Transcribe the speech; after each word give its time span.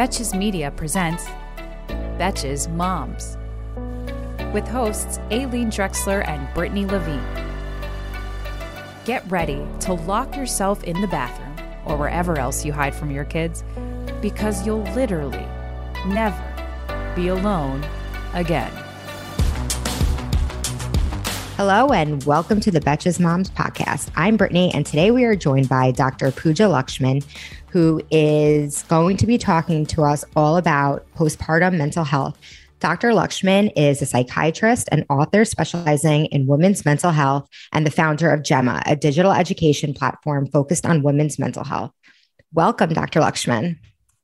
Betches 0.00 0.34
Media 0.34 0.70
presents 0.70 1.26
Betches 2.16 2.72
Moms 2.72 3.36
with 4.54 4.66
hosts 4.66 5.18
Aleen 5.30 5.66
Dreksler 5.66 6.26
and 6.26 6.48
Brittany 6.54 6.86
Levine. 6.86 7.22
Get 9.04 9.30
ready 9.30 9.62
to 9.80 9.92
lock 9.92 10.34
yourself 10.36 10.82
in 10.84 10.98
the 11.02 11.06
bathroom 11.08 11.54
or 11.84 11.98
wherever 11.98 12.38
else 12.38 12.64
you 12.64 12.72
hide 12.72 12.94
from 12.94 13.10
your 13.10 13.26
kids 13.26 13.62
because 14.22 14.64
you'll 14.64 14.84
literally 14.94 15.46
never 16.06 17.12
be 17.14 17.28
alone 17.28 17.84
again. 18.32 18.72
Hello 21.60 21.88
and 21.88 22.24
welcome 22.24 22.58
to 22.58 22.70
the 22.70 22.80
Betches 22.80 23.20
Moms 23.20 23.50
podcast. 23.50 24.10
I'm 24.16 24.38
Brittany, 24.38 24.72
and 24.72 24.86
today 24.86 25.10
we 25.10 25.24
are 25.24 25.36
joined 25.36 25.68
by 25.68 25.90
Dr. 25.90 26.32
Pooja 26.32 26.62
Lakshmin, 26.62 27.22
who 27.68 28.00
is 28.10 28.82
going 28.84 29.18
to 29.18 29.26
be 29.26 29.36
talking 29.36 29.84
to 29.84 30.04
us 30.04 30.24
all 30.34 30.56
about 30.56 31.06
postpartum 31.16 31.76
mental 31.76 32.02
health. 32.02 32.38
Dr. 32.78 33.10
Lakshmin 33.10 33.70
is 33.76 34.00
a 34.00 34.06
psychiatrist 34.06 34.88
and 34.90 35.04
author 35.10 35.44
specializing 35.44 36.24
in 36.32 36.46
women's 36.46 36.86
mental 36.86 37.10
health 37.10 37.46
and 37.74 37.86
the 37.86 37.90
founder 37.90 38.30
of 38.30 38.42
Gemma, 38.42 38.82
a 38.86 38.96
digital 38.96 39.32
education 39.32 39.92
platform 39.92 40.46
focused 40.46 40.86
on 40.86 41.02
women's 41.02 41.38
mental 41.38 41.64
health. 41.64 41.92
Welcome, 42.54 42.94
Dr. 42.94 43.20
Lakshmin. 43.20 43.76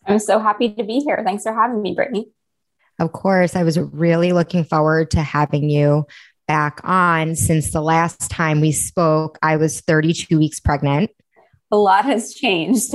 I'm 0.06 0.20
so 0.20 0.39
happy 0.39 0.72
to 0.72 0.84
be 0.84 1.00
here. 1.00 1.20
Thanks 1.22 1.42
for 1.42 1.52
having 1.52 1.83
me, 1.83 1.94
Brittany. 1.94 2.30
Of 2.98 3.12
course, 3.12 3.55
I 3.55 3.62
was 3.62 3.78
really 3.78 4.33
looking 4.33 4.64
forward 4.64 5.11
to 5.11 5.20
having 5.20 5.68
you 5.68 6.06
back 6.47 6.80
on 6.84 7.34
since 7.34 7.72
the 7.72 7.80
last 7.80 8.30
time 8.30 8.61
we 8.61 8.72
spoke. 8.72 9.39
I 9.42 9.56
was 9.56 9.80
32 9.80 10.39
weeks 10.39 10.61
pregnant. 10.61 11.11
A 11.70 11.77
lot 11.77 12.05
has 12.05 12.34
changed. 12.34 12.94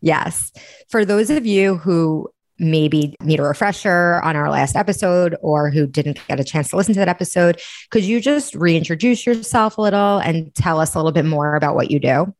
yes. 0.00 0.52
For 0.88 1.04
those 1.04 1.30
of 1.30 1.46
you 1.46 1.76
who 1.76 2.28
maybe 2.58 3.16
need 3.20 3.40
a 3.40 3.42
refresher 3.42 4.20
on 4.22 4.36
our 4.36 4.50
last 4.50 4.76
episode 4.76 5.36
or 5.42 5.70
who 5.70 5.86
didn't 5.86 6.18
get 6.28 6.40
a 6.40 6.44
chance 6.44 6.70
to 6.70 6.76
listen 6.76 6.94
to 6.94 7.00
that 7.00 7.08
episode, 7.08 7.60
could 7.90 8.04
you 8.04 8.20
just 8.20 8.54
reintroduce 8.54 9.26
yourself 9.26 9.78
a 9.78 9.82
little 9.82 10.18
and 10.18 10.54
tell 10.54 10.80
us 10.80 10.94
a 10.94 10.98
little 10.98 11.12
bit 11.12 11.24
more 11.24 11.56
about 11.56 11.74
what 11.74 11.90
you 11.90 11.98
do? 11.98 12.34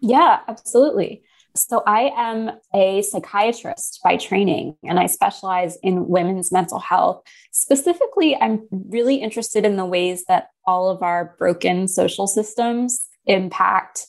Yeah, 0.00 0.40
absolutely. 0.48 1.23
So, 1.56 1.84
I 1.86 2.10
am 2.16 2.50
a 2.74 3.02
psychiatrist 3.02 4.00
by 4.02 4.16
training, 4.16 4.76
and 4.82 4.98
I 4.98 5.06
specialize 5.06 5.78
in 5.84 6.08
women's 6.08 6.50
mental 6.50 6.80
health. 6.80 7.22
Specifically, 7.52 8.34
I'm 8.34 8.66
really 8.70 9.16
interested 9.16 9.64
in 9.64 9.76
the 9.76 9.84
ways 9.84 10.24
that 10.26 10.48
all 10.66 10.90
of 10.90 11.02
our 11.02 11.36
broken 11.38 11.86
social 11.86 12.26
systems 12.26 13.06
impact 13.26 14.06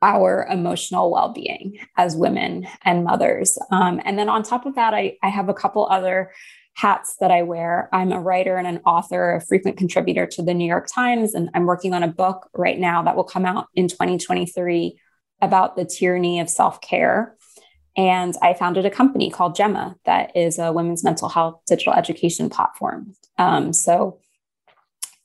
our 0.00 0.46
emotional 0.50 1.10
well 1.10 1.30
being 1.30 1.78
as 1.98 2.16
women 2.16 2.66
and 2.84 3.04
mothers. 3.04 3.58
Um, 3.70 4.00
and 4.06 4.18
then 4.18 4.30
on 4.30 4.42
top 4.42 4.64
of 4.64 4.74
that, 4.76 4.94
I, 4.94 5.18
I 5.22 5.28
have 5.28 5.50
a 5.50 5.54
couple 5.54 5.86
other 5.90 6.32
hats 6.74 7.16
that 7.20 7.30
I 7.30 7.42
wear. 7.42 7.90
I'm 7.92 8.12
a 8.12 8.20
writer 8.20 8.56
and 8.56 8.66
an 8.66 8.80
author, 8.86 9.34
a 9.34 9.44
frequent 9.44 9.76
contributor 9.76 10.26
to 10.26 10.42
the 10.42 10.54
New 10.54 10.66
York 10.66 10.86
Times, 10.86 11.34
and 11.34 11.50
I'm 11.52 11.66
working 11.66 11.92
on 11.92 12.02
a 12.02 12.08
book 12.08 12.48
right 12.54 12.78
now 12.78 13.02
that 13.02 13.14
will 13.14 13.24
come 13.24 13.44
out 13.44 13.66
in 13.74 13.88
2023 13.88 14.98
about 15.40 15.76
the 15.76 15.84
tyranny 15.84 16.40
of 16.40 16.50
self 16.50 16.80
care. 16.80 17.36
And 17.96 18.34
I 18.42 18.54
founded 18.54 18.86
a 18.86 18.90
company 18.90 19.30
called 19.30 19.56
Gemma 19.56 19.96
that 20.04 20.36
is 20.36 20.58
a 20.58 20.72
women's 20.72 21.02
mental 21.02 21.28
health 21.28 21.60
digital 21.66 21.94
education 21.94 22.48
platform. 22.48 23.14
Um, 23.38 23.72
so, 23.72 24.20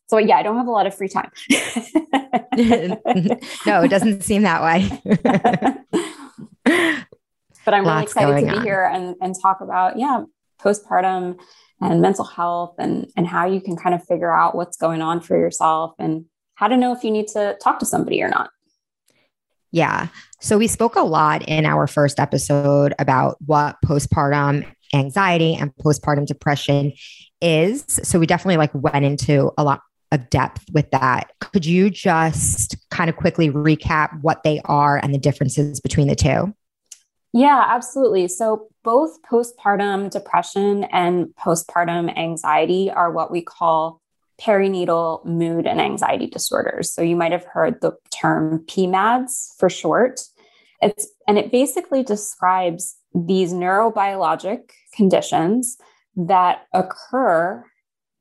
so 0.08 0.18
yeah, 0.18 0.38
I 0.38 0.44
don't 0.44 0.58
have 0.58 0.68
a 0.68 0.72
lot 0.72 0.88
of 0.88 0.96
free 0.96 1.08
time. 1.08 1.30
no, 3.66 3.82
it 3.84 3.90
doesn't 3.90 4.24
seem 4.24 4.42
that 4.44 4.64
way. 4.64 4.90
but 7.66 7.74
I'm 7.74 7.84
Lots 7.84 8.16
really 8.16 8.32
excited 8.32 8.40
to 8.40 8.52
be 8.52 8.58
on. 8.58 8.64
here 8.64 8.84
and, 8.92 9.16
and 9.22 9.36
talk 9.40 9.62
about, 9.62 10.00
yeah, 10.00 10.24
postpartum 10.60 11.40
and 11.80 12.02
mental 12.02 12.26
health 12.26 12.76
and, 12.80 13.08
and 13.16 13.28
how 13.28 13.46
you 13.46 13.62
can 13.62 13.76
kind 13.76 13.94
of 13.94 14.04
figure 14.06 14.34
out 14.34 14.56
what's 14.56 14.78
going 14.78 15.02
on 15.02 15.22
for 15.22 15.38
yourself 15.38 15.94
and 16.00 16.26
how 16.56 16.68
to 16.68 16.78
know 16.78 16.92
if 16.92 17.04
you 17.04 17.12
need 17.12 17.28
to 17.28 17.58
talk 17.62 17.80
to 17.80 17.86
somebody 17.86 18.22
or 18.24 18.30
not. 18.30 18.50
Yeah. 19.74 20.08
So 20.40 20.58
we 20.58 20.68
spoke 20.68 20.96
a 20.96 21.02
lot 21.02 21.42
in 21.48 21.66
our 21.66 21.88
first 21.88 22.20
episode 22.20 22.94
about 23.00 23.38
what 23.46 23.78
postpartum 23.84 24.66
anxiety 24.94 25.56
and 25.56 25.74
postpartum 25.76 26.28
depression 26.28 26.94
is. 27.42 27.84
So 27.88 28.20
we 28.20 28.28
definitely 28.28 28.58
like 28.58 28.72
went 28.74 29.04
into 29.04 29.52
a 29.58 29.64
lot 29.64 29.82
of 30.12 30.30
depth 30.30 30.64
with 30.72 30.92
that. 30.92 31.32
Could 31.40 31.66
you 31.66 31.90
just 31.90 32.78
kind 32.92 33.10
of 33.10 33.16
quickly 33.16 33.50
recap 33.50 34.22
what 34.22 34.44
they 34.44 34.62
are 34.66 34.98
and 34.98 35.12
the 35.12 35.18
differences 35.18 35.82
between 35.82 36.08
the 36.08 36.16
two? 36.16 36.54
Yeah, 37.34 37.66
absolutely. 37.68 38.28
So 38.28 38.68
both 38.84 39.24
postpartum 39.24 40.12
depression 40.12 40.84
and 40.84 41.30
postpartum 41.30 42.16
anxiety 42.16 42.92
are 42.92 43.12
what 43.12 43.32
we 43.32 43.42
call 43.42 44.03
perinatal 44.44 45.26
mood 45.26 45.66
and 45.66 45.80
anxiety 45.80 46.28
disorders. 46.28 46.92
So 46.92 47.02
you 47.02 47.16
might 47.16 47.32
have 47.32 47.46
heard 47.46 47.82
the 47.82 47.94
term 48.10 48.66
PMADS 48.68 49.58
for 49.58 49.70
short. 49.70 50.22
It's 50.82 51.08
and 51.28 51.38
it 51.38 51.52
basically 51.52 52.04
describes 52.04 52.98
these 53.16 53.54
neurobiologic 53.54 54.72
conditions 54.94 55.78
that 56.16 56.64
occur 56.74 57.64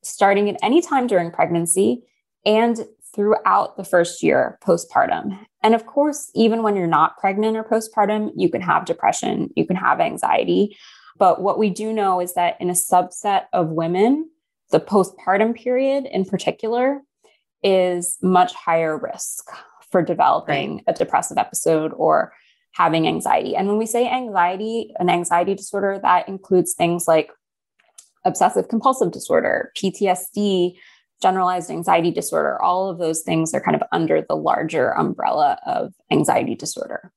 starting 0.02 0.48
at 0.48 0.56
any 0.62 0.80
time 0.80 1.06
during 1.06 1.30
pregnancy 1.30 2.02
and 2.44 2.86
throughout 3.14 3.76
the 3.76 3.84
first 3.84 4.22
year 4.22 4.58
postpartum. 4.64 5.38
And 5.62 5.74
of 5.74 5.86
course, 5.86 6.30
even 6.34 6.62
when 6.62 6.76
you're 6.76 6.86
not 6.86 7.18
pregnant 7.18 7.56
or 7.56 7.64
postpartum, 7.64 8.30
you 8.36 8.48
can 8.48 8.62
have 8.62 8.84
depression, 8.84 9.50
you 9.54 9.66
can 9.66 9.76
have 9.76 10.00
anxiety. 10.00 10.76
But 11.18 11.42
what 11.42 11.58
we 11.58 11.70
do 11.70 11.92
know 11.92 12.20
is 12.20 12.34
that 12.34 12.56
in 12.60 12.70
a 12.70 12.74
subset 12.74 13.44
of 13.52 13.68
women, 13.68 14.30
the 14.72 14.80
postpartum 14.80 15.54
period 15.54 16.06
in 16.06 16.24
particular 16.24 17.00
is 17.62 18.18
much 18.22 18.52
higher 18.54 18.98
risk 18.98 19.48
for 19.90 20.02
developing 20.02 20.76
right. 20.76 20.84
a 20.88 20.92
depressive 20.94 21.38
episode 21.38 21.92
or 21.94 22.32
having 22.72 23.06
anxiety. 23.06 23.54
And 23.54 23.68
when 23.68 23.76
we 23.76 23.86
say 23.86 24.08
anxiety, 24.08 24.92
an 24.98 25.10
anxiety 25.10 25.54
disorder, 25.54 26.00
that 26.02 26.26
includes 26.26 26.72
things 26.72 27.06
like 27.06 27.30
obsessive 28.24 28.68
compulsive 28.68 29.12
disorder, 29.12 29.70
PTSD, 29.76 30.74
generalized 31.20 31.70
anxiety 31.70 32.10
disorder. 32.10 32.60
All 32.60 32.88
of 32.88 32.98
those 32.98 33.20
things 33.20 33.52
are 33.54 33.60
kind 33.60 33.76
of 33.76 33.82
under 33.92 34.24
the 34.26 34.34
larger 34.34 34.90
umbrella 34.90 35.58
of 35.66 35.92
anxiety 36.10 36.54
disorder. 36.54 37.12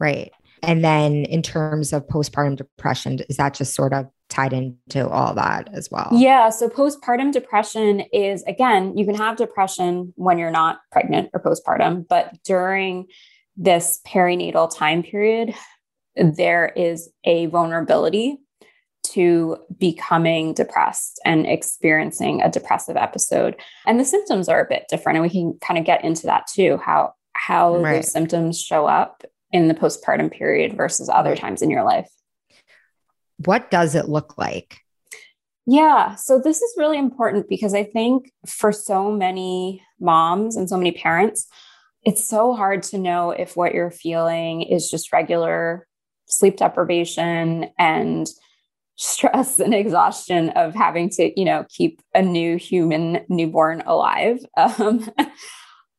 Right. 0.00 0.32
And 0.62 0.84
then 0.84 1.24
in 1.24 1.42
terms 1.42 1.92
of 1.92 2.08
postpartum 2.08 2.56
depression, 2.56 3.20
is 3.28 3.36
that 3.36 3.54
just 3.54 3.74
sort 3.74 3.92
of 3.92 4.06
tied 4.38 4.52
into 4.52 5.08
all 5.08 5.34
that 5.34 5.68
as 5.72 5.90
well? 5.90 6.08
Yeah. 6.12 6.50
So 6.50 6.68
postpartum 6.68 7.32
depression 7.32 8.00
is, 8.12 8.42
again, 8.44 8.96
you 8.96 9.04
can 9.04 9.14
have 9.14 9.36
depression 9.36 10.12
when 10.16 10.38
you're 10.38 10.50
not 10.50 10.78
pregnant 10.92 11.30
or 11.32 11.42
postpartum, 11.42 12.06
but 12.08 12.32
during 12.44 13.06
this 13.56 14.00
perinatal 14.06 14.74
time 14.74 15.02
period, 15.02 15.54
there 16.14 16.72
is 16.76 17.10
a 17.24 17.46
vulnerability 17.46 18.38
to 19.04 19.56
becoming 19.78 20.52
depressed 20.52 21.20
and 21.24 21.46
experiencing 21.46 22.42
a 22.42 22.50
depressive 22.50 22.96
episode. 22.96 23.56
And 23.86 23.98
the 23.98 24.04
symptoms 24.04 24.48
are 24.48 24.60
a 24.60 24.68
bit 24.68 24.84
different. 24.88 25.16
And 25.16 25.22
we 25.22 25.30
can 25.30 25.58
kind 25.60 25.78
of 25.78 25.84
get 25.84 26.04
into 26.04 26.26
that 26.26 26.46
too, 26.46 26.78
how 26.84 27.14
how 27.32 27.76
right. 27.76 27.96
those 27.96 28.12
symptoms 28.12 28.60
show 28.60 28.86
up 28.86 29.22
in 29.52 29.68
the 29.68 29.74
postpartum 29.74 30.30
period 30.30 30.76
versus 30.76 31.08
other 31.08 31.36
times 31.36 31.62
in 31.62 31.70
your 31.70 31.84
life. 31.84 32.08
What 33.44 33.70
does 33.70 33.94
it 33.94 34.08
look 34.08 34.38
like? 34.38 34.80
Yeah, 35.66 36.14
so 36.14 36.40
this 36.40 36.62
is 36.62 36.74
really 36.78 36.98
important 36.98 37.48
because 37.48 37.74
I 37.74 37.84
think 37.84 38.32
for 38.46 38.72
so 38.72 39.12
many 39.12 39.82
moms 40.00 40.56
and 40.56 40.68
so 40.68 40.78
many 40.78 40.92
parents, 40.92 41.46
it's 42.04 42.26
so 42.26 42.54
hard 42.54 42.82
to 42.84 42.98
know 42.98 43.30
if 43.30 43.56
what 43.56 43.74
you're 43.74 43.90
feeling 43.90 44.62
is 44.62 44.88
just 44.88 45.12
regular 45.12 45.86
sleep 46.26 46.56
deprivation 46.56 47.70
and 47.78 48.26
stress 48.96 49.60
and 49.60 49.74
exhaustion 49.74 50.50
of 50.50 50.74
having 50.74 51.10
to, 51.10 51.38
you 51.38 51.44
know, 51.44 51.64
keep 51.68 52.00
a 52.14 52.22
new 52.22 52.56
human 52.56 53.24
newborn 53.28 53.82
alive. 53.86 54.38
Um, 54.56 55.08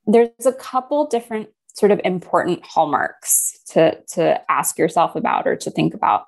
there's 0.08 0.46
a 0.46 0.54
couple 0.54 1.06
different 1.06 1.50
sort 1.76 1.92
of 1.92 2.02
important 2.04 2.66
hallmarks 2.66 3.60
to, 3.68 3.96
to 4.14 4.42
ask 4.52 4.80
yourself 4.80 5.16
about 5.16 5.48
or 5.48 5.56
to 5.58 5.70
think 5.70 5.94
about. 5.94 6.26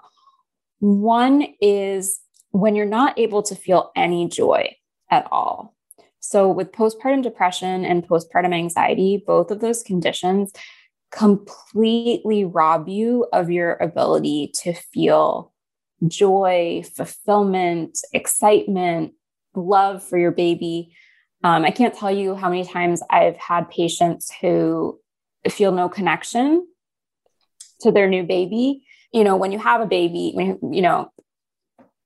One 0.81 1.45
is 1.61 2.19
when 2.49 2.75
you're 2.75 2.85
not 2.85 3.17
able 3.17 3.43
to 3.43 3.55
feel 3.55 3.91
any 3.95 4.27
joy 4.27 4.75
at 5.09 5.27
all. 5.31 5.75
So, 6.19 6.51
with 6.51 6.71
postpartum 6.71 7.23
depression 7.23 7.85
and 7.85 8.07
postpartum 8.07 8.53
anxiety, 8.53 9.23
both 9.25 9.51
of 9.51 9.59
those 9.59 9.83
conditions 9.83 10.51
completely 11.11 12.45
rob 12.45 12.87
you 12.87 13.27
of 13.31 13.51
your 13.51 13.73
ability 13.75 14.51
to 14.63 14.73
feel 14.73 15.53
joy, 16.07 16.83
fulfillment, 16.95 17.99
excitement, 18.11 19.13
love 19.55 20.03
for 20.03 20.17
your 20.17 20.31
baby. 20.31 20.95
Um, 21.43 21.63
I 21.63 21.71
can't 21.71 21.93
tell 21.93 22.11
you 22.11 22.35
how 22.35 22.49
many 22.49 22.65
times 22.65 23.03
I've 23.09 23.37
had 23.37 23.69
patients 23.69 24.31
who 24.41 24.99
feel 25.47 25.71
no 25.71 25.89
connection 25.89 26.67
to 27.81 27.91
their 27.91 28.07
new 28.07 28.23
baby. 28.23 28.83
You 29.11 29.23
know, 29.23 29.35
when 29.35 29.51
you 29.51 29.59
have 29.59 29.81
a 29.81 29.85
baby, 29.85 30.31
when 30.33 30.47
you, 30.47 30.59
you 30.71 30.81
know, 30.81 31.11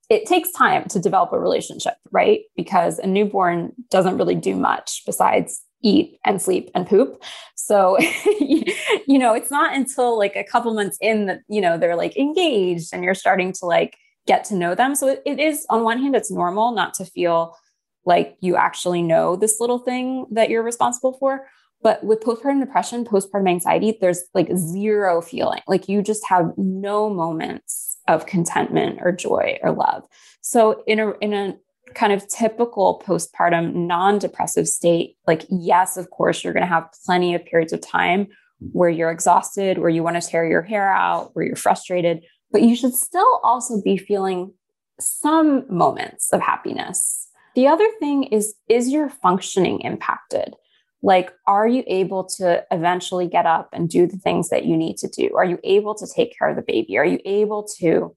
it 0.08 0.26
takes 0.26 0.52
time 0.52 0.84
to 0.88 1.00
develop 1.00 1.32
a 1.32 1.38
relationship, 1.38 1.94
right? 2.12 2.40
Because 2.56 2.98
a 2.98 3.06
newborn 3.06 3.72
doesn't 3.90 4.18
really 4.18 4.34
do 4.34 4.54
much 4.54 5.02
besides 5.04 5.62
eat 5.82 6.18
and 6.24 6.40
sleep 6.40 6.70
and 6.74 6.86
poop. 6.86 7.22
So, 7.54 7.98
you 8.40 9.18
know, 9.18 9.34
it's 9.34 9.50
not 9.50 9.74
until 9.74 10.16
like 10.18 10.36
a 10.36 10.44
couple 10.44 10.72
months 10.74 10.98
in 11.00 11.26
that, 11.26 11.40
you 11.48 11.60
know, 11.60 11.76
they're 11.78 11.96
like 11.96 12.16
engaged 12.16 12.90
and 12.92 13.04
you're 13.04 13.14
starting 13.14 13.52
to 13.54 13.66
like 13.66 13.96
get 14.26 14.44
to 14.46 14.54
know 14.54 14.74
them. 14.74 14.94
So 14.94 15.08
it, 15.08 15.22
it 15.24 15.38
is, 15.38 15.66
on 15.70 15.84
one 15.84 16.00
hand, 16.00 16.16
it's 16.16 16.30
normal 16.30 16.72
not 16.72 16.94
to 16.94 17.04
feel 17.04 17.56
like 18.04 18.36
you 18.40 18.56
actually 18.56 19.02
know 19.02 19.36
this 19.36 19.58
little 19.60 19.78
thing 19.78 20.26
that 20.30 20.50
you're 20.50 20.62
responsible 20.62 21.14
for. 21.18 21.46
But 21.82 22.02
with 22.04 22.20
postpartum 22.20 22.60
depression, 22.60 23.04
postpartum 23.04 23.48
anxiety, 23.48 23.98
there's 24.00 24.24
like 24.34 24.48
zero 24.56 25.20
feeling. 25.20 25.60
Like 25.66 25.88
you 25.88 26.02
just 26.02 26.26
have 26.26 26.52
no 26.56 27.08
moments 27.10 27.96
of 28.08 28.26
contentment 28.26 28.98
or 29.02 29.12
joy 29.12 29.58
or 29.62 29.72
love. 29.72 30.04
So 30.40 30.82
in 30.86 31.00
a 31.00 31.12
in 31.20 31.32
a 31.32 31.56
kind 31.94 32.12
of 32.12 32.26
typical 32.28 33.02
postpartum 33.06 33.74
non-depressive 33.74 34.66
state, 34.66 35.16
like 35.26 35.44
yes, 35.48 35.96
of 35.96 36.10
course, 36.10 36.42
you're 36.42 36.52
going 36.52 36.62
to 36.62 36.68
have 36.68 36.88
plenty 37.04 37.34
of 37.34 37.44
periods 37.44 37.72
of 37.72 37.80
time 37.80 38.28
where 38.72 38.90
you're 38.90 39.10
exhausted, 39.10 39.78
where 39.78 39.90
you 39.90 40.02
want 40.02 40.20
to 40.20 40.26
tear 40.26 40.46
your 40.46 40.62
hair 40.62 40.92
out, 40.92 41.30
where 41.34 41.44
you're 41.44 41.56
frustrated, 41.56 42.24
but 42.50 42.62
you 42.62 42.74
should 42.74 42.94
still 42.94 43.40
also 43.44 43.80
be 43.82 43.96
feeling 43.96 44.52
some 44.98 45.64
moments 45.68 46.32
of 46.32 46.40
happiness. 46.40 47.28
The 47.54 47.66
other 47.66 47.88
thing 48.00 48.24
is 48.24 48.54
is 48.68 48.88
your 48.88 49.08
functioning 49.08 49.80
impacted? 49.80 50.54
Like 51.02 51.32
are 51.46 51.68
you 51.68 51.84
able 51.86 52.24
to 52.24 52.64
eventually 52.70 53.28
get 53.28 53.46
up 53.46 53.68
and 53.72 53.88
do 53.88 54.06
the 54.06 54.16
things 54.16 54.48
that 54.48 54.64
you 54.64 54.76
need 54.76 54.96
to 54.98 55.08
do? 55.08 55.34
Are 55.36 55.44
you 55.44 55.58
able 55.64 55.94
to 55.94 56.06
take 56.14 56.36
care 56.36 56.48
of 56.48 56.56
the 56.56 56.62
baby? 56.62 56.98
Are 56.98 57.04
you 57.04 57.20
able 57.24 57.66
to 57.78 58.16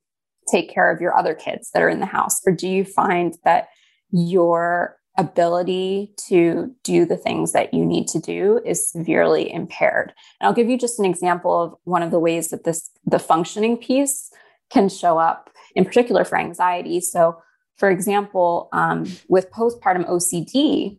take 0.50 0.70
care 0.70 0.92
of 0.92 1.02
your 1.02 1.16
other 1.16 1.34
kids 1.34 1.70
that 1.72 1.84
are 1.84 1.90
in 1.90 2.00
the 2.00 2.06
house? 2.06 2.42
Or 2.46 2.54
do 2.54 2.68
you 2.68 2.84
find 2.84 3.38
that 3.44 3.70
your 4.12 4.98
ability 5.18 6.14
to 6.28 6.74
do 6.84 7.06
the 7.06 7.18
things 7.18 7.52
that 7.52 7.74
you 7.74 7.86
need 7.86 8.08
to 8.08 8.20
do 8.20 8.62
is 8.66 8.90
severely 8.90 9.52
impaired? 9.52 10.14
And 10.40 10.48
i'll 10.48 10.54
give 10.54 10.70
you 10.70 10.78
just 10.78 11.00
an 11.00 11.06
example 11.06 11.62
of 11.62 11.76
one 11.84 12.04
of 12.04 12.12
the 12.12 12.20
ways 12.20 12.50
that 12.50 12.64
this 12.64 12.90
the 13.06 13.20
functioning 13.20 13.78
piece 13.78 14.32
can 14.70 14.88
show 14.88 15.18
up 15.18 15.50
in 15.76 15.84
particular 15.84 16.24
for 16.24 16.38
anxiety. 16.38 17.02
So 17.02 17.42
for 17.76 17.90
example 17.90 18.70
um, 18.72 19.06
with 19.28 19.52
postpartum 19.52 20.10
ocd 20.10 20.98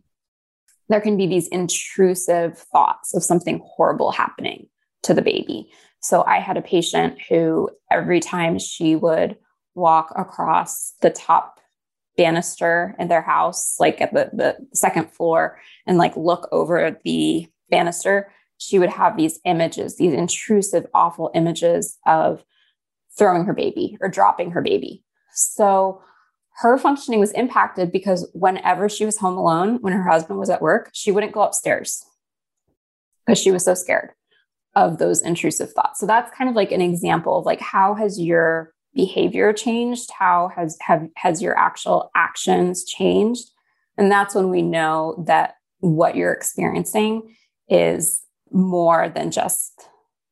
there 0.91 1.01
can 1.01 1.17
be 1.17 1.27
these 1.27 1.47
intrusive 1.47 2.57
thoughts 2.57 3.13
of 3.13 3.23
something 3.23 3.61
horrible 3.65 4.11
happening 4.11 4.67
to 5.03 5.13
the 5.13 5.21
baby. 5.21 5.71
So 6.01 6.23
I 6.23 6.39
had 6.39 6.57
a 6.57 6.61
patient 6.61 7.19
who 7.29 7.69
every 7.89 8.19
time 8.19 8.59
she 8.59 8.95
would 8.95 9.37
walk 9.75 10.13
across 10.17 10.93
the 11.01 11.09
top 11.09 11.59
banister 12.17 12.95
in 12.99 13.07
their 13.07 13.21
house, 13.21 13.79
like 13.79 14.01
at 14.01 14.13
the, 14.13 14.29
the 14.33 14.57
second 14.73 15.11
floor, 15.11 15.59
and 15.87 15.97
like 15.97 16.15
look 16.17 16.49
over 16.51 16.99
the 17.03 17.47
banister, 17.69 18.31
she 18.57 18.77
would 18.77 18.89
have 18.89 19.17
these 19.17 19.39
images, 19.45 19.97
these 19.97 20.13
intrusive, 20.13 20.85
awful 20.93 21.31
images 21.33 21.97
of 22.05 22.43
throwing 23.17 23.45
her 23.45 23.53
baby 23.53 23.97
or 24.01 24.09
dropping 24.09 24.51
her 24.51 24.61
baby. 24.61 25.03
So 25.33 26.01
her 26.57 26.77
functioning 26.77 27.19
was 27.19 27.31
impacted 27.31 27.91
because 27.91 28.29
whenever 28.33 28.89
she 28.89 29.05
was 29.05 29.17
home 29.17 29.37
alone, 29.37 29.77
when 29.81 29.93
her 29.93 30.07
husband 30.07 30.39
was 30.39 30.49
at 30.49 30.61
work, 30.61 30.89
she 30.93 31.11
wouldn't 31.11 31.31
go 31.31 31.41
upstairs 31.41 32.03
because 33.25 33.39
she 33.39 33.51
was 33.51 33.65
so 33.65 33.73
scared 33.73 34.11
of 34.75 34.97
those 34.97 35.21
intrusive 35.21 35.71
thoughts. 35.73 35.99
So 35.99 36.05
that's 36.05 36.35
kind 36.35 36.49
of 36.49 36.55
like 36.55 36.71
an 36.71 36.81
example 36.81 37.37
of 37.37 37.45
like 37.45 37.59
how 37.59 37.93
has 37.95 38.19
your 38.19 38.73
behavior 38.93 39.53
changed? 39.53 40.11
How 40.11 40.51
has 40.55 40.77
have 40.81 41.07
has 41.15 41.41
your 41.41 41.57
actual 41.57 42.11
actions 42.15 42.85
changed? 42.85 43.49
And 43.97 44.11
that's 44.11 44.35
when 44.35 44.49
we 44.49 44.61
know 44.61 45.23
that 45.27 45.55
what 45.79 46.15
you're 46.15 46.33
experiencing 46.33 47.35
is 47.67 48.21
more 48.51 49.09
than 49.09 49.31
just 49.31 49.87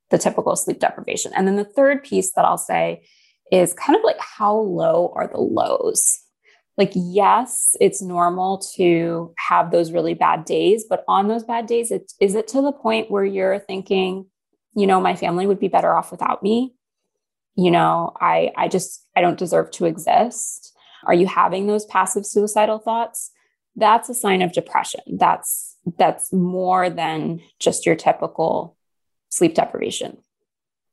the 0.09 0.17
typical 0.17 0.55
sleep 0.55 0.79
deprivation. 0.79 1.31
And 1.35 1.47
then 1.47 1.55
the 1.55 1.63
third 1.63 2.03
piece 2.03 2.33
that 2.33 2.45
I'll 2.45 2.57
say 2.57 3.03
is 3.51 3.73
kind 3.73 3.97
of 3.97 4.03
like 4.03 4.19
how 4.19 4.55
low 4.55 5.11
are 5.15 5.27
the 5.27 5.39
lows? 5.39 6.19
Like, 6.77 6.91
yes, 6.95 7.75
it's 7.81 8.01
normal 8.01 8.59
to 8.75 9.33
have 9.37 9.69
those 9.69 9.91
really 9.91 10.13
bad 10.13 10.45
days, 10.45 10.85
but 10.89 11.03
on 11.07 11.27
those 11.27 11.43
bad 11.43 11.65
days, 11.65 11.91
it, 11.91 12.11
is 12.21 12.35
it 12.35 12.47
to 12.49 12.61
the 12.61 12.71
point 12.71 13.11
where 13.11 13.25
you're 13.25 13.59
thinking, 13.59 14.27
you 14.75 14.87
know, 14.87 15.01
my 15.01 15.15
family 15.15 15.45
would 15.45 15.59
be 15.59 15.67
better 15.67 15.93
off 15.93 16.11
without 16.11 16.41
me? 16.41 16.73
You 17.55 17.71
know, 17.71 18.13
I, 18.21 18.51
I 18.55 18.69
just, 18.69 19.05
I 19.13 19.21
don't 19.21 19.37
deserve 19.37 19.71
to 19.71 19.85
exist. 19.85 20.73
Are 21.05 21.13
you 21.13 21.27
having 21.27 21.67
those 21.67 21.85
passive 21.85 22.25
suicidal 22.25 22.79
thoughts? 22.79 23.31
That's 23.75 24.07
a 24.07 24.13
sign 24.13 24.41
of 24.41 24.53
depression. 24.53 25.01
That's, 25.17 25.75
that's 25.97 26.31
more 26.31 26.89
than 26.89 27.41
just 27.59 27.85
your 27.85 27.95
typical 27.95 28.77
sleep 29.29 29.53
deprivation 29.55 30.17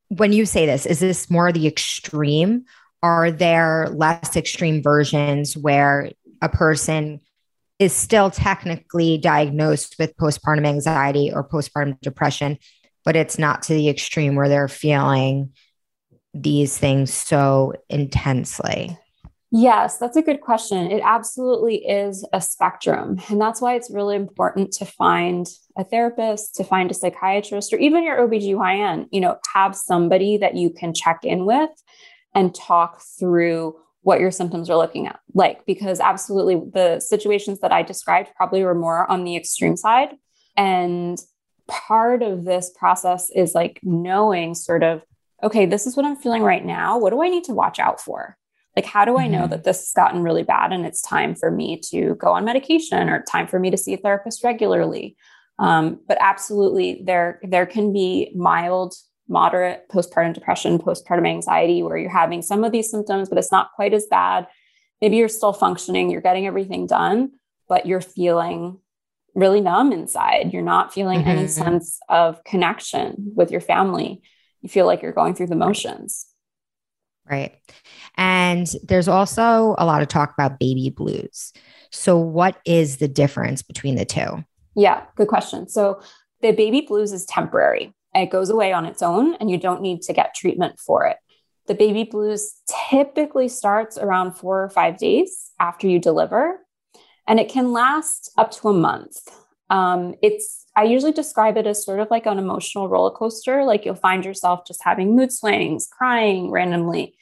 when 0.09 0.33
you 0.33 0.47
say 0.47 0.67
this, 0.67 0.87
is 0.87 1.01
this 1.01 1.31
more 1.31 1.53
the 1.53 1.67
extreme? 1.67 2.65
Are 3.03 3.31
there 3.31 3.89
less 3.91 4.37
extreme 4.37 4.83
versions 4.83 5.57
where 5.57 6.11
a 6.43 6.49
person 6.49 7.21
is 7.79 7.93
still 7.93 8.31
technically 8.31 9.19
diagnosed 9.19 9.97
with 9.99 10.17
postpartum 10.17 10.67
anxiety 10.67 11.31
or 11.33 11.47
postpartum 11.47 12.01
depression, 12.01 12.59
but 13.05 13.17
it's 13.17 13.39
not 13.39 13.63
to 13.63 13.75
the 13.75 13.89
extreme 13.89 14.35
where 14.35 14.49
they're 14.49 14.69
feeling 14.69 15.53
these 16.33 16.77
things 16.77 17.13
so 17.13 17.75
intensely? 17.89 18.99
Yes, 19.53 19.99
that's 19.99 20.17
a 20.17 20.23
good 20.23 20.41
question. 20.41 20.91
It 20.91 21.01
absolutely 21.05 21.87
is 21.87 22.27
a 22.33 22.41
spectrum. 22.41 23.21
And 23.29 23.41
that's 23.41 23.61
why 23.61 23.77
it's 23.77 23.91
really 23.91 24.17
important 24.17 24.73
to 24.73 24.85
find 24.85 25.47
a 25.79 25.85
therapist, 25.85 26.57
to 26.57 26.65
find 26.65 26.91
a 26.91 26.95
psychiatrist, 26.95 27.73
or 27.73 27.77
even 27.77 28.03
your 28.03 28.19
OBGYN, 28.27 29.07
you 29.13 29.21
know, 29.21 29.37
have 29.55 29.77
somebody 29.77 30.37
that 30.39 30.57
you 30.57 30.71
can 30.71 30.93
check 30.93 31.21
in 31.23 31.47
with 31.47 31.71
and 32.35 32.55
talk 32.55 33.01
through 33.19 33.77
what 34.03 34.21
your 34.21 34.31
symptoms 34.31 34.71
are 34.71 34.77
looking 34.77 35.09
at 35.09 35.19
like 35.35 35.67
because 35.67 35.99
absolutely 35.99 36.55
the 36.73 37.01
situations 37.01 37.59
that 37.59 37.73
I 37.73 37.83
described 37.83 38.31
probably 38.37 38.63
were 38.63 38.73
more 38.73 39.11
on 39.11 39.25
the 39.25 39.35
extreme 39.35 39.77
side. 39.77 40.11
And 40.57 41.19
part 41.67 42.23
of 42.23 42.45
this 42.45 42.71
process 42.71 43.31
is 43.35 43.53
like 43.53 43.81
knowing 43.83 44.55
sort 44.55 44.85
of, 44.85 45.03
okay, 45.43 45.67
this 45.67 45.89
is 45.89 45.97
what 45.97 46.07
I'm 46.07 46.15
feeling 46.15 46.43
right 46.43 46.65
now. 46.65 46.99
What 46.99 47.11
do 47.11 47.21
I 47.21 47.29
need 47.29 47.45
to 47.45 47.53
watch 47.53 47.81
out 47.81 48.01
for? 48.01 48.37
Like, 48.77 48.85
how 48.85 49.07
do 49.07 49.17
I 49.17 49.27
know 49.27 49.41
mm-hmm. 49.41 49.51
that 49.51 49.65
this 49.65 49.79
has 49.79 49.93
gotten 49.95 50.23
really 50.23 50.43
bad 50.43 50.71
and 50.71 50.85
it's 50.85 51.01
time 51.01 51.35
for 51.35 51.51
me 51.51 51.81
to 51.91 52.15
go 52.17 52.33
on 52.33 52.45
medication 52.45 53.09
or 53.09 53.23
time 53.23 53.47
for 53.47 53.59
me 53.59 53.71
to 53.71 53.77
see 53.79 53.95
a 53.95 53.97
therapist 53.97 54.45
regularly? 54.45 55.17
Um, 55.59 56.01
but 56.07 56.19
absolutely, 56.21 57.03
there 57.05 57.41
there 57.43 57.65
can 57.65 57.93
be 57.93 58.31
mild, 58.37 58.95
moderate 59.29 59.89
postpartum 59.89 60.35
depression, 60.35 60.79
postpartum 60.79 61.27
anxiety, 61.27 61.83
where 61.83 61.97
you're 61.97 62.11
having 62.11 62.43
some 62.43 62.65
of 62.65 62.73
these 62.73 62.91
symptoms, 62.91 63.31
but 63.31 63.39
it's 63.39 63.53
not 63.53 63.73
quite 63.75 63.95
as 63.95 64.07
bad. 64.07 64.47
Maybe 65.01 65.17
you're 65.17 65.29
still 65.29 65.55
functioning, 65.55 66.11
you're 66.11 66.21
getting 66.21 66.47
everything 66.47 66.87
done, 66.87 67.33
but 67.69 67.87
you're 67.87 68.03
feeling 68.03 68.79
really 69.35 69.61
numb 69.61 69.93
inside. 69.93 70.53
You're 70.53 70.63
not 70.63 70.93
feeling 70.93 71.21
mm-hmm. 71.21 71.29
any 71.29 71.49
sense 71.49 71.99
of 72.09 72.43
connection 72.45 73.33
with 73.35 73.51
your 73.51 73.61
family. 73.61 74.23
You 74.61 74.69
feel 74.69 74.87
like 74.87 75.03
you're 75.03 75.13
going 75.13 75.35
through 75.35 75.49
the 75.49 75.57
motions. 75.57 76.27
Right. 77.29 77.57
And 78.17 78.69
there's 78.85 79.09
also 79.09 79.75
a 79.79 79.85
lot 79.85 80.03
of 80.03 80.09
talk 80.09 80.33
about 80.33 80.59
baby 80.59 80.91
blues. 80.91 81.53
So, 81.91 82.19
what 82.19 82.61
is 82.65 82.99
the 82.99 83.09
difference 83.09 83.63
between 83.63 83.97
the 83.97 84.05
two? 84.05 84.45
Yeah, 84.75 85.05
good 85.17 85.29
question. 85.29 85.69
So, 85.69 86.01
the 86.43 86.53
baby 86.53 86.83
blues 86.83 87.13
is 87.13 87.25
temporary. 87.27 87.95
It 88.15 88.31
goes 88.31 88.51
away 88.51 88.73
on 88.73 88.87
its 88.87 89.03
own, 89.03 89.35
and 89.35 89.51
you 89.51 89.59
don't 89.59 89.83
need 89.83 90.03
to 90.03 90.13
get 90.13 90.35
treatment 90.35 90.79
for 90.79 91.07
it. 91.07 91.17
The 91.67 91.75
baby 91.75 92.05
blues 92.05 92.55
typically 92.91 93.49
starts 93.49 93.99
around 93.99 94.35
four 94.35 94.63
or 94.63 94.71
five 94.71 94.99
days 94.99 95.51
after 95.59 95.89
you 95.89 95.99
deliver, 95.99 96.65
and 97.27 97.41
it 97.41 97.49
can 97.49 97.73
last 97.73 98.31
up 98.39 98.53
to 98.53 98.69
a 98.69 98.73
month. 98.73 99.19
Um, 99.71 100.15
it's 100.23 100.67
I 100.77 100.85
usually 100.85 101.13
describe 101.13 101.57
it 101.57 101.67
as 101.67 101.85
sort 101.85 102.01
of 102.01 102.09
like 102.11 102.27
an 102.27 102.39
emotional 102.39 102.89
roller 102.89 103.11
coaster. 103.11 103.65
Like 103.65 103.85
you'll 103.85 103.95
find 103.95 104.25
yourself 104.25 104.67
just 104.67 104.83
having 104.83 105.17
mood 105.17 105.33
swings, 105.33 105.89
crying 105.91 106.51
randomly, 106.51 107.17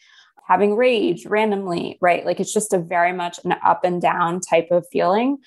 having 0.47 0.77
rage 0.77 1.27
randomly, 1.27 1.99
right? 2.01 2.25
Like 2.25 2.41
it's 2.41 2.53
just 2.53 2.73
a 2.73 2.79
very 2.79 3.13
much 3.13 3.39
an 3.45 3.55
up 3.65 3.85
and 3.85 4.01
down 4.03 4.41
type 4.41 4.69
of 4.71 4.87
feeling. 4.93 5.39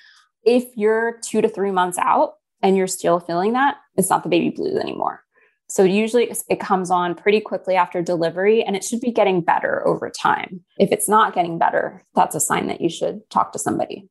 If 0.44 0.66
you're 0.76 1.20
two 1.24 1.42
to 1.42 1.50
three 1.50 1.72
months 1.72 1.98
out 1.98 2.36
and 2.62 2.78
you're 2.78 2.88
still 2.88 3.20
feeling 3.20 3.54
that, 3.54 3.78
it's 3.96 4.10
not 4.10 4.24
the 4.24 4.30
baby 4.30 4.50
blues 4.50 4.78
anymore. 4.78 5.24
So 5.70 5.84
usually 5.84 6.32
it 6.50 6.60
comes 6.62 6.90
on 6.90 7.14
pretty 7.14 7.42
quickly 7.42 7.76
after 7.76 8.02
delivery 8.02 8.64
and 8.64 8.76
it 8.76 8.86
should 8.86 9.02
be 9.02 9.12
getting 9.12 9.42
better 9.42 9.86
over 9.86 10.10
time. 10.10 10.64
If 10.80 10.94
it's 10.94 11.10
not 11.10 11.36
getting 11.36 11.58
better, 11.58 12.04
that's 12.16 12.36
a 12.36 12.40
sign 12.40 12.68
that 12.68 12.80
you 12.80 12.90
should 12.90 13.30
talk 13.30 13.52
to 13.52 13.60
somebody. 13.60 14.10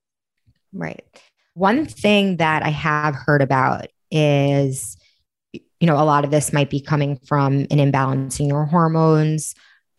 Right. 0.75 1.03
One 1.57 1.87
thing 1.87 2.37
that 2.37 2.63
I 2.63 2.69
have 2.69 3.15
heard 3.15 3.41
about 3.41 3.87
is 4.11 4.97
you 5.81 5.87
know, 5.87 5.97
a 5.97 6.05
lot 6.05 6.25
of 6.25 6.31
this 6.31 6.53
might 6.53 6.71
be 6.71 6.81
coming 6.81 7.19
from 7.27 7.67
an 7.71 7.81
imbalance 7.81 8.41
in 8.41 8.47
your 8.47 8.65
hormones, 8.65 9.55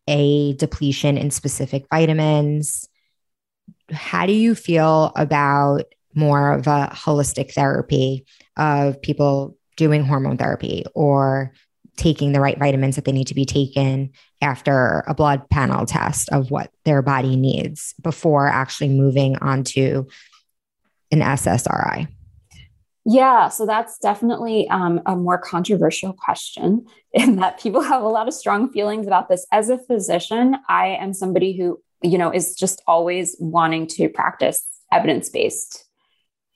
a 0.07 0.53
depletion 0.53 1.17
in 1.17 1.31
specific 1.31 1.85
vitamins. 1.91 2.87
How 3.91 4.25
do 4.25 4.33
you 4.33 4.55
feel 4.55 5.11
about 5.15 5.83
more 6.13 6.53
of 6.53 6.67
a 6.67 6.89
holistic 6.93 7.53
therapy 7.53 8.25
of 8.57 9.01
people 9.01 9.55
doing 9.75 10.03
hormone 10.03 10.37
therapy 10.37 10.83
or 10.95 11.53
taking 11.95 12.31
the 12.31 12.39
right 12.39 12.57
vitamins 12.57 12.95
that 12.95 13.05
they 13.05 13.11
need 13.11 13.27
to 13.27 13.35
be 13.35 13.45
taken 13.45 14.11
after 14.41 15.03
a 15.07 15.13
blood 15.13 15.49
panel 15.49 15.85
test 15.85 16.29
of 16.29 16.51
what 16.51 16.71
their 16.85 17.01
body 17.01 17.35
needs 17.35 17.93
before 18.01 18.47
actually 18.47 18.89
moving 18.89 19.35
on 19.37 19.63
to 19.63 20.07
an 21.11 21.19
SSRI? 21.19 22.07
Yeah, 23.09 23.47
so 23.47 23.65
that's 23.65 23.97
definitely 23.99 24.67
um, 24.69 24.99
a 25.05 25.15
more 25.15 25.37
controversial 25.37 26.11
question 26.11 26.85
in 27.13 27.37
that 27.37 27.59
people 27.59 27.81
have 27.81 28.03
a 28.03 28.07
lot 28.09 28.27
of 28.27 28.33
strong 28.33 28.69
feelings 28.69 29.07
about 29.07 29.29
this. 29.29 29.47
As 29.51 29.69
a 29.69 29.77
physician, 29.77 30.57
I 30.67 30.87
am 30.87 31.13
somebody 31.13 31.57
who, 31.57 31.81
you 32.03 32.17
know, 32.17 32.31
is 32.31 32.53
just 32.53 32.81
always 32.85 33.37
wanting 33.39 33.87
to 33.87 34.09
practice 34.09 34.67
evidence 34.91 35.29
based 35.29 35.85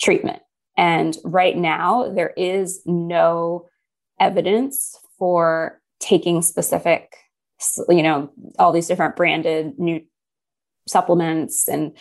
treatment. 0.01 0.41
And 0.77 1.17
right 1.23 1.55
now, 1.55 2.11
there 2.13 2.33
is 2.35 2.81
no 2.85 3.69
evidence 4.19 4.97
for 5.17 5.79
taking 5.99 6.41
specific, 6.41 7.15
you 7.87 8.03
know, 8.03 8.29
all 8.59 8.73
these 8.73 8.87
different 8.87 9.15
branded 9.15 9.79
new 9.79 10.01
supplements 10.87 11.67
and 11.69 11.95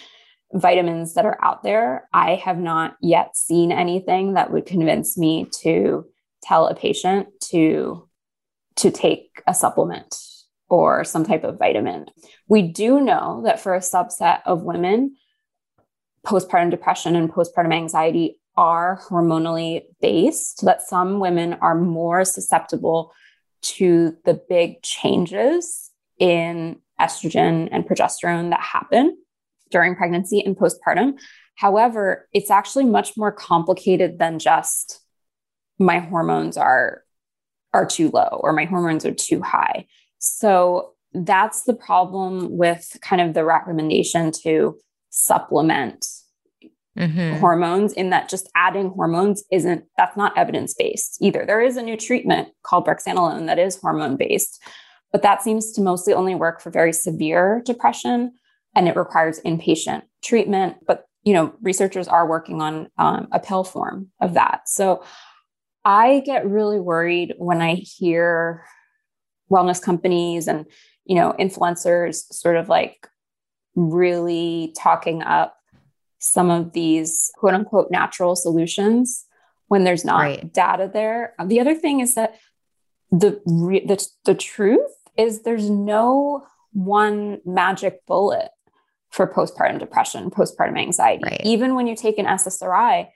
vitamins 0.53 1.15
that 1.15 1.25
are 1.25 1.39
out 1.43 1.63
there. 1.63 2.09
I 2.13 2.37
have 2.37 2.59
not 2.59 2.97
yet 3.01 3.37
seen 3.37 3.73
anything 3.73 4.35
that 4.35 4.53
would 4.53 4.67
convince 4.67 5.17
me 5.17 5.47
to 5.63 6.07
tell 6.43 6.67
a 6.67 6.75
patient 6.75 7.29
to 7.51 8.09
to 8.77 8.91
take 8.91 9.43
a 9.47 9.55
supplement 9.55 10.17
or 10.69 11.05
some 11.05 11.25
type 11.25 11.45
of 11.45 11.59
vitamin. 11.59 12.07
We 12.49 12.63
do 12.63 13.01
know 13.01 13.43
that 13.45 13.61
for 13.61 13.75
a 13.75 13.81
subset 13.81 14.41
of 14.47 14.63
women, 14.63 15.17
postpartum 16.27 16.71
depression 16.71 17.17
and 17.17 17.31
postpartum 17.31 17.75
anxiety 17.75 18.39
are 18.57 19.01
hormonally 19.09 19.83
based, 20.01 20.65
that 20.65 20.83
some 20.83 21.19
women 21.19 21.55
are 21.55 21.75
more 21.75 22.25
susceptible 22.25 23.13
to 23.63 24.17
the 24.25 24.41
big 24.49 24.83
changes 24.83 25.91
in 26.19 26.79
estrogen 27.01 27.69
and 27.73 27.87
progesterone 27.87 28.51
that 28.51 28.61
happen 28.61 29.17
during 29.71 29.95
pregnancy 29.95 30.41
and 30.45 30.57
postpartum. 30.57 31.19
However, 31.57 32.29
it's 32.33 32.51
actually 32.51 32.85
much 32.85 33.17
more 33.17 33.33
complicated 33.33 34.19
than 34.19 34.39
just 34.39 35.01
my 35.79 35.99
hormones 35.99 36.57
are 36.57 37.03
are 37.73 37.87
too 37.87 38.11
low 38.13 38.41
or 38.43 38.53
my 38.53 38.65
hormones 38.65 39.07
are 39.07 39.15
too 39.15 39.41
high. 39.43 39.87
So 40.19 40.95
that's 41.13 41.63
the 41.63 41.75
problem 41.75 42.57
with 42.57 42.97
kind 43.01 43.23
of 43.23 43.35
the 43.35 43.45
recommendation 43.45 44.33
to 44.43 44.77
supplement 45.11 46.07
mm-hmm. 46.99 47.39
hormones 47.39 47.93
in 47.93 48.11
that 48.11 48.29
just 48.29 48.49
adding 48.55 48.91
hormones 48.91 49.45
isn't 49.51 49.85
that's 49.97 50.17
not 50.17 50.37
evidence 50.37 50.75
based 50.75 51.19
either. 51.21 51.45
There 51.47 51.61
is 51.61 51.77
a 51.77 51.83
new 51.83 51.97
treatment 51.97 52.49
called 52.63 52.87
brexanolone 52.87 53.47
that 53.47 53.59
is 53.59 53.77
hormone 53.77 54.17
based, 54.17 54.63
but 55.13 55.23
that 55.23 55.43
seems 55.43 55.73
to 55.73 55.81
mostly 55.81 56.15
only 56.15 56.35
work 56.35 56.61
for 56.61 56.71
very 56.71 56.93
severe 56.93 57.63
depression 57.65 58.33
and 58.75 58.89
it 58.89 58.97
requires 58.97 59.41
inpatient 59.41 60.03
treatment. 60.23 60.77
But 60.87 61.07
you 61.23 61.35
know, 61.35 61.55
researchers 61.61 62.09
are 62.09 62.27
working 62.27 62.63
on 62.63 62.89
um, 62.97 63.29
a 63.31 63.39
pill 63.41 63.65
form 63.65 64.09
of 64.21 64.35
that. 64.35 64.63
So 64.67 65.05
I 65.85 66.23
get 66.25 66.49
really 66.49 66.81
worried 66.81 67.35
when 67.37 67.61
I 67.61 67.75
hear 67.75 68.65
wellness 69.51 69.83
companies 69.83 70.47
and 70.47 70.67
you 71.05 71.17
know 71.17 71.35
influencers 71.39 72.33
sort 72.33 72.57
of 72.57 72.69
like 72.69 73.09
really 73.75 74.75
talking 74.79 75.23
up 75.23 75.57
some 76.19 76.51
of 76.51 76.73
these 76.73 77.31
quote 77.37 77.55
unquote 77.55 77.91
natural 77.91 78.37
solutions 78.37 79.27
when 79.69 79.85
there's 79.85 80.05
not 80.05 80.21
right. 80.21 80.53
data 80.53 80.91
there. 80.93 81.35
The 81.45 81.61
other 81.61 81.75
thing 81.75 82.01
is 82.01 82.15
that 82.15 82.37
the, 83.11 83.41
re- 83.47 83.87
the 83.87 84.07
the 84.25 84.35
truth 84.35 84.91
is 85.17 85.43
there's 85.43 85.69
no 85.69 86.47
one 86.73 87.41
magic 87.45 88.07
bullet 88.07 88.51
for 89.11 89.27
postpartum 89.27 89.79
depression, 89.79 90.31
postpartum 90.31 90.79
anxiety. 90.79 91.25
Right. 91.25 91.41
Even 91.45 91.75
when 91.75 91.87
you 91.87 91.97
take 91.97 92.19
an 92.19 92.27
SSRI, 92.27 93.09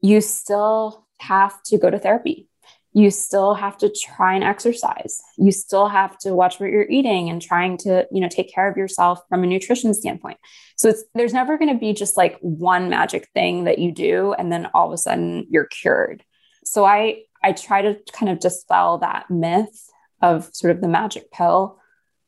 you 0.00 0.20
still 0.20 1.06
have 1.18 1.62
to 1.64 1.78
go 1.78 1.90
to 1.90 1.98
therapy. 1.98 2.48
You 2.92 3.10
still 3.10 3.54
have 3.54 3.78
to 3.78 3.88
try 3.88 4.34
and 4.34 4.42
exercise. 4.42 5.22
You 5.38 5.52
still 5.52 5.88
have 5.88 6.18
to 6.18 6.34
watch 6.34 6.58
what 6.58 6.70
you're 6.70 6.90
eating 6.90 7.30
and 7.30 7.40
trying 7.40 7.76
to, 7.78 8.06
you 8.10 8.20
know, 8.20 8.28
take 8.28 8.52
care 8.52 8.68
of 8.68 8.76
yourself 8.76 9.20
from 9.28 9.44
a 9.44 9.46
nutrition 9.46 9.94
standpoint. 9.94 10.38
So 10.76 10.88
it's 10.88 11.04
there's 11.14 11.32
never 11.32 11.56
going 11.56 11.72
to 11.72 11.78
be 11.78 11.92
just 11.92 12.16
like 12.16 12.36
one 12.40 12.90
magic 12.90 13.28
thing 13.32 13.64
that 13.64 13.78
you 13.78 13.92
do 13.92 14.32
and 14.32 14.50
then 14.50 14.66
all 14.74 14.88
of 14.88 14.92
a 14.92 14.98
sudden 14.98 15.46
you're 15.48 15.66
cured. 15.66 16.24
So 16.64 16.84
I 16.84 17.22
I 17.42 17.52
try 17.52 17.82
to 17.82 17.96
kind 18.12 18.30
of 18.30 18.40
dispel 18.40 18.98
that 18.98 19.30
myth 19.30 19.88
of 20.20 20.50
sort 20.52 20.74
of 20.74 20.80
the 20.80 20.88
magic 20.88 21.30
pill, 21.30 21.78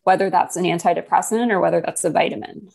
whether 0.04 0.30
that's 0.30 0.56
an 0.56 0.64
antidepressant 0.64 1.50
or 1.50 1.60
whether 1.60 1.80
that's 1.80 2.04
a 2.04 2.10
vitamin. 2.10 2.68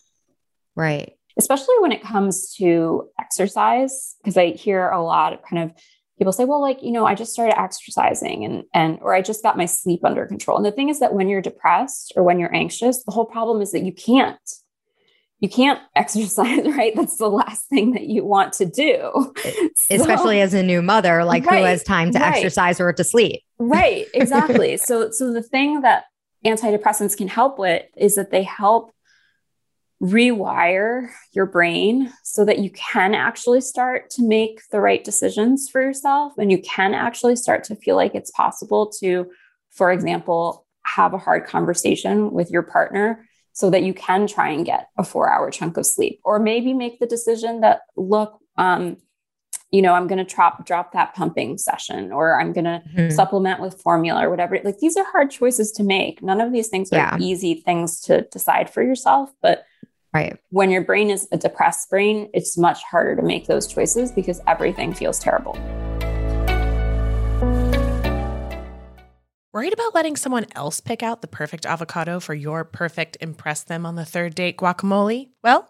Right. 0.78 1.14
Especially 1.38 1.76
when 1.80 1.92
it 1.92 2.02
comes 2.02 2.54
to 2.56 3.10
exercise, 3.20 4.16
because 4.22 4.38
I 4.38 4.52
hear 4.52 4.90
a 4.90 5.04
lot 5.04 5.34
of 5.34 5.42
kind 5.44 5.64
of 5.64 5.72
people 6.18 6.32
say, 6.32 6.46
well, 6.46 6.62
like, 6.62 6.82
you 6.82 6.92
know, 6.92 7.06
I 7.06 7.16
just 7.16 7.34
started 7.34 7.60
exercising 7.60 8.46
and, 8.46 8.64
and, 8.74 9.00
or 9.02 9.14
I 9.14 9.22
just 9.22 9.44
got 9.44 9.58
my 9.58 9.66
sleep 9.66 10.06
under 10.06 10.26
control. 10.26 10.58
And 10.58 10.66
the 10.66 10.72
thing 10.72 10.90
is 10.90 11.00
that 11.00 11.14
when 11.14 11.30
you're 11.30 11.42
depressed 11.42 12.14
or 12.16 12.24
when 12.24 12.40
you're 12.40 12.56
anxious, 12.56 13.04
the 13.04 13.12
whole 13.12 13.26
problem 13.26 13.62
is 13.62 13.72
that 13.72 13.84
you 13.84 13.92
can't, 13.92 14.40
you 15.40 15.50
can't 15.50 15.80
exercise, 15.96 16.66
right? 16.66 16.96
That's 16.96 17.18
the 17.18 17.30
last 17.30 17.68
thing 17.70 17.92
that 17.92 18.08
you 18.08 18.24
want 18.24 18.54
to 18.54 18.66
do. 18.66 19.34
Especially 19.92 20.42
as 20.42 20.54
a 20.54 20.64
new 20.64 20.82
mother, 20.82 21.24
like 21.24 21.46
right, 21.46 21.60
who 21.60 21.66
has 21.66 21.84
time 21.84 22.12
to 22.14 22.20
right. 22.20 22.36
exercise 22.36 22.80
or 22.80 22.94
to 22.94 23.04
sleep. 23.04 23.42
Right. 23.60 24.08
Exactly. 24.14 24.78
so, 24.78 25.12
so 25.12 25.34
the 25.34 25.44
thing 25.44 25.82
that 25.82 26.06
antidepressants 26.46 27.18
can 27.18 27.28
help 27.28 27.60
with 27.60 27.84
is 27.96 28.16
that 28.16 28.32
they 28.32 28.44
help 28.44 28.92
rewire 30.02 31.10
your 31.34 31.46
brain 31.46 32.12
so 32.24 32.46
that 32.46 32.60
you 32.60 32.70
can 32.72 33.16
actually 33.16 33.62
start 33.62 34.10
to 34.12 34.28
make 34.28 34.62
the 34.72 34.80
right 34.80 35.04
decisions 35.04 35.70
for 35.70 35.82
yourself 35.82 36.34
and 36.38 36.52
you 36.52 36.62
can 36.62 36.94
actually 36.94 37.36
start 37.36 37.64
to 37.64 37.76
feel 37.76 37.96
like 37.96 38.14
it's 38.14 38.32
possible 38.32 38.92
to, 39.00 39.26
for 39.72 39.92
example, 39.92 40.66
have 40.86 41.14
a 41.14 41.18
hard 41.18 41.46
conversation 41.46 42.32
with 42.32 42.52
your 42.52 42.64
partner 42.64 43.26
so 43.54 43.72
that 43.72 43.82
you 43.82 43.94
can 43.94 44.28
try 44.28 44.50
and 44.50 44.68
get 44.68 44.88
a 45.00 45.04
four 45.04 45.30
hour 45.30 45.50
chunk 45.50 45.78
of 45.78 45.86
sleep 45.86 46.22
or 46.24 46.38
maybe 46.38 46.74
make 46.74 47.00
the 47.00 47.08
decision 47.08 47.62
that 47.62 47.82
look 47.96 48.40
um, 48.58 48.98
you 49.72 49.82
know 49.82 49.94
i'm 49.94 50.08
going 50.08 50.24
to 50.24 50.36
drop 50.36 50.66
drop 50.66 50.94
that 50.94 51.14
pumping 51.14 51.58
session 51.58 52.12
or 52.12 52.40
i'm 52.40 52.54
going 52.54 52.66
to 52.66 52.82
mm-hmm. 52.94 53.10
supplement 53.10 53.60
with 53.60 53.82
formula 53.82 54.26
or 54.26 54.30
whatever 54.30 54.58
like 54.64 54.78
these 54.80 54.96
are 54.96 55.06
hard 55.06 55.30
choices 55.30 55.72
to 55.72 55.84
make 55.84 56.22
none 56.22 56.40
of 56.40 56.54
these 56.54 56.70
things 56.70 56.92
are 56.94 56.98
yeah. 56.98 57.18
easy 57.20 57.56
things 57.56 58.00
to 58.00 58.22
decide 58.32 58.70
for 58.70 58.82
yourself 58.82 59.30
but 59.42 59.66
Right. 60.18 60.36
When 60.50 60.72
your 60.72 60.82
brain 60.82 61.12
is 61.12 61.28
a 61.32 61.38
depressed 61.38 61.92
brain, 61.92 62.28
it's 62.34 62.58
much 62.58 62.82
harder 62.84 63.16
to 63.16 63.22
make 63.22 63.46
those 63.46 63.68
choices 63.68 64.12
because 64.12 64.42
everything 64.48 64.92
feels 64.92 65.20
terrible. 65.20 65.54
Worried 69.54 69.74
about 69.74 69.94
letting 69.94 70.16
someone 70.16 70.48
else 70.56 70.82
pick 70.82 71.04
out 71.04 71.22
the 71.22 71.28
perfect 71.28 71.68
avocado 71.68 72.20
for 72.20 72.34
your 72.34 72.64
perfect 72.64 73.18
impress 73.22 73.62
them 73.64 73.86
on 73.86 73.96
the 73.96 74.06
third 74.06 74.34
date 74.34 74.58
guacamole? 74.58 75.30
Well, 75.44 75.70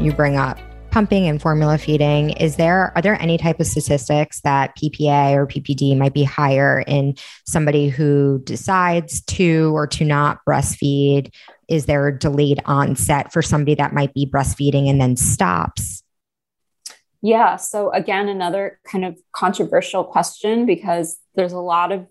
You 0.00 0.12
bring 0.12 0.36
up 0.36 0.58
pumping 0.90 1.26
and 1.26 1.42
formula 1.42 1.76
feeding 1.76 2.30
is 2.30 2.56
there 2.56 2.92
are 2.94 3.02
there 3.02 3.20
any 3.20 3.36
type 3.36 3.60
of 3.60 3.66
statistics 3.66 4.40
that 4.40 4.76
ppa 4.76 5.32
or 5.32 5.46
ppd 5.46 5.96
might 5.98 6.14
be 6.14 6.22
higher 6.22 6.82
in 6.86 7.14
somebody 7.46 7.88
who 7.88 8.40
decides 8.44 9.20
to 9.22 9.74
or 9.74 9.86
to 9.86 10.04
not 10.04 10.38
breastfeed? 10.48 11.34
Is 11.68 11.86
there 11.86 12.08
a 12.08 12.18
delayed 12.18 12.60
onset 12.64 13.32
for 13.32 13.42
somebody 13.42 13.74
that 13.74 13.92
might 13.92 14.14
be 14.14 14.24
breastfeeding 14.24 14.88
and 14.88 15.00
then 15.00 15.16
stops? 15.16 16.02
Yeah 17.20 17.56
so 17.56 17.90
again 17.92 18.28
another 18.28 18.78
kind 18.84 19.04
of 19.04 19.18
controversial 19.32 20.04
question 20.04 20.64
because 20.64 21.18
there's 21.34 21.52
a 21.52 21.58
lot 21.58 21.92
of 21.92 22.06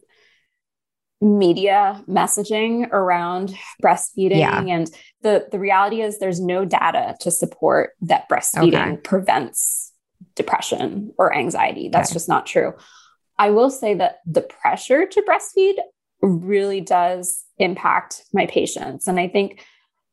media 1.19 2.03
messaging 2.07 2.87
around 2.91 3.55
breastfeeding 3.83 4.37
yeah. 4.37 4.61
and 4.61 4.91
the 5.23 5.47
the 5.51 5.57
reality 5.57 6.01
is 6.01 6.19
there's 6.19 6.39
no 6.39 6.63
data 6.63 7.15
to 7.19 7.31
support 7.31 7.91
that 8.01 8.29
breastfeeding 8.29 8.93
okay. 8.93 8.97
prevents 8.97 9.93
depression 10.35 11.11
or 11.17 11.35
anxiety 11.35 11.89
that's 11.89 12.09
okay. 12.11 12.13
just 12.13 12.29
not 12.29 12.45
true 12.45 12.71
i 13.39 13.49
will 13.49 13.71
say 13.71 13.95
that 13.95 14.19
the 14.27 14.41
pressure 14.41 15.07
to 15.07 15.23
breastfeed 15.23 15.75
really 16.21 16.81
does 16.81 17.45
impact 17.57 18.23
my 18.31 18.45
patients 18.45 19.07
and 19.07 19.19
i 19.19 19.27
think 19.27 19.65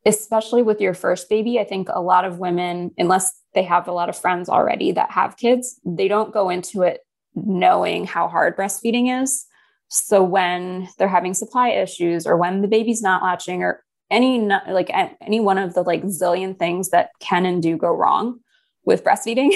especially 0.06 0.62
with 0.62 0.80
your 0.80 0.94
first 0.94 1.28
baby 1.28 1.60
i 1.60 1.64
think 1.64 1.88
a 1.90 2.00
lot 2.00 2.24
of 2.24 2.38
women 2.38 2.90
unless 2.96 3.30
they 3.54 3.62
have 3.62 3.88
a 3.88 3.92
lot 3.92 4.08
of 4.08 4.16
friends 4.16 4.48
already 4.48 4.90
that 4.92 5.10
have 5.10 5.36
kids 5.36 5.78
they 5.84 6.08
don't 6.08 6.32
go 6.32 6.48
into 6.48 6.80
it 6.80 7.00
knowing 7.34 8.06
how 8.06 8.26
hard 8.26 8.56
breastfeeding 8.56 9.22
is 9.22 9.46
so 9.94 10.24
when 10.24 10.88
they're 10.98 11.06
having 11.06 11.34
supply 11.34 11.68
issues 11.68 12.26
or 12.26 12.36
when 12.36 12.62
the 12.62 12.68
baby's 12.68 13.00
not 13.00 13.22
latching 13.22 13.62
or 13.62 13.84
any 14.10 14.40
like 14.40 14.90
any 15.20 15.38
one 15.38 15.56
of 15.56 15.74
the 15.74 15.82
like 15.82 16.02
zillion 16.02 16.58
things 16.58 16.90
that 16.90 17.10
can 17.20 17.46
and 17.46 17.62
do 17.62 17.76
go 17.76 17.94
wrong 17.94 18.40
with 18.84 19.04
breastfeeding, 19.04 19.52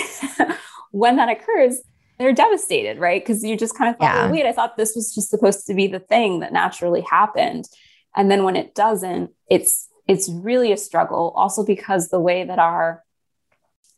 when 0.93 1.17
that 1.17 1.29
occurs, 1.29 1.81
they're 2.19 2.33
devastated, 2.33 2.99
right? 3.01 3.21
Because 3.21 3.43
you 3.43 3.57
just 3.57 3.77
kind 3.77 3.93
of 3.93 3.99
thought, 3.99 4.15
yeah. 4.15 4.23
well, 4.23 4.33
wait, 4.33 4.47
I 4.47 4.53
thought 4.53 4.77
this 4.77 4.95
was 4.95 5.13
just 5.13 5.29
supposed 5.29 5.67
to 5.67 5.75
be 5.75 5.89
the 5.89 5.99
thing 5.99 6.39
that 6.39 6.53
naturally 6.53 7.01
happened. 7.01 7.69
And 8.17 8.31
then 8.31 8.45
when 8.45 8.55
it 8.55 8.77
doesn't, 8.77 9.33
it's 9.51 9.89
it's 10.07 10.31
really 10.31 10.71
a 10.71 10.77
struggle. 10.77 11.33
Also 11.35 11.65
because 11.65 12.11
the 12.11 12.21
way 12.21 12.45
that 12.45 12.61
our 12.61 13.05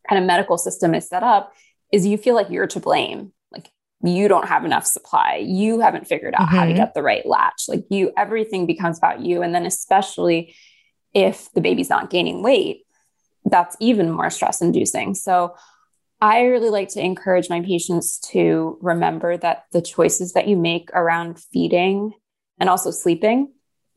kind 0.09 0.19
of 0.19 0.27
medical 0.27 0.57
system 0.57 0.95
is 0.95 1.07
set 1.07 1.23
up 1.23 1.53
is 1.93 2.07
you 2.07 2.17
feel 2.17 2.35
like 2.35 2.49
you're 2.49 2.67
to 2.69 2.81
blame 2.81 3.33
you 4.03 4.29
don't 4.29 4.49
have 4.49 4.65
enough 4.65 4.87
supply. 4.87 5.43
You 5.45 5.81
haven't 5.81 6.07
figured 6.07 6.35
out 6.35 6.49
mm-hmm. 6.49 6.57
how 6.57 6.65
to 6.65 6.71
mm-hmm. 6.71 6.77
get 6.77 6.95
the 6.95 7.03
right 7.03 7.25
latch. 7.27 7.65
Like 7.69 7.85
you 7.91 8.13
everything 8.17 8.67
becomes 8.67 8.99
about 8.99 9.21
you. 9.21 9.43
And 9.43 9.55
then 9.55 9.67
especially 9.67 10.55
if 11.13 11.51
the 11.53 11.61
baby's 11.61 11.91
not 11.91 12.11
gaining 12.11 12.43
weight 12.43 12.85
that's 13.45 13.77
even 13.81 14.11
more 14.11 14.31
stress 14.31 14.61
inducing. 14.61 15.15
So 15.15 15.55
i 16.23 16.43
really 16.43 16.69
like 16.69 16.89
to 16.91 17.01
encourage 17.01 17.49
my 17.49 17.63
patients 17.63 18.19
to 18.19 18.79
remember 18.83 19.39
that 19.39 19.65
the 19.73 19.81
choices 19.81 20.35
that 20.35 20.47
you 20.47 20.57
make 20.57 20.91
around 20.93 21.39
feeding 21.53 22.13
and 22.59 22.69
also 22.69 22.91
sleeping 22.91 23.51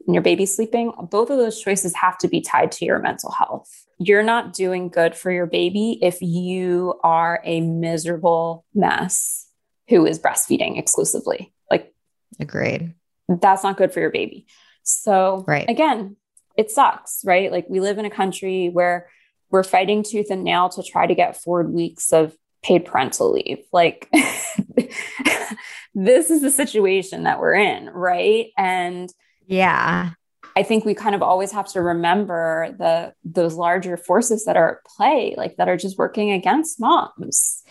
and 0.05 0.15
your 0.15 0.21
baby 0.23 0.45
sleeping 0.45 0.93
both 1.11 1.29
of 1.29 1.37
those 1.37 1.59
choices 1.61 1.93
have 1.95 2.17
to 2.17 2.29
be 2.29 2.39
tied 2.39 2.71
to 2.71 2.85
your 2.85 2.99
mental 2.99 3.31
health. 3.31 3.69
You're 3.99 4.23
not 4.23 4.53
doing 4.53 4.87
good 4.89 5.15
for 5.15 5.31
your 5.31 5.45
baby 5.45 5.99
if 6.01 6.21
you 6.21 6.97
are 7.03 7.41
a 7.43 7.59
miserable 7.59 8.65
mess 8.73 9.42
who 9.89 10.05
is 10.05 10.19
breastfeeding 10.19 10.77
exclusively. 10.77 11.53
Like, 11.69 11.93
agreed. 12.39 12.93
That's 13.27 13.63
not 13.63 13.77
good 13.77 13.93
for 13.93 13.99
your 13.99 14.11
baby. 14.11 14.47
So, 14.83 15.43
right. 15.47 15.69
again, 15.69 16.17
it 16.57 16.71
sucks, 16.71 17.23
right? 17.25 17.51
Like, 17.51 17.67
we 17.69 17.79
live 17.79 17.97
in 17.97 18.05
a 18.05 18.09
country 18.09 18.69
where 18.69 19.09
we're 19.49 19.63
fighting 19.63 20.03
tooth 20.03 20.29
and 20.29 20.43
nail 20.43 20.69
to 20.69 20.83
try 20.83 21.07
to 21.07 21.15
get 21.15 21.41
four 21.41 21.63
weeks 21.63 22.11
of 22.11 22.35
paid 22.63 22.85
parental 22.85 23.31
leave. 23.31 23.65
Like, 23.71 24.09
this 25.93 26.29
is 26.29 26.41
the 26.41 26.51
situation 26.51 27.23
that 27.23 27.39
we're 27.39 27.55
in, 27.55 27.89
right? 27.89 28.47
And 28.57 29.09
yeah. 29.45 30.11
I 30.55 30.63
think 30.63 30.85
we 30.85 30.93
kind 30.93 31.15
of 31.15 31.21
always 31.23 31.51
have 31.51 31.67
to 31.69 31.81
remember 31.81 32.75
the 32.77 33.13
those 33.23 33.55
larger 33.55 33.97
forces 33.97 34.45
that 34.45 34.55
are 34.55 34.77
at 34.77 34.85
play, 34.85 35.33
like 35.35 35.57
that 35.57 35.67
are 35.67 35.77
just 35.77 35.97
working 35.97 36.31
against 36.31 36.79
moms 36.79 37.63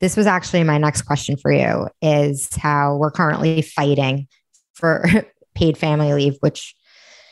this 0.00 0.16
was 0.16 0.26
actually 0.26 0.64
my 0.64 0.78
next 0.78 1.02
question 1.02 1.36
for 1.36 1.52
you 1.52 1.88
is 2.00 2.48
how 2.56 2.96
we're 2.96 3.10
currently 3.10 3.62
fighting 3.62 4.26
for 4.74 5.04
paid 5.54 5.76
family 5.76 6.12
leave, 6.12 6.36
which 6.40 6.74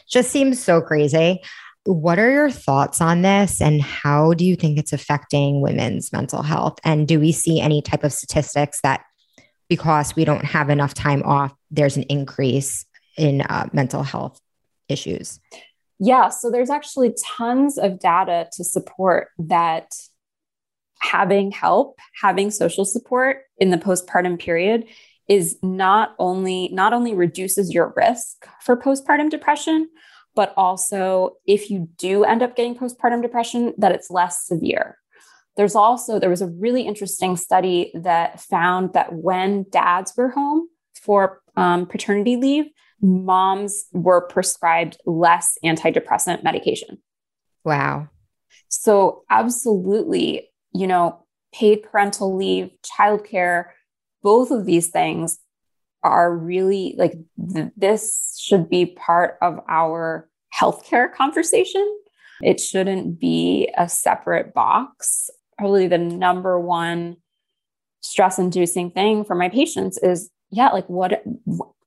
just 0.09 0.31
seems 0.31 0.63
so 0.63 0.81
crazy. 0.81 1.41
What 1.85 2.19
are 2.19 2.31
your 2.31 2.51
thoughts 2.51 3.01
on 3.01 3.23
this 3.23 3.63
and 3.63 3.81
how 3.81 4.35
do 4.35 4.45
you 4.45 4.57
think 4.57 4.79
it's 4.79 4.93
affecting 4.93 5.63
women's 5.63 6.13
mental 6.13 6.43
health? 6.43 6.79
And 6.85 7.09
do 7.09 7.19
we 7.19 7.33
see 7.33 7.61
any 7.61 7.81
type 7.81 8.05
of 8.05 8.13
statistics 8.13 8.81
that 8.83 9.03
because 9.69 10.15
we 10.15 10.25
don't 10.25 10.45
have 10.45 10.69
enough 10.69 10.93
time 10.93 11.23
off, 11.25 11.55
there's 11.71 11.97
an 11.97 12.05
increase 12.05 12.85
in 13.17 13.43
uh, 13.43 13.69
mental 13.73 14.03
health 14.03 14.39
issues? 14.89 15.41
Yeah, 15.99 16.29
so 16.29 16.51
there's 16.51 16.71
actually 16.71 17.15
tons 17.37 17.79
of 17.79 17.99
data 17.99 18.49
to 18.53 18.65
support 18.65 19.29
that 19.39 19.93
having 21.01 21.51
help, 21.51 21.99
having 22.21 22.51
social 22.51 22.85
support 22.85 23.43
in 23.59 23.71
the 23.71 23.79
postpartum 23.79 24.39
period 24.39 24.85
is 25.29 25.59
not 25.63 26.15
only 26.19 26.69
not 26.73 26.93
only 26.93 27.15
reduces 27.15 27.73
your 27.73 27.93
risk 27.97 28.47
for 28.63 28.77
postpartum 28.77 29.31
depression, 29.31 29.89
but 30.35 30.55
also 30.57 31.37
if 31.47 31.71
you 31.71 31.89
do 31.99 32.25
end 32.25 32.43
up 32.43 32.57
getting 32.57 32.75
postpartum 32.75 33.23
depression, 33.23 33.75
that 33.77 33.93
it's 33.93 34.11
less 34.11 34.47
severe. 34.47 34.97
There's 35.57 35.75
also 35.75 36.19
there 36.19 36.31
was 36.31 36.43
a 36.43 36.47
really 36.47 36.83
interesting 36.83 37.37
study 37.37 37.91
that 37.95 38.41
found 38.41 38.93
that 38.95 39.13
when 39.13 39.67
dads 39.71 40.15
were 40.17 40.31
home 40.31 40.69
for 40.95 41.41
um, 41.57 41.87
paternity 41.87 42.37
leave, 42.37 42.67
moms 43.01 43.87
were 43.93 44.21
prescribed 44.21 44.97
less 45.05 45.59
antidepressant 45.65 46.43
medication. 46.43 46.99
Wow. 47.65 48.09
So, 48.69 49.25
absolutely, 49.31 50.48
you 50.73 50.87
know, 50.87 51.25
paid 51.53 51.83
parental 51.83 52.37
leave, 52.37 52.71
childcare, 52.83 53.67
both 54.23 54.51
of 54.51 54.67
these 54.67 54.89
things 54.89 55.39
are 56.03 56.35
really 56.35 56.95
like 56.97 57.15
th- 57.53 57.73
this 57.77 58.39
should 58.41 58.69
be 58.69 58.87
part 58.87 59.37
of 59.43 59.61
our 59.69 60.29
healthcare 60.55 61.13
conversation. 61.13 61.87
It 62.43 62.61
shouldn't 62.61 63.19
be 63.19 63.73
a 63.77 63.89
separate 63.89 64.55
box. 64.55 65.31
Probably 65.59 65.89
the 65.89 65.99
number 65.99 66.59
one 66.59 67.17
stress 68.01 68.39
inducing 68.39 68.93
thing 68.93 69.25
for 69.25 69.35
my 69.35 69.49
patients 69.49 69.99
is 69.99 70.31
yeah, 70.51 70.69
like 70.69 70.87
what 70.89 71.23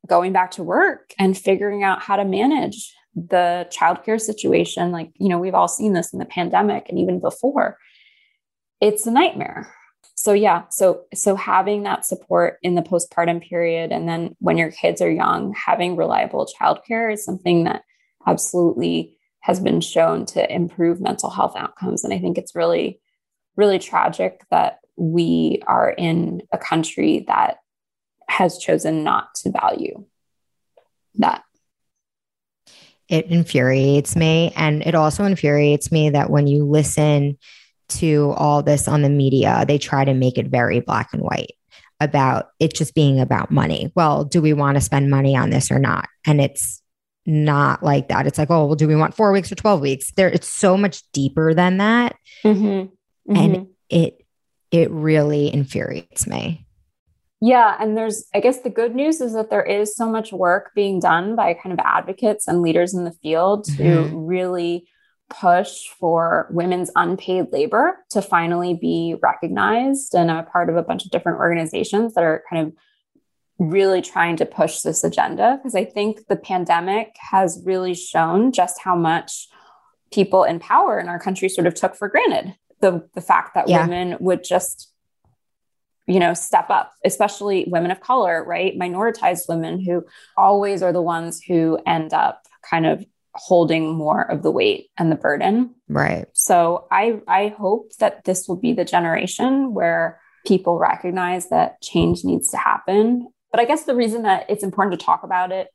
going 0.08 0.34
back 0.34 0.52
to 0.52 0.64
work 0.64 1.14
and 1.18 1.38
figuring 1.38 1.84
out 1.84 2.02
how 2.02 2.16
to 2.16 2.26
manage 2.26 2.94
the 3.16 3.68
childcare 3.72 4.20
situation. 4.20 4.92
Like, 4.92 5.12
you 5.16 5.30
know, 5.30 5.40
we've 5.40 5.56
all 5.56 5.68
seen 5.68 5.94
this 5.94 6.14
in 6.14 6.20
the 6.20 6.26
pandemic 6.26 6.88
and 6.90 7.00
even 7.00 7.20
before. 7.20 7.78
It's 8.82 9.06
a 9.06 9.12
nightmare. 9.12 9.74
So 10.16 10.34
yeah, 10.34 10.64
so 10.70 11.04
so 11.14 11.36
having 11.36 11.84
that 11.84 12.06
support 12.06 12.58
in 12.62 12.76
the 12.76 12.82
postpartum 12.82 13.42
period 13.42 13.92
and 13.92 14.08
then 14.08 14.36
when 14.40 14.58
your 14.58 14.72
kids 14.72 15.02
are 15.02 15.10
young, 15.10 15.54
having 15.54 15.96
reliable 15.96 16.48
childcare 16.60 17.14
is 17.14 17.24
something 17.24 17.64
that 17.64 17.84
absolutely 18.28 19.18
has 19.42 19.60
been 19.60 19.82
shown 19.82 20.26
to 20.28 20.54
improve 20.54 21.02
mental 21.02 21.30
health 21.30 21.56
outcomes. 21.56 22.04
And 22.04 22.14
I 22.14 22.20
think 22.20 22.38
it's 22.38 22.56
really, 22.56 23.00
really 23.56 23.80
tragic 23.80 24.42
that 24.52 24.80
we 24.96 25.62
are 25.66 25.90
in 25.90 26.44
a 26.52 26.58
country 26.58 27.26
that 27.28 27.58
has 28.30 28.58
chosen 28.60 29.04
not 29.04 29.34
to 29.36 29.52
value 29.52 30.06
that. 31.16 31.44
It 33.10 33.26
infuriates 33.26 34.16
me. 34.16 34.54
And 34.56 34.84
it 34.84 34.96
also 34.96 35.26
infuriates 35.26 35.92
me 35.92 36.12
that 36.12 36.30
when 36.30 36.48
you 36.48 36.64
listen 36.64 37.38
to 37.92 38.34
all 38.38 38.64
this 38.64 38.88
on 38.88 39.02
the 39.02 39.10
media, 39.10 39.66
they 39.68 39.78
try 39.78 40.06
to 40.06 40.14
make 40.14 40.38
it 40.38 40.48
very 40.48 40.80
black 40.80 41.10
and 41.14 41.22
white 41.22 41.54
about 42.00 42.50
it 42.60 42.74
just 42.74 42.96
being 42.96 43.20
about 43.20 43.52
money. 43.52 43.92
Well, 43.96 44.26
do 44.26 44.42
we 44.42 44.54
want 44.54 44.76
to 44.76 44.82
spend 44.82 45.10
money 45.10 45.36
on 45.36 45.52
this 45.52 45.72
or 45.72 45.80
not? 45.80 46.10
And 46.26 46.42
it's 46.42 46.82
not 47.26 47.84
like 47.84 48.10
that. 48.10 48.26
It's 48.26 48.40
like, 48.40 48.50
oh, 48.50 48.66
well, 48.66 48.76
do 48.76 48.88
we 48.88 48.96
want 48.96 49.14
four 49.14 49.32
weeks 49.32 49.52
or 49.52 49.56
12 49.56 49.82
weeks? 49.82 50.12
There, 50.14 50.28
it's 50.28 50.48
so 50.48 50.76
much 50.76 51.04
deeper 51.12 51.54
than 51.54 51.78
that. 51.78 52.16
Mm-hmm. 52.44 52.66
Mm-hmm. 52.66 53.36
And 53.36 53.68
it, 53.90 54.26
it 54.72 54.90
really 54.90 55.54
infuriates 55.54 56.26
me. 56.26 56.66
Yeah. 57.40 57.76
And 57.80 57.98
there's, 57.98 58.26
I 58.34 58.40
guess 58.40 58.62
the 58.62 58.70
good 58.70 58.96
news 58.96 59.22
is 59.22 59.34
that 59.34 59.50
there 59.50 59.64
is 59.64 59.96
so 59.96 60.10
much 60.10 60.32
work 60.32 60.72
being 60.76 61.00
done 61.00 61.36
by 61.36 61.54
kind 61.54 61.74
of 61.74 61.80
advocates 61.84 62.48
and 62.48 62.62
leaders 62.62 62.94
in 62.94 63.04
the 63.04 63.12
field 63.12 63.66
to 63.66 63.84
mm-hmm. 63.84 64.16
really 64.16 64.88
push 65.32 65.88
for 66.00 66.48
women's 66.52 66.92
unpaid 66.96 67.48
labor 67.52 67.98
to 68.10 68.22
finally 68.22 68.74
be 68.74 69.16
recognized. 69.22 70.14
And 70.14 70.30
I'm 70.30 70.40
a 70.40 70.44
part 70.44 70.70
of 70.70 70.78
a 70.78 70.84
bunch 70.84 71.06
of 71.06 71.12
different 71.12 71.40
organizations 71.40 72.14
that 72.14 72.24
are 72.24 72.44
kind 72.50 72.68
of 72.68 72.74
really 73.60 74.02
trying 74.02 74.36
to 74.38 74.46
push 74.46 74.82
this 74.82 75.04
agenda 75.04 75.58
because 75.58 75.76
I 75.76 75.86
think 75.86 76.28
the 76.28 76.36
pandemic 76.36 77.16
has 77.20 77.62
really 77.64 77.94
shown 77.94 78.52
just 78.52 78.82
how 78.82 78.96
much 78.96 79.48
people 80.12 80.44
in 80.44 80.60
power 80.60 81.00
in 81.00 81.08
our 81.08 81.20
country 81.20 81.48
sort 81.48 81.68
of 81.68 81.76
took 81.76 81.96
for 81.96 82.10
granted 82.10 82.56
the 82.82 83.08
the 83.14 83.22
fact 83.22 83.54
that 83.54 83.70
yeah. 83.70 83.82
women 83.82 84.18
would 84.20 84.44
just 84.44 84.92
you 86.08 86.20
know 86.20 86.34
step 86.34 86.70
up 86.70 86.92
especially 87.06 87.66
women 87.68 87.92
of 87.92 88.02
color 88.02 88.44
right 88.44 88.78
minoritized 88.78 89.48
women 89.48 89.80
who 89.80 90.04
always 90.36 90.82
are 90.82 90.92
the 90.92 91.02
ones 91.02 91.42
who 91.42 91.80
end 91.86 92.14
up 92.14 92.48
kind 92.68 92.86
of 92.86 93.06
holding 93.34 93.94
more 93.96 94.30
of 94.30 94.44
the 94.44 94.52
weight 94.52 94.90
and 94.98 95.12
the 95.12 95.16
burden. 95.16 95.74
Right. 95.88 96.28
So 96.34 96.88
i 96.92 97.20
i 97.28 97.48
hope 97.58 97.92
that 98.00 98.24
this 98.26 98.48
will 98.48 98.58
be 98.58 98.74
the 98.74 98.86
generation 98.86 99.74
where 99.74 100.20
people 100.46 100.78
recognize 100.78 101.50
that 101.50 101.82
change 101.82 102.24
needs 102.24 102.50
to 102.50 102.58
happen. 102.58 103.30
But 103.52 103.60
I 103.60 103.66
guess 103.66 103.84
the 103.84 103.96
reason 103.96 104.24
that 104.24 104.46
it's 104.50 104.64
important 104.64 105.00
to 105.00 105.06
talk 105.06 105.24
about 105.24 105.52
it 105.52 105.68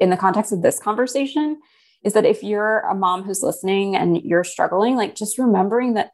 in 0.00 0.10
the 0.10 0.16
context 0.16 0.52
of 0.52 0.62
this 0.62 0.78
conversation 0.78 1.60
is 2.04 2.14
that 2.14 2.24
if 2.24 2.42
you're 2.42 2.80
a 2.80 2.94
mom 2.94 3.22
who's 3.22 3.42
listening 3.42 3.96
and 3.96 4.20
you're 4.22 4.44
struggling, 4.44 4.96
like 4.96 5.14
just 5.14 5.38
remembering 5.38 5.94
that 5.94 6.10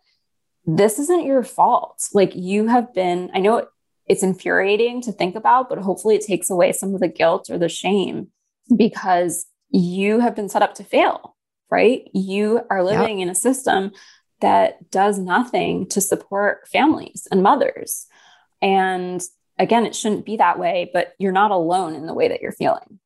this 0.66 0.98
isn't 0.98 1.24
your 1.24 1.42
fault. 1.42 2.02
Like 2.12 2.34
you 2.34 2.66
have 2.66 2.92
been, 2.92 3.30
I 3.34 3.40
know 3.40 3.66
it's 4.06 4.22
infuriating 4.22 5.00
to 5.02 5.12
think 5.12 5.34
about, 5.34 5.68
but 5.68 5.78
hopefully 5.78 6.14
it 6.14 6.26
takes 6.26 6.50
away 6.50 6.72
some 6.72 6.94
of 6.94 7.00
the 7.00 7.08
guilt 7.08 7.48
or 7.50 7.58
the 7.58 7.68
shame 7.68 8.28
because 8.74 9.46
you 9.70 10.20
have 10.20 10.34
been 10.34 10.48
set 10.48 10.62
up 10.62 10.74
to 10.74 10.84
fail, 10.84 11.36
right? 11.70 12.08
You 12.14 12.62
are 12.70 12.82
living 12.82 13.18
yep. 13.18 13.26
in 13.26 13.30
a 13.30 13.34
system 13.34 13.92
that 14.40 14.90
does 14.90 15.18
nothing 15.18 15.86
to 15.88 16.00
support 16.00 16.68
families 16.68 17.26
and 17.30 17.42
mothers. 17.42 18.06
And 18.62 19.22
again, 19.58 19.86
it 19.86 19.94
shouldn't 19.94 20.24
be 20.24 20.36
that 20.36 20.58
way, 20.58 20.90
but 20.92 21.14
you're 21.18 21.32
not 21.32 21.50
alone 21.50 21.94
in 21.94 22.06
the 22.06 22.14
way 22.14 22.28
that 22.28 22.40
you're 22.40 22.52
feeling. 22.52 23.00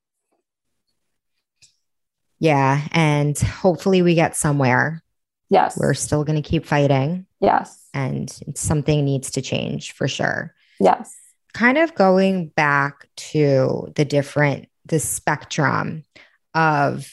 Yeah. 2.39 2.87
And 2.91 3.39
hopefully 3.39 4.03
we 4.03 4.15
get 4.15 4.37
somewhere. 4.37 5.03
Yes. 5.49 5.79
We're 5.79 5.95
still 5.95 6.25
going 6.25 6.43
to 6.43 6.49
keep 6.49 6.67
fighting. 6.67 7.27
Yes. 7.41 7.87
And 7.95 8.31
something 8.55 9.05
needs 9.05 9.31
to 9.33 9.43
change 9.43 9.93
for 9.93 10.09
sure. 10.09 10.55
Yes. 10.81 11.15
Kind 11.55 11.79
of 11.79 11.95
going 11.95 12.49
back 12.49 13.07
to 13.17 13.93
the 13.95 14.05
different, 14.05 14.69
the 14.87 14.99
spectrum 14.99 16.05
of 16.55 17.11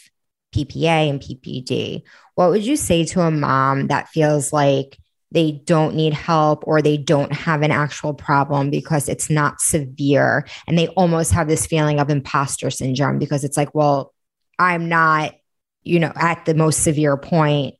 PPA 0.56 1.10
and 1.10 1.19
PPD, 1.19 2.04
what 2.36 2.49
would 2.49 2.65
you 2.65 2.75
say 2.75 3.06
to 3.06 3.21
a 3.21 3.32
mom 3.32 3.88
that 3.88 4.10
feels 4.10 4.52
like 4.52 4.97
they 5.32 5.52
don't 5.65 5.95
need 5.95 6.13
help 6.13 6.63
or 6.65 6.82
they 6.82 6.97
don't 6.97 7.32
have 7.32 7.62
an 7.62 7.71
actual 7.71 8.13
problem 8.13 8.69
because 8.69 9.08
it's 9.08 9.30
not 9.30 9.62
severe. 9.62 10.47
And 10.67 10.78
they 10.78 10.88
almost 10.89 11.32
have 11.34 11.47
this 11.47 11.67
feeling 11.67 11.99
of 11.99 12.10
imposter 12.10 12.71
syndrome 12.71 13.19
because 13.19 13.43
it's 13.43 13.58
like, 13.58 13.75
well, 13.75 14.13
I'm 14.58 14.89
not, 14.89 15.36
you 15.84 15.99
know, 15.99 16.12
at 16.15 16.45
the 16.45 16.56
most 16.56 16.84
severe 16.84 17.15
point. 17.15 17.75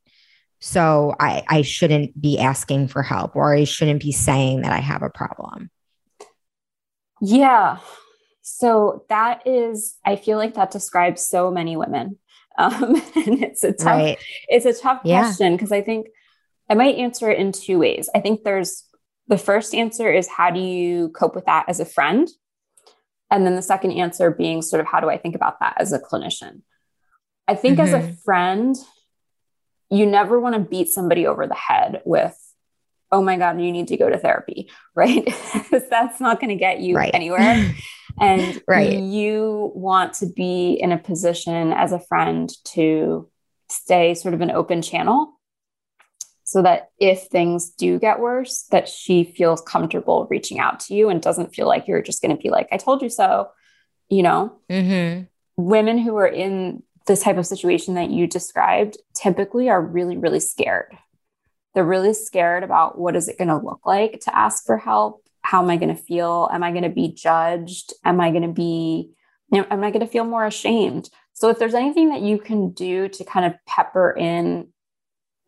So 0.60 1.16
I, 1.20 1.44
I 1.48 1.62
shouldn't 1.64 2.20
be 2.20 2.38
asking 2.38 2.90
for 2.90 3.02
help 3.02 3.36
or 3.36 3.54
I 3.54 3.64
shouldn't 3.64 4.02
be 4.02 4.12
saying 4.12 4.62
that 4.62 4.72
I 4.72 4.80
have 4.80 5.02
a 5.02 5.10
problem. 5.10 5.72
Yeah. 7.22 7.80
So 8.58 9.06
that 9.10 9.46
is, 9.46 9.98
I 10.06 10.16
feel 10.16 10.38
like 10.38 10.56
that 10.56 10.72
describes 10.72 11.26
so 11.26 11.52
many 11.52 11.78
women. 11.78 12.18
Um, 12.60 12.96
and 13.16 13.42
it's 13.42 13.64
a 13.64 13.72
tough, 13.72 13.86
right. 13.86 14.18
it's 14.50 14.66
a 14.66 14.74
tough 14.74 15.00
yeah. 15.06 15.22
question 15.22 15.56
because 15.56 15.72
I 15.72 15.80
think 15.80 16.08
I 16.70 16.74
might 16.74 16.96
answer 16.96 17.32
it 17.32 17.40
in 17.40 17.54
two 17.54 17.80
ways. 17.80 18.10
I 18.14 18.20
think 18.20 18.44
there's 18.44 18.84
the 19.30 19.38
first 19.38 19.74
answer 19.74 20.12
is 20.12 20.28
how 20.28 20.50
do 20.50 20.60
you 20.60 21.08
cope 21.10 21.36
with 21.36 21.46
that 21.46 21.70
as 21.70 21.80
a 21.80 21.86
friend? 21.86 22.28
And 23.32 23.46
then 23.46 23.56
the 23.56 23.62
second 23.62 23.94
answer 23.94 24.30
being 24.30 24.62
sort 24.62 24.82
of 24.82 24.88
how 24.88 25.00
do 25.00 25.10
I 25.10 25.18
think 25.18 25.36
about 25.36 25.62
that 25.62 25.76
as 25.78 25.94
a 25.94 26.00
clinician? 26.00 26.64
I 27.48 27.56
think 27.56 27.78
mm-hmm. 27.78 27.88
as 27.88 27.94
a 27.94 28.00
mm-hmm. 28.00 28.16
friend, 28.26 28.76
you 29.90 30.06
never 30.06 30.38
want 30.38 30.56
to 30.56 30.60
beat 30.60 30.90
somebody 30.90 31.28
over 31.28 31.48
the 31.48 31.56
head 31.56 32.02
with, 32.04 32.38
oh 33.10 33.22
my 33.22 33.38
God, 33.38 33.62
you 33.62 33.72
need 33.72 33.88
to 33.88 33.98
go 33.98 34.10
to 34.10 34.18
therapy, 34.18 34.70
right? 34.96 35.26
that's 35.72 36.20
not 36.20 36.42
going 36.42 36.50
to 36.50 36.56
get 36.56 36.82
you 36.82 36.96
right. 36.96 37.12
anywhere. 37.14 37.74
And 38.20 38.62
right. 38.68 38.98
you 38.98 39.72
want 39.76 40.14
to 40.16 40.26
be 40.26 40.74
in 40.74 40.92
a 40.92 40.98
position 40.98 41.74
as 41.74 41.92
a 41.92 42.00
friend 42.00 42.50
to 42.66 43.30
stay 43.70 44.16
sort 44.16 44.34
of 44.34 44.42
an 44.42 44.52
open 44.52 44.82
channel 44.82 45.34
so 46.44 46.64
that 46.64 46.90
if 47.00 47.28
things 47.28 47.70
do 47.70 48.00
get 48.00 48.20
worse 48.20 48.66
that 48.72 48.90
she 48.90 49.24
feels 49.24 49.62
comfortable 49.62 50.28
reaching 50.32 50.60
out 50.60 50.80
to 50.80 50.96
you 50.96 51.10
and 51.10 51.22
doesn't 51.22 51.54
feel 51.54 51.68
like 51.68 51.88
you're 51.88 52.02
just 52.02 52.22
going 52.22 52.36
to 52.36 52.42
be 52.42 52.50
like 52.50 52.68
i 52.72 52.78
told 52.78 53.02
you 53.02 53.10
so 53.10 53.50
you 54.10 54.24
know 54.24 54.58
mm-hmm. 54.70 55.24
women 55.58 55.98
who 56.00 56.16
are 56.16 56.28
in 56.28 56.82
this 57.06 57.22
type 57.22 57.38
of 57.38 57.46
situation 57.46 57.94
that 57.94 58.10
you 58.10 58.26
described 58.26 58.98
typically 59.14 59.70
are 59.70 59.82
really 59.82 60.18
really 60.18 60.40
scared 60.40 60.98
they're 61.76 61.86
really 61.86 62.14
scared 62.14 62.64
about 62.64 62.98
what 62.98 63.16
is 63.16 63.28
it 63.28 63.38
going 63.38 63.48
to 63.48 63.58
look 63.58 63.86
like 63.86 64.20
to 64.22 64.36
ask 64.36 64.66
for 64.66 64.78
help 64.78 65.24
how 65.42 65.62
am 65.62 65.70
i 65.70 65.78
going 65.78 65.96
to 65.96 66.02
feel 66.02 66.50
am 66.52 66.64
i 66.64 66.72
going 66.72 66.84
to 66.84 66.90
be 66.90 67.14
judged 67.14 67.94
am 68.06 68.20
i 68.22 68.30
going 68.30 68.44
to 68.44 68.54
be 68.54 69.12
you 69.52 69.60
know, 69.60 69.68
am 69.70 69.84
i 69.84 69.92
going 69.92 70.06
to 70.06 70.12
feel 70.12 70.26
more 70.26 70.46
ashamed 70.46 71.10
so 71.34 71.50
if 71.50 71.58
there's 71.58 71.74
anything 71.74 72.10
that 72.10 72.22
you 72.22 72.38
can 72.38 72.72
do 72.72 73.08
to 73.08 73.24
kind 73.24 73.46
of 73.46 73.54
pepper 73.66 74.12
in 74.12 74.68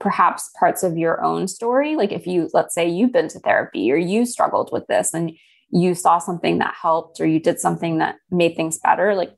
perhaps 0.01 0.49
parts 0.59 0.83
of 0.83 0.97
your 0.97 1.23
own 1.23 1.47
story. 1.47 1.95
Like 1.95 2.11
if 2.11 2.27
you, 2.27 2.49
let's 2.53 2.73
say 2.73 2.89
you've 2.89 3.13
been 3.13 3.29
to 3.29 3.39
therapy 3.39 3.91
or 3.91 3.95
you 3.95 4.25
struggled 4.25 4.69
with 4.73 4.87
this 4.87 5.13
and 5.13 5.31
you 5.69 5.95
saw 5.95 6.17
something 6.17 6.57
that 6.57 6.73
helped 6.81 7.21
or 7.21 7.25
you 7.25 7.39
did 7.39 7.59
something 7.59 7.99
that 7.99 8.15
made 8.29 8.55
things 8.55 8.79
better, 8.79 9.15
like 9.15 9.33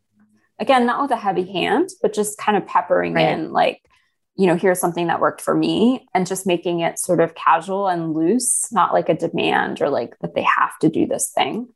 again, 0.60 0.86
not 0.86 1.02
with 1.02 1.12
a 1.12 1.18
heavy 1.18 1.52
hand, 1.52 1.89
but 2.02 2.13
just 2.13 2.38
kind 2.38 2.58
of 2.58 2.66
peppering 2.66 3.13
right. 3.13 3.30
in 3.30 3.52
like, 3.52 3.82
you 4.36 4.48
know, 4.48 4.56
here's 4.56 4.80
something 4.80 5.08
that 5.08 5.19
worked 5.19 5.41
for 5.41 5.56
me 5.56 6.08
and 6.13 6.26
just 6.26 6.48
making 6.48 6.80
it 6.80 6.98
sort 6.98 7.19
of 7.19 7.36
casual 7.36 7.88
and 7.88 8.13
loose, 8.13 8.72
not 8.72 8.93
like 8.93 9.10
a 9.10 9.13
demand 9.13 9.82
or 9.82 9.89
like 9.89 10.17
that 10.22 10.34
they 10.34 10.41
have 10.43 10.78
to 10.80 10.89
do 10.89 11.06
this 11.06 11.30
thing 11.30 11.67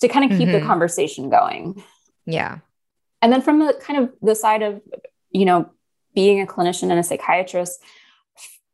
to 0.00 0.08
kind 0.08 0.30
of 0.30 0.36
keep 0.36 0.48
mm-hmm. 0.48 0.60
the 0.60 0.66
conversation 0.66 1.30
going. 1.30 1.82
Yeah. 2.26 2.58
And 3.22 3.32
then 3.32 3.42
from 3.42 3.60
the 3.60 3.74
kind 3.80 4.02
of 4.02 4.10
the 4.20 4.34
side 4.34 4.62
of, 4.62 4.80
you 5.30 5.44
know, 5.44 5.70
being 6.14 6.40
a 6.40 6.46
clinician 6.46 6.90
and 6.90 6.98
a 6.98 7.02
psychiatrist 7.02 7.80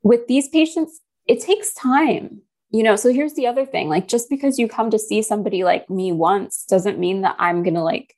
with 0.03 0.27
these 0.27 0.49
patients 0.49 1.01
it 1.27 1.41
takes 1.41 1.75
time 1.75 2.41
you 2.71 2.83
know 2.83 2.97
so 2.97 3.13
here's 3.13 3.35
the 3.35 3.47
other 3.47 3.67
thing 3.67 3.89
like 3.89 4.09
just 4.09 4.31
because 4.31 4.59
you 4.59 4.69
come 4.69 4.91
to 4.91 4.99
see 4.99 5.23
somebody 5.23 5.65
like 5.65 5.91
me 5.91 6.13
once 6.13 6.65
doesn't 6.65 6.99
mean 6.99 7.23
that 7.23 7.37
i'm 7.39 7.63
going 7.63 7.75
to 7.75 7.83
like 7.83 8.15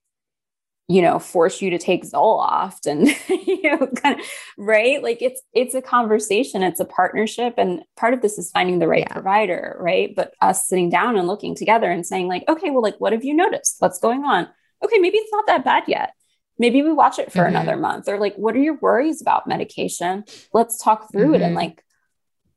you 0.88 1.02
know 1.02 1.18
force 1.18 1.60
you 1.60 1.70
to 1.70 1.78
take 1.78 2.04
zoloft 2.04 2.86
and 2.86 3.08
you 3.46 3.62
know 3.62 3.86
kind 3.86 4.18
of 4.18 4.26
right 4.56 5.02
like 5.02 5.20
it's 5.20 5.42
it's 5.52 5.74
a 5.74 5.82
conversation 5.82 6.62
it's 6.62 6.80
a 6.80 6.84
partnership 6.84 7.54
and 7.58 7.82
part 7.96 8.14
of 8.14 8.22
this 8.22 8.38
is 8.38 8.50
finding 8.50 8.78
the 8.78 8.88
right 8.88 9.04
yeah. 9.06 9.12
provider 9.12 9.76
right 9.78 10.14
but 10.16 10.32
us 10.40 10.66
sitting 10.66 10.88
down 10.88 11.16
and 11.16 11.28
looking 11.28 11.54
together 11.54 11.90
and 11.90 12.06
saying 12.06 12.26
like 12.26 12.42
okay 12.48 12.70
well 12.70 12.82
like 12.82 12.98
what 12.98 13.12
have 13.12 13.24
you 13.24 13.34
noticed 13.34 13.76
what's 13.78 13.98
going 13.98 14.24
on 14.24 14.48
okay 14.82 14.98
maybe 14.98 15.18
it's 15.18 15.32
not 15.32 15.46
that 15.46 15.64
bad 15.64 15.84
yet 15.86 16.14
maybe 16.58 16.82
we 16.82 16.92
watch 16.92 17.18
it 17.18 17.30
for 17.30 17.40
mm-hmm. 17.40 17.54
another 17.54 17.76
month 17.76 18.08
or 18.08 18.18
like 18.18 18.34
what 18.36 18.56
are 18.56 18.60
your 18.60 18.78
worries 18.78 19.20
about 19.20 19.46
medication 19.46 20.24
let's 20.52 20.82
talk 20.82 21.12
through 21.12 21.26
mm-hmm. 21.26 21.34
it 21.34 21.42
and 21.42 21.50
mm-hmm. 21.50 21.66
like 21.66 21.84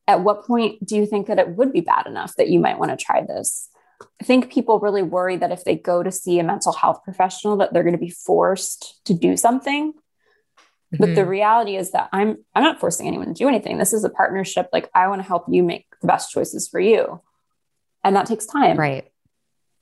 at 0.07 0.21
what 0.21 0.45
point 0.45 0.83
do 0.85 0.95
you 0.95 1.05
think 1.05 1.27
that 1.27 1.39
it 1.39 1.49
would 1.49 1.71
be 1.71 1.81
bad 1.81 2.07
enough 2.07 2.35
that 2.37 2.49
you 2.49 2.59
might 2.59 2.79
want 2.79 2.91
to 2.91 3.03
try 3.03 3.21
this 3.21 3.69
I 4.19 4.23
think 4.23 4.51
people 4.51 4.79
really 4.79 5.03
worry 5.03 5.37
that 5.37 5.51
if 5.51 5.63
they 5.63 5.75
go 5.75 6.03
to 6.03 6.11
see 6.11 6.39
a 6.39 6.43
mental 6.43 6.73
health 6.73 7.03
professional 7.03 7.57
that 7.57 7.73
they're 7.73 7.83
going 7.83 7.95
to 7.95 7.99
be 7.99 8.09
forced 8.09 9.03
to 9.05 9.13
do 9.13 9.37
something. 9.37 9.93
Mm-hmm. 9.93 10.97
But 10.99 11.15
the 11.15 11.21
mm-hmm. 11.21 11.29
reality 11.29 11.75
is 11.75 11.91
that 11.91 12.09
I'm 12.11 12.37
I'm 12.53 12.63
not 12.63 12.79
forcing 12.79 13.07
anyone 13.07 13.27
to 13.27 13.33
do 13.33 13.47
anything. 13.47 13.77
This 13.77 13.93
is 13.93 14.03
a 14.03 14.09
partnership. 14.09 14.69
Like 14.73 14.89
I 14.93 15.07
want 15.07 15.21
to 15.21 15.27
help 15.27 15.45
you 15.49 15.63
make 15.63 15.85
the 16.01 16.07
best 16.07 16.31
choices 16.31 16.67
for 16.67 16.79
you. 16.79 17.21
And 18.03 18.15
that 18.15 18.25
takes 18.25 18.45
time. 18.45 18.77
Right. 18.77 19.11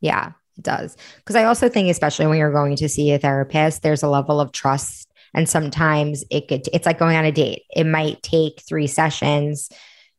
Yeah, 0.02 0.34
it 0.58 0.64
does. 0.64 0.98
Because 1.18 1.36
I 1.36 1.46
also 1.46 1.70
think 1.70 1.90
especially 1.90 2.28
when 2.28 2.38
you're 2.38 2.52
going 2.52 2.76
to 2.78 2.90
see 2.90 3.12
a 3.12 3.20
therapist, 3.20 3.82
there's 3.82 4.04
a 4.04 4.10
level 4.10 4.40
of 4.40 4.52
trust 4.52 5.12
and 5.34 5.48
sometimes 5.48 6.24
it 6.30 6.48
could 6.48 6.68
it's 6.74 6.86
like 6.86 7.00
going 7.00 7.18
on 7.18 7.26
a 7.26 7.32
date. 7.32 7.64
It 7.70 7.86
might 7.86 8.22
take 8.22 8.62
3 8.62 8.88
sessions 8.88 9.70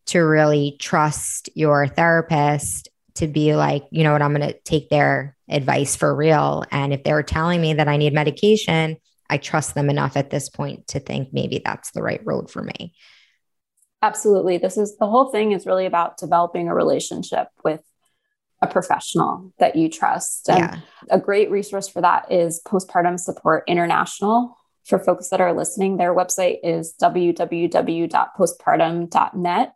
to 0.06 0.20
really 0.20 0.76
trust 0.80 1.48
your 1.54 1.86
therapist 1.86 2.88
to 3.14 3.26
be 3.26 3.54
like, 3.54 3.84
you 3.90 4.04
know 4.04 4.12
what, 4.12 4.22
I'm 4.22 4.34
going 4.34 4.48
to 4.48 4.58
take 4.60 4.88
their 4.88 5.36
advice 5.48 5.96
for 5.96 6.14
real. 6.14 6.64
And 6.70 6.92
if 6.92 7.04
they're 7.04 7.22
telling 7.22 7.60
me 7.60 7.74
that 7.74 7.88
I 7.88 7.96
need 7.96 8.12
medication, 8.12 8.96
I 9.28 9.38
trust 9.38 9.74
them 9.74 9.90
enough 9.90 10.16
at 10.16 10.30
this 10.30 10.48
point 10.48 10.88
to 10.88 11.00
think 11.00 11.32
maybe 11.32 11.60
that's 11.64 11.92
the 11.92 12.02
right 12.02 12.20
road 12.24 12.50
for 12.50 12.62
me. 12.62 12.94
Absolutely. 14.02 14.58
This 14.58 14.76
is 14.76 14.96
the 14.96 15.06
whole 15.06 15.30
thing 15.30 15.52
is 15.52 15.66
really 15.66 15.86
about 15.86 16.16
developing 16.16 16.68
a 16.68 16.74
relationship 16.74 17.48
with 17.62 17.82
a 18.62 18.66
professional 18.66 19.52
that 19.58 19.76
you 19.76 19.88
trust. 19.88 20.48
And 20.48 20.58
yeah. 20.58 20.80
a 21.10 21.18
great 21.18 21.50
resource 21.50 21.88
for 21.88 22.00
that 22.00 22.32
is 22.32 22.62
Postpartum 22.66 23.18
Support 23.18 23.64
International. 23.66 24.56
For 24.84 24.98
folks 24.98 25.28
that 25.28 25.40
are 25.40 25.52
listening, 25.52 25.98
their 25.98 26.14
website 26.14 26.58
is 26.62 26.94
www.postpartum.net. 27.00 29.74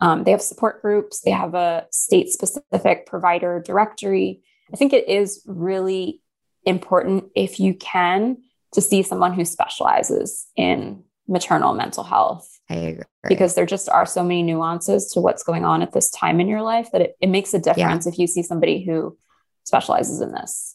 Um, 0.00 0.24
they 0.24 0.32
have 0.32 0.42
support 0.42 0.82
groups, 0.82 1.20
they 1.20 1.30
have 1.30 1.54
a 1.54 1.86
state 1.90 2.28
specific 2.28 3.06
provider 3.06 3.62
directory. 3.64 4.42
I 4.72 4.76
think 4.76 4.92
it 4.92 5.08
is 5.08 5.42
really 5.46 6.20
important 6.64 7.26
if 7.34 7.60
you 7.60 7.74
can 7.74 8.38
to 8.72 8.80
see 8.80 9.02
someone 9.02 9.32
who 9.32 9.44
specializes 9.44 10.46
in 10.56 11.04
maternal 11.28 11.74
mental 11.74 12.04
health. 12.04 12.48
I 12.68 12.74
agree. 12.74 13.04
Because 13.28 13.54
there 13.54 13.66
just 13.66 13.88
are 13.88 14.06
so 14.06 14.22
many 14.22 14.42
nuances 14.42 15.10
to 15.12 15.20
what's 15.20 15.42
going 15.42 15.64
on 15.64 15.82
at 15.82 15.92
this 15.92 16.10
time 16.10 16.40
in 16.40 16.48
your 16.48 16.62
life 16.62 16.90
that 16.92 17.00
it, 17.00 17.16
it 17.20 17.28
makes 17.28 17.54
a 17.54 17.58
difference 17.58 18.06
yeah. 18.06 18.12
if 18.12 18.18
you 18.18 18.26
see 18.26 18.42
somebody 18.42 18.84
who 18.84 19.16
specializes 19.64 20.20
in 20.20 20.32
this. 20.32 20.74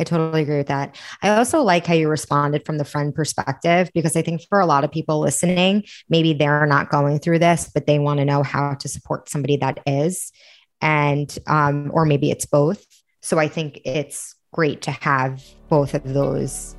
I 0.00 0.04
totally 0.04 0.42
agree 0.42 0.56
with 0.56 0.66
that. 0.66 0.96
I 1.22 1.30
also 1.30 1.62
like 1.62 1.86
how 1.86 1.94
you 1.94 2.08
responded 2.08 2.66
from 2.66 2.78
the 2.78 2.84
friend 2.84 3.14
perspective 3.14 3.90
because 3.94 4.16
I 4.16 4.22
think 4.22 4.42
for 4.48 4.58
a 4.58 4.66
lot 4.66 4.84
of 4.84 4.90
people 4.90 5.20
listening, 5.20 5.84
maybe 6.08 6.32
they're 6.32 6.66
not 6.66 6.90
going 6.90 7.20
through 7.20 7.38
this, 7.38 7.70
but 7.72 7.86
they 7.86 7.98
want 7.98 8.18
to 8.18 8.24
know 8.24 8.42
how 8.42 8.74
to 8.74 8.88
support 8.88 9.28
somebody 9.28 9.56
that 9.58 9.80
is. 9.86 10.32
And, 10.80 11.36
um, 11.46 11.90
or 11.94 12.04
maybe 12.04 12.30
it's 12.30 12.46
both. 12.46 12.84
So 13.22 13.38
I 13.38 13.48
think 13.48 13.80
it's 13.84 14.34
great 14.52 14.82
to 14.82 14.90
have 14.90 15.42
both 15.68 15.94
of 15.94 16.02
those 16.12 16.76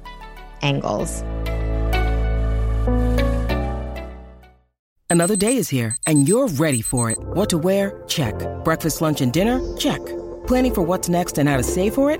angles. 0.62 1.24
Another 5.10 5.36
day 5.38 5.56
is 5.56 5.70
here 5.70 5.96
and 6.06 6.28
you're 6.28 6.48
ready 6.48 6.82
for 6.82 7.10
it. 7.10 7.18
What 7.20 7.50
to 7.50 7.58
wear? 7.58 8.04
Check. 8.08 8.36
Breakfast, 8.66 9.02
lunch, 9.02 9.22
and 9.22 9.32
dinner? 9.32 9.62
Check. 9.78 10.06
Planning 10.46 10.74
for 10.74 10.82
what's 10.82 11.08
next 11.08 11.38
and 11.38 11.48
how 11.48 11.58
to 11.58 11.64
save 11.64 11.94
for 11.94 12.12
it? 12.12 12.20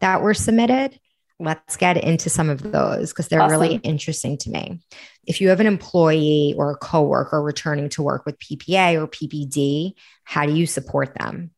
that 0.00 0.22
were 0.22 0.34
submitted. 0.34 0.98
Let's 1.38 1.76
get 1.76 1.96
into 1.96 2.28
some 2.28 2.50
of 2.50 2.62
those 2.62 3.10
because 3.10 3.28
they're 3.28 3.40
awesome. 3.40 3.60
really 3.60 3.76
interesting 3.76 4.36
to 4.38 4.50
me. 4.50 4.80
If 5.26 5.40
you 5.40 5.48
have 5.48 5.60
an 5.60 5.66
employee 5.66 6.54
or 6.58 6.70
a 6.70 6.76
coworker 6.76 7.40
returning 7.42 7.88
to 7.90 8.02
work 8.02 8.26
with 8.26 8.38
PPA 8.38 9.00
or 9.00 9.06
PPD, 9.06 9.94
how 10.24 10.44
do 10.44 10.52
you 10.52 10.66
support 10.66 11.14
them? 11.14 11.50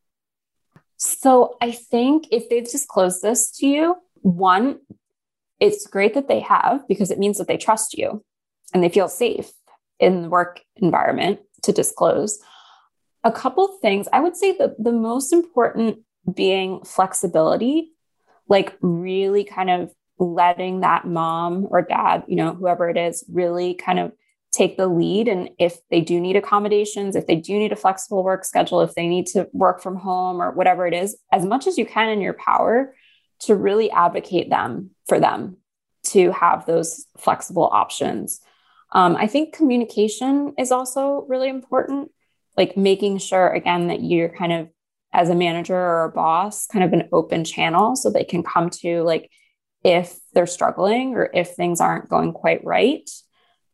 So 0.96 1.56
I 1.60 1.72
think 1.72 2.28
if 2.30 2.48
they've 2.48 2.68
disclosed 2.68 3.22
this 3.22 3.50
to 3.58 3.66
you, 3.66 3.96
one, 4.20 4.78
it's 5.58 5.86
great 5.86 6.14
that 6.14 6.28
they 6.28 6.40
have 6.40 6.86
because 6.86 7.10
it 7.10 7.18
means 7.18 7.38
that 7.38 7.48
they 7.48 7.56
trust 7.56 7.94
you 7.94 8.24
and 8.72 8.84
they 8.84 8.88
feel 8.88 9.08
safe 9.08 9.50
in 9.98 10.22
the 10.22 10.28
work 10.28 10.60
environment 10.76 11.40
to 11.62 11.72
disclose. 11.72 12.40
A 13.24 13.32
couple 13.32 13.78
things 13.80 14.08
I 14.12 14.20
would 14.20 14.36
say 14.36 14.56
that 14.58 14.82
the 14.82 14.92
most 14.92 15.32
important 15.32 15.98
being 16.32 16.82
flexibility 16.84 17.91
like 18.52 18.76
really 18.82 19.44
kind 19.44 19.70
of 19.70 19.90
letting 20.18 20.80
that 20.80 21.06
mom 21.06 21.66
or 21.70 21.80
dad, 21.80 22.22
you 22.28 22.36
know, 22.36 22.52
whoever 22.52 22.90
it 22.90 22.98
is, 22.98 23.24
really 23.32 23.72
kind 23.72 23.98
of 23.98 24.12
take 24.52 24.76
the 24.76 24.86
lead. 24.86 25.26
And 25.26 25.48
if 25.58 25.78
they 25.90 26.02
do 26.02 26.20
need 26.20 26.36
accommodations, 26.36 27.16
if 27.16 27.26
they 27.26 27.36
do 27.36 27.58
need 27.58 27.72
a 27.72 27.76
flexible 27.76 28.22
work 28.22 28.44
schedule, 28.44 28.82
if 28.82 28.94
they 28.94 29.08
need 29.08 29.26
to 29.28 29.48
work 29.54 29.80
from 29.82 29.96
home 29.96 30.42
or 30.42 30.52
whatever 30.52 30.86
it 30.86 30.92
is, 30.92 31.16
as 31.32 31.46
much 31.46 31.66
as 31.66 31.78
you 31.78 31.86
can 31.86 32.10
in 32.10 32.20
your 32.20 32.34
power 32.34 32.94
to 33.40 33.56
really 33.56 33.90
advocate 33.90 34.50
them 34.50 34.90
for 35.08 35.18
them 35.18 35.56
to 36.04 36.30
have 36.32 36.66
those 36.66 37.06
flexible 37.16 37.70
options. 37.72 38.40
Um, 38.92 39.16
I 39.16 39.28
think 39.28 39.54
communication 39.54 40.52
is 40.58 40.70
also 40.70 41.24
really 41.26 41.48
important, 41.48 42.10
like 42.58 42.76
making 42.76 43.16
sure, 43.16 43.48
again, 43.48 43.88
that 43.88 44.02
you're 44.02 44.28
kind 44.28 44.52
of 44.52 44.68
as 45.12 45.28
a 45.28 45.34
manager 45.34 45.76
or 45.76 46.04
a 46.04 46.12
boss 46.12 46.66
kind 46.66 46.84
of 46.84 46.92
an 46.92 47.08
open 47.12 47.44
channel 47.44 47.96
so 47.96 48.10
they 48.10 48.24
can 48.24 48.42
come 48.42 48.70
to 48.70 49.02
like 49.02 49.30
if 49.84 50.18
they're 50.32 50.46
struggling 50.46 51.14
or 51.14 51.30
if 51.34 51.50
things 51.50 51.80
aren't 51.80 52.08
going 52.08 52.32
quite 52.32 52.64
right. 52.64 53.08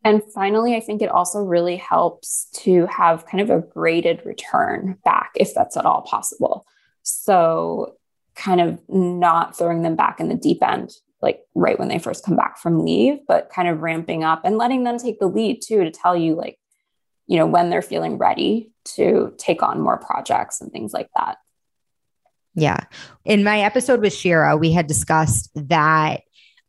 And 0.04 0.22
finally, 0.32 0.76
I 0.76 0.80
think 0.80 1.02
it 1.02 1.10
also 1.10 1.40
really 1.40 1.76
helps 1.76 2.48
to 2.54 2.86
have 2.86 3.26
kind 3.26 3.40
of 3.40 3.50
a 3.50 3.60
graded 3.60 4.24
return 4.24 4.96
back 5.04 5.32
if 5.34 5.52
that's 5.54 5.76
at 5.76 5.84
all 5.84 6.02
possible. 6.02 6.64
So, 7.02 7.96
kind 8.36 8.60
of 8.60 8.80
not 8.88 9.56
throwing 9.56 9.82
them 9.82 9.96
back 9.96 10.20
in 10.20 10.28
the 10.28 10.36
deep 10.36 10.62
end, 10.62 10.92
like 11.20 11.40
right 11.54 11.78
when 11.78 11.88
they 11.88 11.98
first 11.98 12.24
come 12.24 12.36
back 12.36 12.58
from 12.58 12.84
leave, 12.84 13.18
but 13.26 13.50
kind 13.50 13.66
of 13.68 13.80
ramping 13.80 14.22
up 14.22 14.42
and 14.44 14.56
letting 14.56 14.84
them 14.84 14.98
take 14.98 15.18
the 15.18 15.26
lead 15.26 15.60
too 15.60 15.82
to 15.82 15.90
tell 15.90 16.16
you, 16.16 16.36
like, 16.36 16.58
you 17.28 17.36
know, 17.36 17.46
when 17.46 17.70
they're 17.70 17.82
feeling 17.82 18.18
ready 18.18 18.72
to 18.84 19.32
take 19.38 19.62
on 19.62 19.80
more 19.80 19.98
projects 19.98 20.60
and 20.60 20.72
things 20.72 20.92
like 20.92 21.08
that. 21.14 21.36
Yeah. 22.54 22.80
In 23.24 23.44
my 23.44 23.60
episode 23.60 24.00
with 24.00 24.14
Shira, 24.14 24.56
we 24.56 24.72
had 24.72 24.86
discussed 24.88 25.50
that 25.54 26.22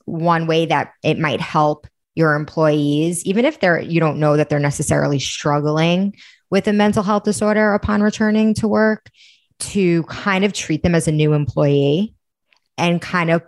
one 0.05 0.45
way 0.45 0.67
that 0.67 0.91
it 1.03 1.17
might 1.17 1.41
help 1.41 1.87
your 2.13 2.35
employees, 2.35 3.25
even 3.25 3.45
if 3.45 3.59
they're, 3.59 3.81
you 3.81 3.99
don't 3.99 4.19
know 4.19 4.35
that 4.35 4.49
they're 4.49 4.59
necessarily 4.59 5.17
struggling 5.17 6.15
with 6.49 6.67
a 6.67 6.73
mental 6.73 7.03
health 7.03 7.23
disorder 7.23 7.73
upon 7.73 8.03
returning 8.03 8.53
to 8.55 8.67
work, 8.67 9.09
to 9.59 10.03
kind 10.03 10.43
of 10.43 10.51
treat 10.51 10.83
them 10.83 10.95
as 10.95 11.07
a 11.07 11.11
new 11.11 11.33
employee 11.33 12.13
and 12.77 13.01
kind 13.01 13.29
of 13.29 13.41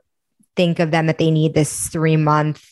think 0.56 0.80
of 0.80 0.92
them 0.92 1.08
that 1.08 1.18
they 1.18 1.32
need 1.32 1.54
this 1.54 1.90
three 1.90 2.18
month 2.18 2.71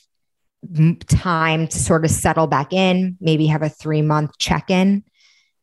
time 1.07 1.67
to 1.67 1.79
sort 1.79 2.05
of 2.05 2.11
settle 2.11 2.47
back 2.47 2.73
in, 2.73 3.17
maybe 3.19 3.47
have 3.47 3.61
a 3.61 3.69
three 3.69 4.01
month 4.01 4.37
check 4.37 4.69
in 4.69 5.03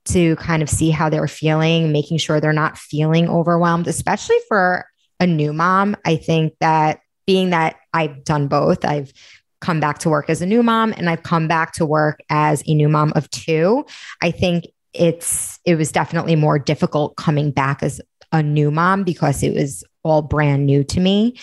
to 0.06 0.36
kind 0.36 0.62
of 0.62 0.70
see 0.70 0.90
how 0.90 1.08
they're 1.08 1.28
feeling, 1.28 1.92
making 1.92 2.18
sure 2.18 2.40
they're 2.40 2.52
not 2.52 2.78
feeling 2.78 3.28
overwhelmed, 3.28 3.88
especially 3.88 4.38
for 4.48 4.86
a 5.20 5.26
new 5.26 5.52
mom. 5.52 5.96
I 6.04 6.16
think 6.16 6.54
that 6.60 7.00
being 7.26 7.50
that 7.50 7.76
I've 7.92 8.24
done 8.24 8.46
both, 8.46 8.84
I've 8.84 9.12
come 9.60 9.80
back 9.80 9.98
to 9.98 10.08
work 10.08 10.30
as 10.30 10.42
a 10.42 10.46
new 10.46 10.62
mom 10.62 10.94
and 10.96 11.10
I've 11.10 11.22
come 11.22 11.48
back 11.48 11.72
to 11.72 11.86
work 11.86 12.20
as 12.30 12.62
a 12.66 12.74
new 12.74 12.88
mom 12.88 13.12
of 13.16 13.28
two. 13.30 13.84
I 14.22 14.30
think 14.30 14.66
it's 14.92 15.58
it 15.64 15.74
was 15.74 15.92
definitely 15.92 16.36
more 16.36 16.58
difficult 16.58 17.16
coming 17.16 17.50
back 17.50 17.82
as 17.82 18.00
a 18.32 18.42
new 18.42 18.70
mom 18.70 19.02
because 19.02 19.42
it 19.42 19.54
was 19.54 19.84
all 20.06 20.22
brand 20.22 20.66
new 20.66 20.84
to 20.84 21.00
me. 21.00 21.38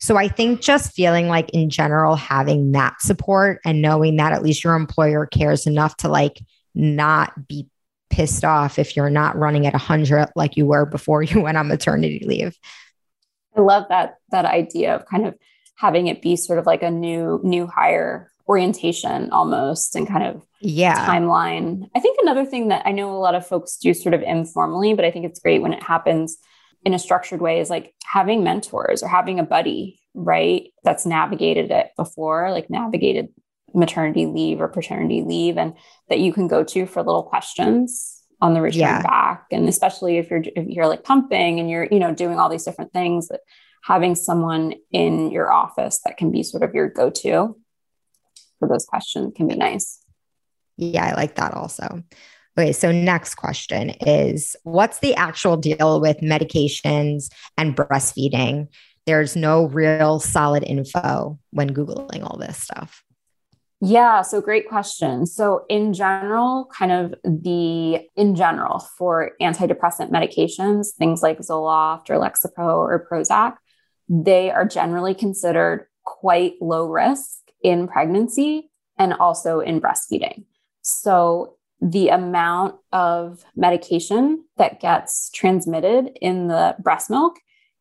So 0.00 0.16
I 0.16 0.28
think 0.28 0.60
just 0.60 0.94
feeling 0.94 1.28
like 1.28 1.50
in 1.50 1.70
general 1.70 2.14
having 2.14 2.72
that 2.72 3.00
support 3.00 3.60
and 3.64 3.82
knowing 3.82 4.16
that 4.16 4.32
at 4.32 4.42
least 4.42 4.62
your 4.62 4.74
employer 4.74 5.26
cares 5.26 5.66
enough 5.66 5.96
to 5.98 6.08
like 6.08 6.40
not 6.74 7.48
be 7.48 7.66
pissed 8.10 8.44
off 8.44 8.78
if 8.78 8.96
you're 8.96 9.10
not 9.10 9.36
running 9.36 9.66
at 9.66 9.72
100 9.72 10.30
like 10.34 10.56
you 10.56 10.66
were 10.66 10.86
before 10.86 11.22
you 11.24 11.40
went 11.40 11.56
on 11.56 11.68
maternity 11.68 12.24
leave. 12.26 12.56
I 13.56 13.60
love 13.60 13.86
that 13.88 14.18
that 14.30 14.44
idea 14.44 14.94
of 14.94 15.06
kind 15.06 15.26
of 15.26 15.34
having 15.76 16.06
it 16.06 16.22
be 16.22 16.36
sort 16.36 16.58
of 16.58 16.66
like 16.66 16.82
a 16.82 16.90
new 16.90 17.40
new 17.42 17.66
hire 17.66 18.30
orientation 18.48 19.30
almost 19.30 19.94
and 19.96 20.06
kind 20.06 20.24
of 20.24 20.46
yeah 20.60 21.08
timeline. 21.08 21.88
I 21.94 22.00
think 22.00 22.18
another 22.22 22.44
thing 22.44 22.68
that 22.68 22.86
I 22.86 22.92
know 22.92 23.10
a 23.10 23.18
lot 23.18 23.34
of 23.34 23.46
folks 23.46 23.76
do 23.76 23.92
sort 23.94 24.14
of 24.14 24.22
informally, 24.22 24.94
but 24.94 25.04
I 25.04 25.10
think 25.10 25.26
it's 25.26 25.40
great 25.40 25.60
when 25.60 25.72
it 25.72 25.82
happens 25.82 26.38
in 26.84 26.94
a 26.94 26.98
structured 26.98 27.40
way 27.40 27.60
is 27.60 27.70
like 27.70 27.94
having 28.04 28.44
mentors 28.44 29.02
or 29.02 29.08
having 29.08 29.38
a 29.38 29.44
buddy, 29.44 30.00
right? 30.14 30.72
That's 30.84 31.06
navigated 31.06 31.70
it 31.70 31.90
before, 31.96 32.50
like 32.50 32.70
navigated 32.70 33.28
maternity 33.74 34.26
leave 34.26 34.60
or 34.60 34.68
paternity 34.68 35.22
leave 35.22 35.58
and 35.58 35.74
that 36.08 36.20
you 36.20 36.32
can 36.32 36.48
go 36.48 36.64
to 36.64 36.86
for 36.86 37.02
little 37.02 37.22
questions 37.22 38.22
on 38.40 38.54
the 38.54 38.60
return 38.60 38.80
yeah. 38.80 39.02
back 39.02 39.46
and 39.50 39.68
especially 39.68 40.16
if 40.16 40.30
you're 40.30 40.42
if 40.56 40.66
you're 40.68 40.86
like 40.86 41.02
pumping 41.02 41.58
and 41.58 41.68
you're 41.68 41.86
you 41.90 41.98
know 41.98 42.14
doing 42.14 42.38
all 42.38 42.48
these 42.48 42.64
different 42.64 42.92
things 42.92 43.28
that 43.28 43.40
having 43.82 44.14
someone 44.14 44.74
in 44.92 45.30
your 45.30 45.52
office 45.52 46.00
that 46.04 46.16
can 46.16 46.30
be 46.30 46.42
sort 46.42 46.62
of 46.62 46.74
your 46.74 46.88
go-to 46.88 47.56
for 48.58 48.68
those 48.68 48.86
questions 48.86 49.32
can 49.36 49.48
be 49.48 49.56
nice 49.56 50.02
yeah 50.76 51.04
i 51.04 51.14
like 51.14 51.34
that 51.34 51.52
also 51.52 52.02
okay 52.58 52.72
so 52.72 52.90
next 52.90 53.36
question 53.36 53.90
is 54.00 54.56
what's 54.64 54.98
the 54.98 55.14
actual 55.14 55.56
deal 55.56 56.00
with 56.00 56.18
medications 56.18 57.30
and 57.56 57.76
breastfeeding 57.76 58.68
there's 59.06 59.36
no 59.36 59.66
real 59.66 60.18
solid 60.20 60.64
info 60.64 61.38
when 61.50 61.72
googling 61.72 62.22
all 62.22 62.36
this 62.36 62.58
stuff 62.58 63.04
yeah, 63.80 64.22
so 64.22 64.40
great 64.40 64.68
question. 64.68 65.24
So, 65.24 65.64
in 65.68 65.92
general, 65.92 66.68
kind 66.76 66.90
of 66.90 67.14
the 67.22 68.00
in 68.16 68.34
general 68.34 68.80
for 68.80 69.32
antidepressant 69.40 70.10
medications, 70.10 70.88
things 70.98 71.22
like 71.22 71.38
Zoloft 71.38 72.10
or 72.10 72.16
Lexapro 72.16 72.74
or 72.74 73.06
Prozac, 73.08 73.54
they 74.08 74.50
are 74.50 74.66
generally 74.66 75.14
considered 75.14 75.86
quite 76.04 76.54
low 76.60 76.88
risk 76.88 77.38
in 77.62 77.86
pregnancy 77.86 78.68
and 78.98 79.12
also 79.14 79.60
in 79.60 79.80
breastfeeding. 79.80 80.44
So, 80.82 81.57
the 81.80 82.08
amount 82.08 82.76
of 82.92 83.44
medication 83.54 84.44
that 84.56 84.80
gets 84.80 85.30
transmitted 85.30 86.10
in 86.20 86.48
the 86.48 86.76
breast 86.80 87.08
milk 87.10 87.36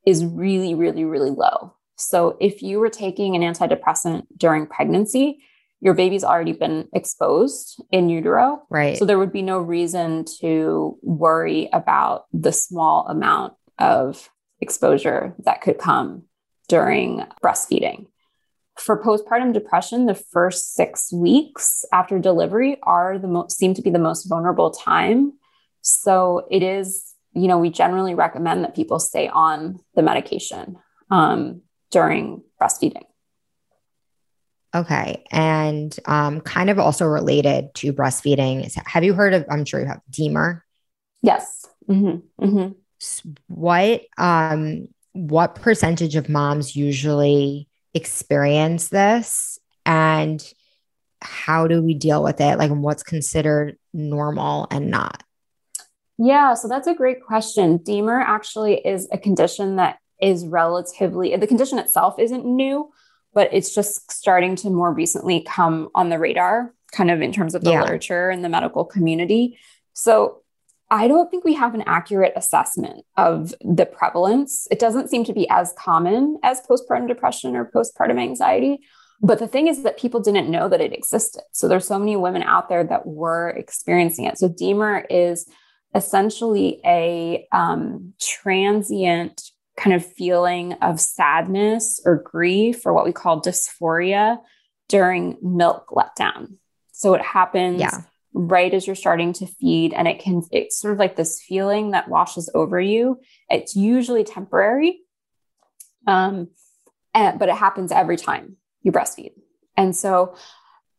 is 0.06 0.24
really, 0.26 0.76
really, 0.76 1.04
really 1.04 1.32
low. 1.32 1.74
So, 1.96 2.38
if 2.40 2.62
you 2.62 2.80
were 2.80 2.90
taking 2.90 3.36
an 3.36 3.42
antidepressant 3.42 4.28
during 4.38 4.68
pregnancy, 4.68 5.40
your 5.80 5.94
baby's 5.94 6.24
already 6.24 6.54
been 6.54 6.88
exposed 6.94 7.82
in 7.92 8.10
utero. 8.10 8.64
Right. 8.70 8.98
So 8.98 9.06
there 9.06 9.20
would 9.20 9.32
be 9.32 9.42
no 9.42 9.60
reason 9.60 10.26
to 10.40 10.98
worry 11.02 11.70
about 11.72 12.26
the 12.34 12.52
small 12.52 13.08
amount 13.08 13.54
of 13.78 14.30
exposure 14.60 15.36
that 15.40 15.62
could 15.62 15.78
come 15.78 16.24
during 16.68 17.24
breastfeeding. 17.44 18.08
For 18.78 19.02
postpartum 19.02 19.54
depression, 19.54 20.06
the 20.06 20.16
first 20.16 20.76
six 20.76 21.12
weeks 21.12 21.84
after 21.92 22.20
delivery 22.20 22.78
are 22.84 23.18
the 23.18 23.28
most 23.28 23.58
seem 23.58 23.74
to 23.74 23.82
be 23.82 23.90
the 23.90 24.00
most 24.00 24.26
vulnerable 24.26 24.72
time. 24.72 25.34
So 25.82 26.46
it 26.52 26.62
is, 26.62 27.14
you 27.34 27.48
know, 27.48 27.58
we 27.58 27.70
generally 27.70 28.14
recommend 28.14 28.64
that 28.64 28.76
people 28.76 29.00
stay 29.00 29.28
on 29.28 29.80
the 29.96 30.04
medication 30.04 30.78
um, 31.10 31.62
during 31.92 32.44
breastfeeding. 32.62 33.04
Okay. 34.76 35.24
And 35.32 35.98
um, 36.06 36.42
kind 36.42 36.70
of 36.70 36.78
also 36.78 37.06
related 37.06 37.74
to 37.76 37.94
breastfeeding, 37.94 38.70
have 38.86 39.04
you 39.04 39.14
heard 39.14 39.34
of, 39.34 39.46
I'm 39.50 39.66
sure 39.66 39.80
you 39.80 39.88
have 39.88 40.02
DMER? 40.12 40.62
Yes. 41.24 41.66
Mm-hmm. 41.90 42.46
Mm-hmm. 42.46 43.32
What, 43.48 44.02
um, 44.18 44.88
what 45.14 45.56
percentage 45.56 46.16
of 46.16 46.30
moms 46.30 46.76
usually 46.76 47.67
experience 47.98 48.88
this? 48.88 49.60
And 49.86 50.42
how 51.22 51.68
do 51.68 51.82
we 51.82 51.94
deal 51.94 52.24
with 52.24 52.40
it? 52.40 52.58
Like, 52.58 52.72
what's 52.72 53.04
considered 53.04 53.78
normal 53.94 54.68
and 54.72 54.90
not? 54.90 55.24
Yeah, 56.18 56.54
so 56.54 56.68
that's 56.68 56.88
a 56.88 56.96
great 56.96 57.24
question. 57.24 57.80
DMER 57.80 58.24
actually 58.26 58.76
is 58.76 59.08
a 59.12 59.18
condition 59.18 59.76
that 59.76 60.00
is 60.22 60.46
relatively, 60.46 61.36
the 61.36 61.48
condition 61.48 61.78
itself 61.78 62.18
isn't 62.18 62.46
new, 62.46 62.92
but 63.34 63.50
it's 63.54 63.76
just 63.76 64.12
starting 64.12 64.56
to 64.58 64.70
more 64.70 64.92
recently 64.92 65.42
come 65.42 65.90
on 65.94 66.10
the 66.10 66.18
radar, 66.18 66.74
kind 66.92 67.12
of 67.12 67.22
in 67.22 67.32
terms 67.32 67.54
of 67.54 67.64
the 67.64 67.72
yeah. 67.72 67.82
literature 67.82 68.30
and 68.30 68.44
the 68.44 68.50
medical 68.50 68.84
community. 68.84 69.60
So 69.94 70.42
I 70.90 71.08
don't 71.08 71.30
think 71.30 71.44
we 71.44 71.54
have 71.56 71.76
an 71.76 71.84
accurate 71.86 72.34
assessment 72.36 73.06
of 73.18 73.54
the 73.62 73.86
prevalence. 73.86 74.68
It 74.72 74.80
doesn't 74.80 75.10
seem 75.10 75.26
to 75.26 75.34
be 75.34 75.48
as 75.50 75.74
common 75.78 76.40
as 76.44 76.62
postpartum 76.62 77.08
depression 77.08 77.56
or 77.56 77.70
postpartum 77.70 78.20
anxiety. 78.22 78.80
But 79.22 79.40
the 79.40 79.48
thing 79.48 79.68
is 79.68 79.84
that 79.84 79.98
people 79.98 80.20
didn't 80.20 80.50
know 80.50 80.70
that 80.70 80.80
it 80.80 80.94
existed. 80.94 81.42
So 81.52 81.68
there's 81.68 81.88
so 81.88 82.00
many 82.00 82.16
women 82.16 82.44
out 82.44 82.70
there 82.70 82.84
that 82.84 83.06
were 83.06 83.50
experiencing 83.50 84.26
it. 84.26 84.38
So 84.38 84.48
DMER 84.48 85.06
is 85.10 85.50
essentially 85.96 86.80
a 86.86 87.48
um, 87.52 88.14
transient 88.22 89.42
kind 89.76 89.96
of 89.96 90.06
feeling 90.06 90.74
of 90.74 91.00
sadness 91.00 92.00
or 92.06 92.16
grief 92.16 92.86
or 92.86 92.94
what 92.94 93.06
we 93.06 93.12
call 93.12 93.42
dysphoria 93.42 94.38
during 94.88 95.38
milk 95.42 95.90
letdown. 95.90 96.56
So 96.92 97.14
it 97.14 97.22
happens 97.22 97.80
yeah. 97.80 98.02
Right 98.38 98.74
as 98.74 98.86
you're 98.86 98.96
starting 98.96 99.34
to 99.34 99.48
feed, 99.48 99.94
and 99.94 100.08
it 100.08 100.20
can, 100.20 100.44
it's 100.52 100.80
sort 100.80 100.94
of 100.94 101.00
like 101.00 101.16
this 101.16 101.42
feeling 101.42 101.92
that 101.92 102.08
washes 102.08 102.50
over 102.54 102.80
you. 102.80 103.20
It's 103.50 103.76
usually 103.76 104.24
temporary, 104.24 105.02
um, 106.06 106.50
and, 107.14 107.40
but 107.40 107.50
it 107.50 107.56
happens 107.56 107.92
every 107.92 108.18
time 108.18 108.58
you 108.84 108.92
breastfeed. 108.92 109.32
And 109.76 109.96
so 109.96 110.36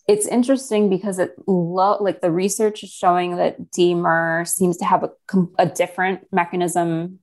it's 0.08 0.26
interesting 0.26 0.88
because 0.88 1.18
it 1.18 1.34
lo- 1.46 2.02
like 2.02 2.20
the 2.20 2.30
research 2.30 2.82
is 2.82 2.90
showing 2.90 3.36
that 3.36 3.70
DMER 3.72 4.46
seems 4.48 4.78
to 4.78 4.84
have 4.84 5.04
a, 5.04 5.10
a 5.58 5.66
different 5.66 6.26
mechanism 6.32 7.18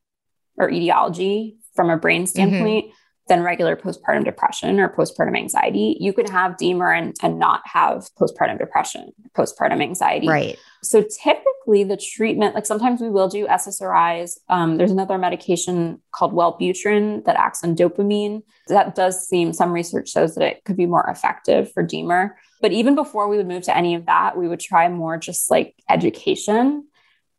or 0.57 0.69
etiology 0.69 1.57
from 1.73 1.89
a 1.89 1.97
brain 1.97 2.23
mm-hmm. 2.23 2.29
standpoint 2.29 2.85
mm-hmm. 2.85 2.94
Than 3.27 3.41
regular 3.41 3.75
postpartum 3.75 4.23
depression 4.23 4.79
or 4.79 4.89
postpartum 4.89 5.35
anxiety. 5.35 5.97
You 5.99 6.13
could 6.13 6.29
have 6.29 6.57
DMER 6.57 6.95
and, 6.95 7.15
and 7.23 7.39
not 7.39 7.61
have 7.65 8.07
postpartum 8.19 8.59
depression, 8.59 9.11
postpartum 9.35 9.81
anxiety. 9.81 10.27
Right. 10.27 10.59
So 10.83 11.01
typically 11.01 11.83
the 11.83 11.97
treatment, 11.97 12.53
like 12.53 12.67
sometimes 12.67 13.01
we 13.01 13.09
will 13.09 13.27
do 13.27 13.47
SSRIs. 13.47 14.37
Um, 14.47 14.77
there's 14.77 14.91
another 14.91 15.17
medication 15.17 16.01
called 16.11 16.33
Wellbutrin 16.33 17.25
that 17.25 17.35
acts 17.35 17.63
on 17.63 17.75
dopamine. 17.75 18.43
That 18.67 18.93
does 18.93 19.27
seem, 19.27 19.53
some 19.53 19.71
research 19.71 20.11
shows 20.11 20.35
that 20.35 20.45
it 20.45 20.63
could 20.63 20.77
be 20.77 20.85
more 20.85 21.09
effective 21.09 21.71
for 21.71 21.83
DMER. 21.83 22.31
But 22.61 22.73
even 22.73 22.93
before 22.93 23.27
we 23.27 23.37
would 23.37 23.47
move 23.47 23.63
to 23.63 23.75
any 23.75 23.95
of 23.95 24.05
that, 24.05 24.37
we 24.37 24.47
would 24.47 24.59
try 24.59 24.87
more 24.87 25.17
just 25.17 25.49
like 25.49 25.73
education 25.89 26.87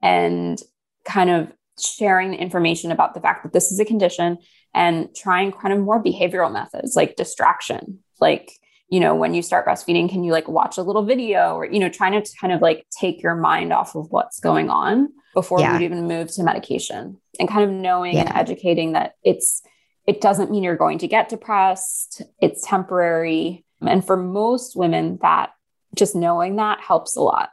and 0.03 0.61
kind 1.05 1.31
of 1.31 1.53
sharing 1.79 2.35
information 2.35 2.90
about 2.90 3.14
the 3.14 3.20
fact 3.20 3.44
that 3.44 3.53
this 3.53 3.70
is 3.70 3.79
a 3.79 3.85
condition 3.85 4.38
and 4.76 5.08
trying 5.16 5.50
kind 5.50 5.74
of 5.74 5.80
more 5.80 6.00
behavioral 6.00 6.52
methods 6.52 6.94
like 6.94 7.16
distraction 7.16 7.98
like 8.20 8.52
you 8.88 9.00
know 9.00 9.14
when 9.16 9.34
you 9.34 9.42
start 9.42 9.66
breastfeeding 9.66 10.08
can 10.08 10.22
you 10.22 10.30
like 10.30 10.46
watch 10.46 10.78
a 10.78 10.82
little 10.82 11.04
video 11.04 11.56
or 11.56 11.64
you 11.64 11.80
know 11.80 11.88
trying 11.88 12.12
to 12.12 12.30
kind 12.40 12.52
of 12.52 12.60
like 12.60 12.86
take 12.96 13.20
your 13.22 13.34
mind 13.34 13.72
off 13.72 13.96
of 13.96 14.06
what's 14.10 14.38
going 14.38 14.70
on 14.70 15.08
before 15.34 15.58
yeah. 15.58 15.72
would 15.72 15.82
even 15.82 16.06
move 16.06 16.30
to 16.30 16.44
medication 16.44 17.18
and 17.40 17.48
kind 17.48 17.64
of 17.64 17.70
knowing 17.70 18.14
yeah. 18.14 18.20
and 18.20 18.36
educating 18.36 18.92
that 18.92 19.14
it's 19.24 19.62
it 20.06 20.20
doesn't 20.20 20.50
mean 20.50 20.62
you're 20.62 20.76
going 20.76 20.98
to 20.98 21.08
get 21.08 21.28
depressed 21.28 22.22
it's 22.40 22.64
temporary 22.66 23.64
and 23.80 24.06
for 24.06 24.16
most 24.16 24.76
women 24.76 25.18
that 25.22 25.50
just 25.94 26.14
knowing 26.14 26.56
that 26.56 26.80
helps 26.80 27.16
a 27.16 27.20
lot 27.20 27.48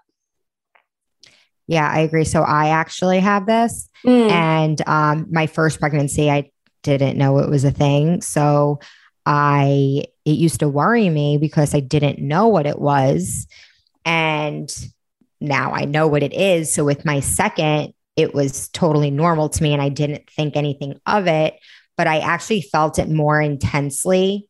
yeah, 1.65 1.89
I 1.89 1.99
agree. 2.01 2.25
So 2.25 2.41
I 2.41 2.69
actually 2.69 3.19
have 3.19 3.45
this. 3.45 3.89
Mm. 4.05 4.29
And 4.29 4.81
um, 4.85 5.27
my 5.31 5.47
first 5.47 5.79
pregnancy, 5.79 6.29
I 6.29 6.51
didn't 6.83 7.17
know 7.17 7.39
it 7.39 7.49
was 7.49 7.63
a 7.63 7.71
thing. 7.71 8.21
So 8.21 8.79
I, 9.25 10.05
it 10.25 10.31
used 10.31 10.59
to 10.59 10.69
worry 10.69 11.09
me 11.09 11.37
because 11.37 11.73
I 11.73 11.79
didn't 11.79 12.19
know 12.19 12.47
what 12.47 12.65
it 12.65 12.79
was. 12.79 13.47
And 14.05 14.71
now 15.41 15.71
I 15.71 15.85
know 15.85 16.07
what 16.07 16.23
it 16.23 16.33
is. 16.33 16.73
So 16.73 16.85
with 16.85 17.05
my 17.05 17.19
second, 17.19 17.93
it 18.15 18.33
was 18.33 18.69
totally 18.69 19.11
normal 19.11 19.49
to 19.49 19.63
me 19.63 19.73
and 19.73 19.81
I 19.81 19.89
didn't 19.89 20.29
think 20.29 20.55
anything 20.55 20.99
of 21.05 21.27
it. 21.27 21.55
But 21.97 22.07
I 22.07 22.19
actually 22.19 22.61
felt 22.61 22.99
it 22.99 23.09
more 23.09 23.41
intensely 23.41 24.47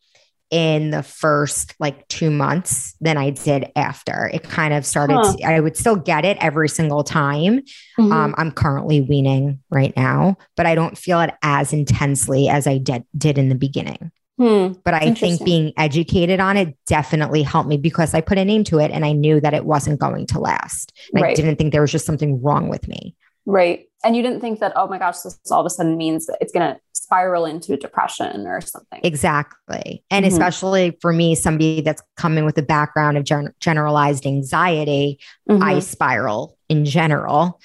in 0.53 0.91
the 0.91 1.01
first 1.01 1.73
like 1.79 2.07
two 2.09 2.29
months 2.29 2.93
than 3.01 3.17
I 3.17 3.31
did 3.31 3.71
after. 3.75 4.29
It 4.31 4.43
kind 4.43 4.71
of 4.71 4.85
started, 4.85 5.15
huh. 5.15 5.35
to, 5.35 5.43
I 5.45 5.59
would 5.59 5.75
still 5.75 5.95
get 5.95 6.25
it 6.25 6.37
every 6.39 6.69
single 6.69 7.03
time. 7.03 7.61
Mm-hmm. 7.97 8.11
Um, 8.11 8.35
I'm 8.37 8.51
currently 8.51 9.01
weaning 9.01 9.63
right 9.71 9.97
now, 9.97 10.37
but 10.55 10.67
I 10.67 10.75
don't 10.75 10.95
feel 10.95 11.21
it 11.21 11.31
as 11.41 11.73
intensely 11.73 12.49
as 12.49 12.67
I 12.67 12.77
did, 12.77 13.03
did 13.17 13.39
in 13.39 13.49
the 13.49 13.55
beginning. 13.55 14.11
Hmm. 14.37 14.73
But 14.83 14.93
I 14.93 15.13
think 15.15 15.43
being 15.43 15.73
educated 15.75 16.39
on 16.39 16.55
it 16.55 16.77
definitely 16.85 17.41
helped 17.41 17.69
me 17.69 17.77
because 17.77 18.13
I 18.13 18.21
put 18.21 18.37
a 18.37 18.45
name 18.45 18.63
to 18.65 18.79
it 18.79 18.91
and 18.91 19.03
I 19.03 19.11
knew 19.11 19.41
that 19.41 19.55
it 19.55 19.65
wasn't 19.65 19.99
going 19.99 20.27
to 20.27 20.39
last. 20.39 20.93
Right. 21.13 21.25
I 21.25 21.33
didn't 21.33 21.55
think 21.55 21.71
there 21.71 21.81
was 21.81 21.91
just 21.91 22.05
something 22.05 22.41
wrong 22.43 22.69
with 22.69 22.87
me. 22.87 23.15
Right. 23.45 23.87
And 24.05 24.15
you 24.15 24.21
didn't 24.21 24.41
think 24.41 24.59
that, 24.59 24.73
oh 24.75 24.87
my 24.87 24.97
gosh, 24.97 25.19
this 25.19 25.39
all 25.51 25.59
of 25.59 25.65
a 25.65 25.69
sudden 25.69 25.97
means 25.97 26.25
that 26.27 26.37
it's 26.41 26.51
going 26.51 26.73
to 26.73 26.79
spiral 26.93 27.45
into 27.45 27.75
depression 27.77 28.47
or 28.47 28.61
something. 28.61 29.01
Exactly. 29.03 30.03
And 30.09 30.25
mm-hmm. 30.25 30.33
especially 30.33 30.97
for 31.01 31.13
me, 31.13 31.35
somebody 31.35 31.81
that's 31.81 32.01
coming 32.15 32.45
with 32.45 32.57
a 32.57 32.61
background 32.61 33.17
of 33.17 33.23
gen- 33.23 33.53
generalized 33.59 34.25
anxiety, 34.25 35.19
mm-hmm. 35.49 35.61
I 35.61 35.79
spiral 35.79 36.57
in 36.69 36.85
general, 36.85 37.59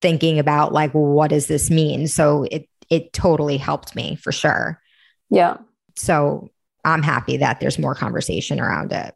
thinking 0.00 0.38
about 0.38 0.72
like, 0.72 0.94
well, 0.94 1.04
what 1.04 1.30
does 1.30 1.46
this 1.46 1.70
mean? 1.70 2.06
So 2.08 2.44
it, 2.50 2.68
it 2.90 3.12
totally 3.12 3.56
helped 3.56 3.96
me 3.96 4.16
for 4.16 4.32
sure. 4.32 4.80
Yeah. 5.30 5.58
So 5.96 6.50
I'm 6.84 7.02
happy 7.02 7.38
that 7.38 7.60
there's 7.60 7.78
more 7.78 7.94
conversation 7.94 8.60
around 8.60 8.92
it. 8.92 9.14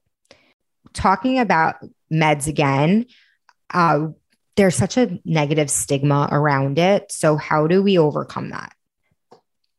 Talking 0.95 1.39
about 1.39 1.77
meds 2.13 2.47
again, 2.47 3.07
uh, 3.73 4.09
there's 4.59 4.77
such 4.77 4.97
a 4.97 5.19
negative 5.25 5.71
stigma 5.71 6.29
around 6.31 6.79
it. 6.79 7.11
So, 7.11 7.37
how 7.37 7.67
do 7.67 7.83
we 7.83 7.97
overcome 7.97 8.51
that? 8.51 8.75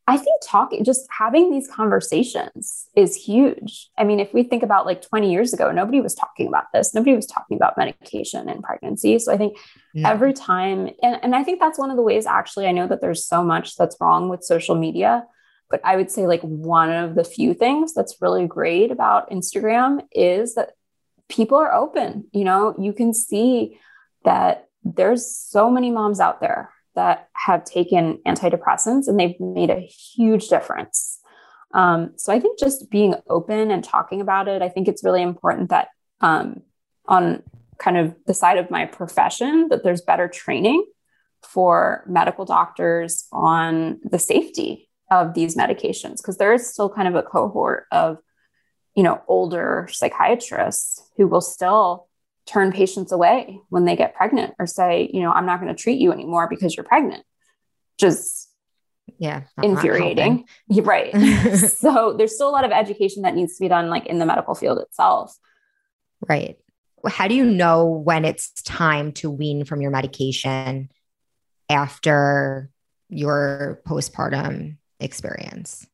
I 0.08 0.16
think 0.16 0.40
talking, 0.42 0.82
just 0.82 1.06
having 1.16 1.52
these 1.52 1.68
conversations 1.68 2.88
is 2.96 3.14
huge. 3.14 3.88
I 3.96 4.02
mean, 4.02 4.18
if 4.18 4.34
we 4.34 4.42
think 4.42 4.64
about 4.64 4.84
like 4.84 5.02
20 5.02 5.30
years 5.30 5.52
ago, 5.52 5.70
nobody 5.70 6.00
was 6.00 6.16
talking 6.16 6.48
about 6.48 6.64
this. 6.74 6.92
Nobody 6.94 7.14
was 7.14 7.26
talking 7.26 7.56
about 7.56 7.78
medication 7.78 8.48
in 8.48 8.60
pregnancy. 8.60 9.20
So 9.20 9.32
I 9.32 9.36
think 9.36 9.56
every 10.04 10.32
time, 10.32 10.90
and, 11.00 11.20
and 11.22 11.36
I 11.36 11.44
think 11.44 11.60
that's 11.60 11.78
one 11.78 11.90
of 11.90 11.96
the 11.96 12.02
ways 12.02 12.26
actually, 12.26 12.66
I 12.66 12.72
know 12.72 12.88
that 12.88 13.00
there's 13.00 13.24
so 13.24 13.44
much 13.44 13.76
that's 13.76 13.96
wrong 14.00 14.28
with 14.28 14.42
social 14.42 14.74
media 14.74 15.24
but 15.70 15.80
I 15.84 15.96
would 15.96 16.10
say, 16.10 16.26
like, 16.26 16.42
one 16.42 16.90
of 16.90 17.14
the 17.14 17.24
few 17.24 17.54
things 17.54 17.94
that's 17.94 18.20
really 18.20 18.46
great 18.46 18.90
about 18.90 19.30
Instagram 19.30 20.00
is 20.10 20.56
that 20.56 20.72
people 21.28 21.56
are 21.58 21.72
open. 21.72 22.26
You 22.32 22.44
know, 22.44 22.74
you 22.76 22.92
can 22.92 23.14
see 23.14 23.78
that 24.24 24.66
there's 24.84 25.26
so 25.26 25.70
many 25.70 25.90
moms 25.90 26.20
out 26.20 26.40
there 26.40 26.70
that 26.94 27.28
have 27.34 27.64
taken 27.64 28.18
antidepressants 28.26 29.06
and 29.08 29.18
they've 29.18 29.38
made 29.38 29.70
a 29.70 29.80
huge 29.80 30.48
difference. 30.48 31.20
Um, 31.72 32.12
so 32.16 32.32
I 32.32 32.40
think 32.40 32.58
just 32.58 32.90
being 32.90 33.14
open 33.28 33.70
and 33.70 33.84
talking 33.84 34.20
about 34.20 34.48
it, 34.48 34.60
I 34.60 34.68
think 34.68 34.88
it's 34.88 35.04
really 35.04 35.22
important 35.22 35.70
that 35.70 35.88
um, 36.20 36.62
on 37.06 37.42
kind 37.78 37.96
of 37.96 38.14
the 38.26 38.34
side 38.34 38.58
of 38.58 38.70
my 38.70 38.86
profession, 38.86 39.68
that 39.68 39.84
there's 39.84 40.02
better 40.02 40.28
training 40.28 40.84
for 41.42 42.04
medical 42.06 42.44
doctors 42.44 43.26
on 43.32 44.00
the 44.04 44.18
safety 44.18 44.88
of 45.10 45.34
these 45.34 45.56
medications 45.56 46.18
because 46.18 46.36
there 46.36 46.52
is 46.52 46.68
still 46.68 46.88
kind 46.88 47.08
of 47.08 47.14
a 47.14 47.22
cohort 47.22 47.86
of 47.90 48.18
you 48.94 49.02
know 49.02 49.20
older 49.26 49.88
psychiatrists 49.90 51.02
who 51.16 51.26
will 51.26 51.40
still 51.40 52.06
turn 52.46 52.72
patients 52.72 53.12
away 53.12 53.60
when 53.68 53.84
they 53.84 53.96
get 53.96 54.14
pregnant 54.14 54.54
or 54.58 54.66
say 54.66 55.08
you 55.12 55.20
know 55.20 55.30
i'm 55.30 55.46
not 55.46 55.60
going 55.60 55.74
to 55.74 55.80
treat 55.80 56.00
you 56.00 56.12
anymore 56.12 56.48
because 56.48 56.76
you're 56.76 56.84
pregnant. 56.84 57.24
Just 57.98 58.48
yeah 59.18 59.42
infuriating. 59.62 60.46
right. 60.70 61.14
So 61.56 62.14
there's 62.16 62.34
still 62.34 62.48
a 62.48 62.52
lot 62.52 62.64
of 62.64 62.70
education 62.70 63.22
that 63.22 63.34
needs 63.34 63.56
to 63.56 63.60
be 63.60 63.68
done 63.68 63.88
like 63.88 64.06
in 64.06 64.18
the 64.18 64.26
medical 64.26 64.54
field 64.54 64.78
itself. 64.78 65.36
Right. 66.28 66.58
How 67.06 67.28
do 67.28 67.34
you 67.34 67.44
know 67.44 67.86
when 67.86 68.24
it's 68.24 68.50
time 68.62 69.12
to 69.12 69.30
wean 69.30 69.64
from 69.64 69.80
your 69.80 69.90
medication 69.90 70.90
after 71.68 72.70
your 73.08 73.80
postpartum 73.86 74.76
experience? 74.98 75.86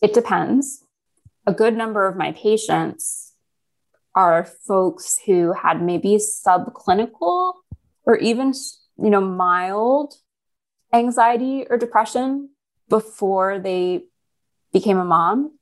It 0.00 0.14
depends. 0.14 0.84
A 1.46 1.52
good 1.52 1.76
number 1.76 2.06
of 2.06 2.16
my 2.16 2.32
patients 2.32 3.33
are 4.14 4.44
folks 4.44 5.18
who 5.26 5.52
had 5.52 5.82
maybe 5.82 6.16
subclinical 6.16 7.54
or 8.04 8.16
even 8.18 8.52
you 8.96 9.10
know 9.10 9.20
mild 9.20 10.14
anxiety 10.92 11.66
or 11.68 11.76
depression 11.76 12.50
before 12.88 13.58
they 13.58 14.04
became 14.72 14.98
a 14.98 15.04
mom. 15.04 15.58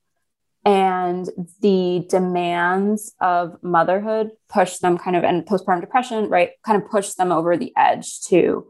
And 0.64 1.28
the 1.61 2.07
demands 2.09 3.14
of 3.20 3.61
motherhood 3.62 4.30
push 4.48 4.78
them 4.78 4.96
kind 4.96 5.16
of 5.16 5.24
and 5.24 5.44
postpartum 5.44 5.80
depression 5.80 6.28
right 6.28 6.50
kind 6.64 6.80
of 6.80 6.88
push 6.88 7.14
them 7.14 7.32
over 7.32 7.57
the 7.57 7.72
edge 7.76 8.20
to 8.28 8.66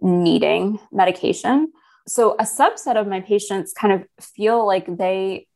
needing 0.00 0.78
medication. 0.90 1.72
So 2.06 2.32
a 2.34 2.44
subset 2.44 2.96
of 2.96 3.06
my 3.06 3.20
patients 3.20 3.74
kind 3.74 3.92
of 3.92 4.06
feel 4.24 4.66
like 4.66 4.96
they 4.96 5.46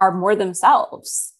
are 0.00 0.12
more 0.12 0.36
themselves 0.36 1.33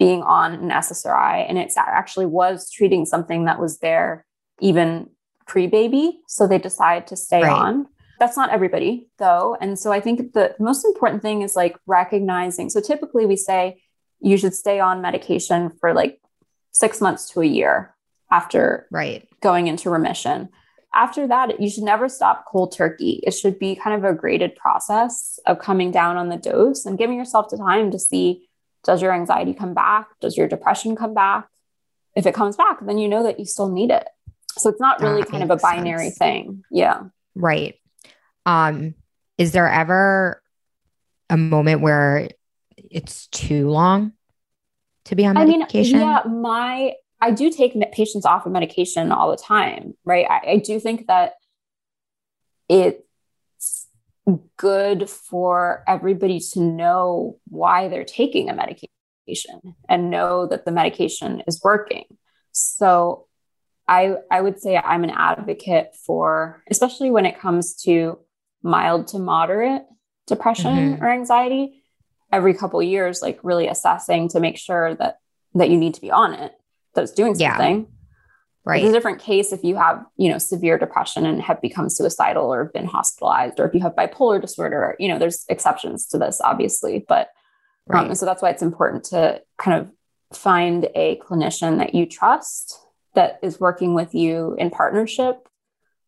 being 0.00 0.22
on 0.22 0.54
an 0.54 0.70
SSRI. 0.70 1.46
And 1.48 1.56
it 1.56 1.72
actually 1.76 2.26
was 2.26 2.68
treating 2.70 3.06
something 3.06 3.44
that 3.44 3.60
was 3.60 3.78
there 3.78 4.26
even 4.58 5.10
pre 5.46 5.68
baby. 5.68 6.20
So 6.26 6.48
they 6.48 6.58
decide 6.58 7.06
to 7.08 7.16
stay 7.16 7.42
right. 7.42 7.52
on. 7.52 7.86
That's 8.18 8.36
not 8.36 8.50
everybody, 8.50 9.08
though. 9.18 9.56
And 9.60 9.78
so 9.78 9.92
I 9.92 10.00
think 10.00 10.32
the 10.32 10.56
most 10.58 10.84
important 10.84 11.22
thing 11.22 11.42
is 11.42 11.54
like 11.54 11.76
recognizing. 11.86 12.70
So 12.70 12.80
typically 12.80 13.26
we 13.26 13.36
say 13.36 13.80
you 14.20 14.36
should 14.36 14.54
stay 14.54 14.80
on 14.80 15.00
medication 15.00 15.70
for 15.80 15.94
like 15.94 16.20
six 16.72 17.00
months 17.00 17.30
to 17.30 17.42
a 17.42 17.46
year 17.46 17.94
after 18.30 18.88
right. 18.90 19.28
going 19.40 19.68
into 19.68 19.90
remission 19.90 20.48
after 20.94 21.28
that, 21.28 21.60
you 21.60 21.70
should 21.70 21.84
never 21.84 22.08
stop 22.08 22.46
cold 22.46 22.72
turkey. 22.72 23.20
It 23.22 23.32
should 23.32 23.58
be 23.58 23.76
kind 23.76 23.96
of 23.96 24.04
a 24.10 24.14
graded 24.14 24.56
process 24.56 25.38
of 25.46 25.60
coming 25.60 25.90
down 25.90 26.16
on 26.16 26.28
the 26.28 26.36
dose 26.36 26.84
and 26.84 26.98
giving 26.98 27.16
yourself 27.16 27.48
the 27.48 27.56
time 27.56 27.90
to 27.92 27.98
see 27.98 28.48
does 28.84 29.02
your 29.02 29.12
anxiety 29.12 29.54
come 29.54 29.74
back? 29.74 30.08
Does 30.20 30.36
your 30.36 30.48
depression 30.48 30.96
come 30.96 31.14
back? 31.14 31.48
If 32.16 32.26
it 32.26 32.34
comes 32.34 32.56
back, 32.56 32.84
then 32.84 32.98
you 32.98 33.08
know 33.08 33.22
that 33.22 33.38
you 33.38 33.44
still 33.44 33.68
need 33.68 33.90
it. 33.90 34.06
So 34.58 34.68
it's 34.68 34.80
not 34.80 35.00
really 35.00 35.22
that 35.22 35.30
kind 35.30 35.42
of 35.42 35.50
a 35.50 35.56
binary 35.56 36.06
sense. 36.06 36.18
thing. 36.18 36.64
Yeah. 36.70 37.04
Right. 37.34 37.76
Um, 38.46 38.94
is 39.38 39.52
there 39.52 39.70
ever 39.70 40.42
a 41.28 41.36
moment 41.36 41.80
where 41.80 42.28
it's 42.76 43.26
too 43.28 43.70
long 43.70 44.12
to 45.04 45.14
be 45.14 45.24
on 45.24 45.34
medication? 45.34 45.96
I 45.96 45.98
mean, 45.98 46.08
yeah, 46.08 46.22
my 46.30 46.94
I 47.20 47.30
do 47.30 47.50
take 47.50 47.74
patients 47.92 48.24
off 48.24 48.46
of 48.46 48.52
medication 48.52 49.12
all 49.12 49.30
the 49.30 49.36
time, 49.36 49.94
right? 50.04 50.26
I, 50.28 50.52
I 50.52 50.56
do 50.56 50.80
think 50.80 51.06
that 51.06 51.34
it's 52.68 53.02
good 54.56 55.08
for 55.08 55.82
everybody 55.88 56.40
to 56.52 56.60
know 56.60 57.38
why 57.48 57.88
they're 57.88 58.04
taking 58.04 58.48
a 58.48 58.54
medication 58.54 59.76
and 59.88 60.10
know 60.10 60.46
that 60.46 60.64
the 60.64 60.72
medication 60.72 61.42
is 61.46 61.60
working. 61.62 62.04
So 62.52 63.26
I, 63.88 64.16
I 64.30 64.40
would 64.40 64.60
say 64.60 64.76
I'm 64.76 65.04
an 65.04 65.10
advocate 65.10 65.96
for, 66.06 66.62
especially 66.70 67.10
when 67.10 67.26
it 67.26 67.40
comes 67.40 67.74
to 67.82 68.18
mild 68.62 69.08
to 69.08 69.18
moderate 69.18 69.82
depression 70.26 70.94
mm-hmm. 70.94 71.04
or 71.04 71.10
anxiety, 71.10 71.82
every 72.32 72.54
couple 72.54 72.82
years, 72.82 73.22
like 73.22 73.40
really 73.42 73.66
assessing 73.68 74.28
to 74.28 74.40
make 74.40 74.58
sure 74.58 74.94
that 74.94 75.18
that 75.54 75.70
you 75.70 75.76
need 75.76 75.94
to 75.94 76.00
be 76.00 76.12
on 76.12 76.32
it 76.32 76.52
that's 76.94 77.10
doing 77.10 77.34
something. 77.34 77.80
Yeah. 77.80 77.86
Right. 78.64 78.82
It's 78.82 78.90
a 78.90 78.92
different 78.92 79.20
case 79.20 79.52
if 79.52 79.64
you 79.64 79.76
have, 79.76 80.04
you 80.16 80.30
know, 80.30 80.38
severe 80.38 80.78
depression 80.78 81.24
and 81.24 81.40
have 81.40 81.62
become 81.62 81.88
suicidal 81.88 82.52
or 82.52 82.66
been 82.66 82.84
hospitalized, 82.84 83.58
or 83.58 83.66
if 83.66 83.74
you 83.74 83.80
have 83.80 83.94
bipolar 83.94 84.40
disorder, 84.40 84.96
you 84.98 85.08
know, 85.08 85.18
there's 85.18 85.46
exceptions 85.48 86.06
to 86.08 86.18
this, 86.18 86.40
obviously. 86.42 87.04
But 87.08 87.28
um, 87.88 87.96
right. 87.96 88.08
um, 88.08 88.14
so 88.14 88.26
that's 88.26 88.42
why 88.42 88.50
it's 88.50 88.62
important 88.62 89.04
to 89.04 89.40
kind 89.56 89.80
of 89.80 89.90
find 90.36 90.88
a 90.94 91.16
clinician 91.16 91.78
that 91.78 91.94
you 91.94 92.06
trust 92.06 92.78
that 93.14 93.38
is 93.42 93.58
working 93.58 93.94
with 93.94 94.14
you 94.14 94.54
in 94.58 94.70
partnership 94.70 95.48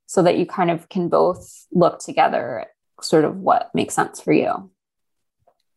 so 0.07 0.22
that 0.22 0.36
you 0.36 0.44
kind 0.44 0.70
of 0.70 0.88
can 0.88 1.09
both 1.09 1.66
look 1.72 1.98
together 2.00 2.61
at 2.61 2.68
sort 3.05 3.24
of 3.24 3.38
what 3.38 3.70
makes 3.74 3.94
sense 3.94 4.20
for 4.20 4.32
you. 4.32 4.70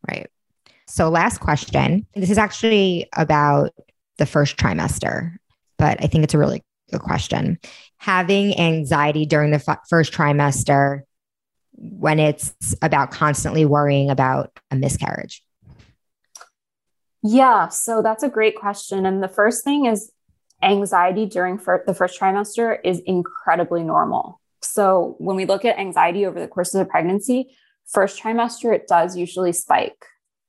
Right. 0.08 0.28
So, 0.86 1.08
last 1.08 1.38
question. 1.38 2.06
This 2.14 2.30
is 2.30 2.38
actually 2.38 3.08
about 3.16 3.72
the 4.18 4.26
first 4.26 4.56
trimester, 4.56 5.36
but 5.78 6.02
I 6.02 6.06
think 6.06 6.24
it's 6.24 6.34
a 6.34 6.38
really 6.38 6.62
good 6.90 7.00
question. 7.00 7.58
Having 7.98 8.58
anxiety 8.58 9.26
during 9.26 9.50
the 9.50 9.62
f- 9.66 9.80
first 9.88 10.12
trimester 10.12 11.02
when 11.76 12.18
it's 12.18 12.54
about 12.82 13.10
constantly 13.10 13.64
worrying 13.64 14.10
about 14.10 14.50
a 14.70 14.76
miscarriage? 14.76 15.42
Yeah, 17.22 17.68
so 17.68 18.02
that's 18.02 18.22
a 18.22 18.28
great 18.28 18.56
question. 18.56 19.04
And 19.04 19.22
the 19.22 19.28
first 19.28 19.64
thing 19.64 19.86
is 19.86 20.10
anxiety 20.62 21.26
during 21.26 21.58
fir- 21.58 21.84
the 21.86 21.94
first 21.94 22.18
trimester 22.18 22.78
is 22.84 23.00
incredibly 23.00 23.82
normal. 23.82 24.40
So 24.62 25.16
when 25.18 25.36
we 25.36 25.44
look 25.44 25.64
at 25.64 25.78
anxiety 25.78 26.26
over 26.26 26.40
the 26.40 26.48
course 26.48 26.74
of 26.74 26.78
the 26.78 26.90
pregnancy, 26.90 27.56
first 27.86 28.22
trimester, 28.22 28.74
it 28.74 28.86
does 28.88 29.16
usually 29.16 29.52
spike 29.52 30.06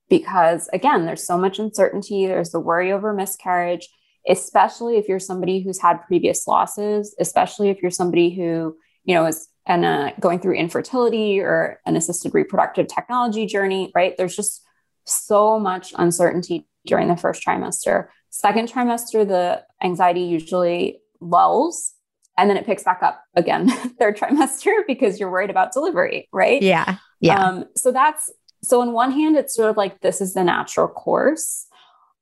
because 0.08 0.68
again, 0.72 1.04
there's 1.04 1.26
so 1.26 1.36
much 1.36 1.58
uncertainty. 1.58 2.26
There's 2.26 2.50
the 2.50 2.60
worry 2.60 2.92
over 2.92 3.12
miscarriage, 3.12 3.88
especially 4.28 4.96
if 4.96 5.08
you're 5.08 5.18
somebody 5.18 5.60
who's 5.60 5.80
had 5.80 6.02
previous 6.06 6.46
losses, 6.46 7.14
especially 7.18 7.70
if 7.70 7.80
you're 7.82 7.90
somebody 7.90 8.34
who, 8.34 8.76
you 9.04 9.14
know, 9.14 9.26
is 9.26 9.48
and 9.66 9.84
uh, 9.84 10.12
going 10.18 10.40
through 10.40 10.54
infertility 10.54 11.40
or 11.40 11.78
an 11.84 11.94
assisted 11.94 12.32
reproductive 12.32 12.88
technology 12.88 13.44
journey, 13.44 13.92
right? 13.94 14.16
There's 14.16 14.34
just 14.34 14.64
so 15.04 15.60
much 15.60 15.92
uncertainty 15.98 16.66
during 16.86 17.08
the 17.08 17.16
first 17.16 17.44
trimester. 17.44 18.08
Second 18.30 18.72
trimester, 18.72 19.28
the 19.28 19.62
anxiety 19.82 20.22
usually 20.22 21.00
lulls 21.20 21.94
and 22.38 22.48
then 22.48 22.56
it 22.56 22.64
picks 22.64 22.84
back 22.84 23.02
up 23.02 23.22
again 23.34 23.68
third 23.98 24.16
trimester 24.16 24.72
because 24.86 25.20
you're 25.20 25.30
worried 25.30 25.50
about 25.50 25.72
delivery, 25.72 26.28
right? 26.32 26.62
Yeah. 26.62 26.96
Yeah. 27.20 27.44
Um, 27.44 27.64
so 27.76 27.92
that's 27.92 28.30
so 28.62 28.80
on 28.80 28.92
one 28.92 29.12
hand, 29.12 29.36
it's 29.36 29.54
sort 29.54 29.70
of 29.70 29.76
like 29.76 30.00
this 30.00 30.20
is 30.20 30.34
the 30.34 30.42
natural 30.42 30.88
course. 30.88 31.66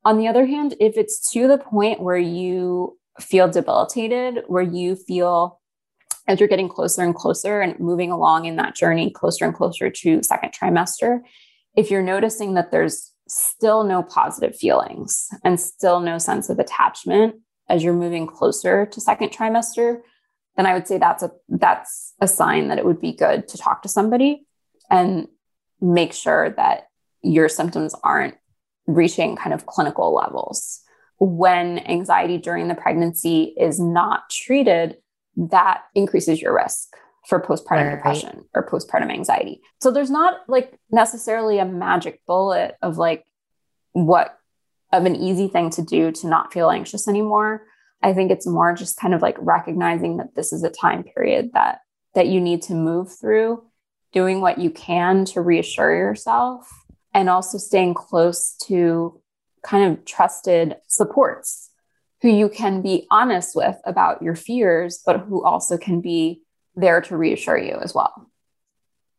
On 0.06 0.18
the 0.18 0.28
other 0.28 0.46
hand, 0.46 0.76
if 0.78 0.96
it's 0.96 1.32
to 1.32 1.48
the 1.48 1.58
point 1.58 2.00
where 2.00 2.16
you 2.16 2.96
feel 3.18 3.48
debilitated, 3.48 4.44
where 4.46 4.62
you 4.62 4.94
feel 4.94 5.60
as 6.28 6.38
you're 6.38 6.48
getting 6.48 6.68
closer 6.68 7.02
and 7.02 7.12
closer 7.12 7.60
and 7.60 7.80
moving 7.80 8.12
along 8.12 8.44
in 8.44 8.54
that 8.54 8.76
journey 8.76 9.10
closer 9.10 9.44
and 9.44 9.52
closer 9.52 9.90
to 9.90 10.22
second 10.22 10.52
trimester, 10.52 11.22
if 11.76 11.90
you're 11.90 12.04
noticing 12.04 12.54
that 12.54 12.70
there's 12.70 13.10
still 13.26 13.82
no 13.82 14.00
positive 14.00 14.54
feelings 14.54 15.26
and 15.42 15.58
still 15.58 15.98
no 15.98 16.18
sense 16.18 16.48
of 16.50 16.60
attachment 16.60 17.34
as 17.68 17.82
you're 17.82 17.92
moving 17.92 18.28
closer 18.28 18.86
to 18.86 19.00
second 19.00 19.30
trimester, 19.30 20.02
then 20.56 20.66
I 20.66 20.74
would 20.74 20.86
say 20.86 20.98
that's 20.98 21.24
a 21.24 21.32
that's 21.48 22.14
a 22.20 22.28
sign 22.28 22.68
that 22.68 22.78
it 22.78 22.86
would 22.86 23.00
be 23.00 23.12
good 23.12 23.48
to 23.48 23.58
talk 23.58 23.82
to 23.82 23.88
somebody 23.88 24.46
and 24.88 25.26
make 25.80 26.12
sure 26.12 26.50
that 26.50 26.86
your 27.22 27.48
symptoms 27.48 27.92
aren't 28.04 28.36
reaching 28.86 29.36
kind 29.36 29.52
of 29.52 29.66
clinical 29.66 30.14
levels. 30.14 30.80
When 31.18 31.78
anxiety 31.78 32.38
during 32.38 32.68
the 32.68 32.74
pregnancy 32.74 33.54
is 33.58 33.80
not 33.80 34.28
treated, 34.30 34.96
that 35.36 35.82
increases 35.94 36.40
your 36.40 36.54
risk 36.54 36.94
for 37.26 37.40
postpartum 37.40 37.88
right. 37.88 37.96
depression 37.96 38.44
or 38.54 38.68
postpartum 38.68 39.10
anxiety. 39.10 39.60
So 39.80 39.90
there's 39.90 40.10
not 40.10 40.40
like 40.48 40.78
necessarily 40.90 41.58
a 41.58 41.64
magic 41.64 42.20
bullet 42.26 42.76
of 42.82 42.98
like 42.98 43.24
what 43.92 44.38
of 44.92 45.04
an 45.04 45.16
easy 45.16 45.48
thing 45.48 45.70
to 45.70 45.82
do 45.82 46.12
to 46.12 46.28
not 46.28 46.52
feel 46.52 46.70
anxious 46.70 47.08
anymore. 47.08 47.66
I 48.02 48.12
think 48.12 48.30
it's 48.30 48.46
more 48.46 48.74
just 48.74 48.98
kind 49.00 49.14
of 49.14 49.22
like 49.22 49.36
recognizing 49.40 50.18
that 50.18 50.34
this 50.36 50.52
is 50.52 50.62
a 50.62 50.70
time 50.70 51.02
period 51.02 51.50
that 51.54 51.80
that 52.14 52.28
you 52.28 52.40
need 52.40 52.62
to 52.62 52.74
move 52.74 53.12
through, 53.18 53.62
doing 54.12 54.40
what 54.40 54.58
you 54.58 54.70
can 54.70 55.24
to 55.26 55.40
reassure 55.40 55.94
yourself 55.94 56.70
and 57.16 57.30
also 57.30 57.56
staying 57.56 57.94
close 57.94 58.52
to 58.66 59.20
kind 59.62 59.90
of 59.90 60.04
trusted 60.04 60.76
supports 60.86 61.70
who 62.20 62.28
you 62.28 62.50
can 62.50 62.82
be 62.82 63.06
honest 63.10 63.56
with 63.56 63.76
about 63.84 64.20
your 64.20 64.34
fears, 64.34 65.02
but 65.04 65.20
who 65.20 65.42
also 65.42 65.78
can 65.78 66.02
be 66.02 66.42
there 66.74 67.00
to 67.00 67.16
reassure 67.16 67.56
you 67.56 67.78
as 67.82 67.94
well. 67.94 68.30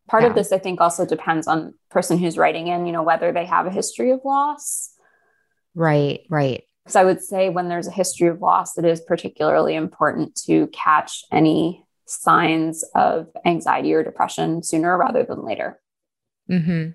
Part 0.08 0.24
yeah. 0.24 0.30
of 0.30 0.36
this, 0.36 0.52
I 0.52 0.60
think, 0.60 0.80
also 0.80 1.08
depends 1.08 1.48
on 1.48 1.74
person 1.90 2.20
who's 2.20 2.38
writing 2.38 2.68
in, 2.68 2.86
you 2.86 2.92
know, 2.92 3.02
whether 3.02 3.32
they 3.32 3.46
have 3.46 3.66
a 3.66 3.72
history 3.72 4.12
of 4.12 4.22
loss. 4.24 4.92
Right, 5.74 6.22
right. 6.30 6.64
Because 6.84 6.96
I 6.96 7.04
would 7.04 7.22
say 7.22 7.50
when 7.50 7.68
there's 7.68 7.88
a 7.88 7.92
history 7.92 8.28
of 8.28 8.42
loss, 8.42 8.78
it 8.78 8.86
is 8.86 9.02
particularly 9.02 9.76
important 9.76 10.36
to 10.46 10.68
catch 10.68 11.24
any 11.32 11.84
signs 12.06 12.84
of 12.94 13.28
anxiety 13.44 13.94
or 13.94 14.04
depression 14.04 14.62
sooner 14.62 14.96
rather 14.98 15.24
than 15.24 15.44
later. 15.44 15.80
Mm-hmm. 16.50 16.92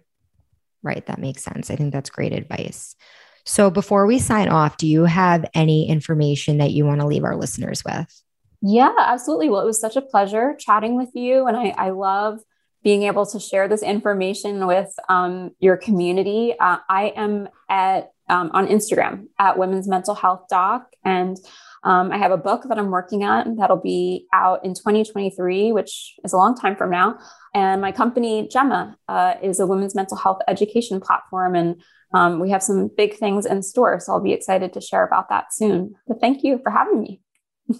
Right. 0.82 1.04
That 1.06 1.18
makes 1.18 1.44
sense. 1.44 1.70
I 1.70 1.76
think 1.76 1.92
that's 1.92 2.10
great 2.10 2.32
advice. 2.32 2.96
So 3.44 3.70
before 3.70 4.06
we 4.06 4.18
sign 4.18 4.48
off, 4.48 4.76
do 4.76 4.86
you 4.86 5.04
have 5.04 5.44
any 5.54 5.88
information 5.88 6.58
that 6.58 6.72
you 6.72 6.84
want 6.84 7.00
to 7.00 7.06
leave 7.06 7.24
our 7.24 7.36
listeners 7.36 7.84
with? 7.84 8.22
Yeah, 8.60 8.94
absolutely. 8.98 9.48
Well, 9.48 9.60
it 9.60 9.66
was 9.66 9.80
such 9.80 9.96
a 9.96 10.02
pleasure 10.02 10.56
chatting 10.58 10.96
with 10.96 11.10
you. 11.14 11.46
And 11.46 11.56
I, 11.56 11.70
I 11.76 11.90
love 11.90 12.40
being 12.84 13.04
able 13.04 13.26
to 13.26 13.40
share 13.40 13.68
this 13.68 13.82
information 13.82 14.66
with 14.66 14.92
um, 15.08 15.50
your 15.58 15.76
community. 15.76 16.54
Uh, 16.58 16.78
I 16.88 17.12
am 17.16 17.48
at 17.68 18.10
um, 18.28 18.50
on 18.54 18.66
Instagram 18.66 19.26
at 19.38 19.58
Women's 19.58 19.88
Mental 19.88 20.14
Health 20.14 20.46
Doc, 20.48 20.86
and 21.04 21.36
um, 21.84 22.12
I 22.12 22.18
have 22.18 22.30
a 22.30 22.36
book 22.36 22.64
that 22.68 22.78
I'm 22.78 22.90
working 22.90 23.24
on 23.24 23.56
that'll 23.56 23.80
be 23.80 24.26
out 24.32 24.64
in 24.64 24.74
2023, 24.74 25.72
which 25.72 26.14
is 26.24 26.32
a 26.32 26.36
long 26.36 26.56
time 26.56 26.76
from 26.76 26.90
now. 26.90 27.18
And 27.54 27.80
my 27.80 27.90
company 27.90 28.48
Gemma 28.48 28.96
uh, 29.08 29.34
is 29.42 29.58
a 29.58 29.66
women's 29.66 29.94
mental 29.94 30.16
health 30.16 30.40
education 30.46 31.00
platform, 31.00 31.54
and 31.54 31.82
um, 32.14 32.38
we 32.40 32.50
have 32.50 32.62
some 32.62 32.90
big 32.96 33.16
things 33.16 33.46
in 33.46 33.62
store. 33.62 33.98
So 33.98 34.12
I'll 34.12 34.22
be 34.22 34.32
excited 34.32 34.72
to 34.74 34.80
share 34.80 35.04
about 35.04 35.28
that 35.30 35.52
soon. 35.52 35.94
But 36.06 36.20
thank 36.20 36.44
you 36.44 36.60
for 36.62 36.70
having 36.70 37.00
me. 37.00 37.20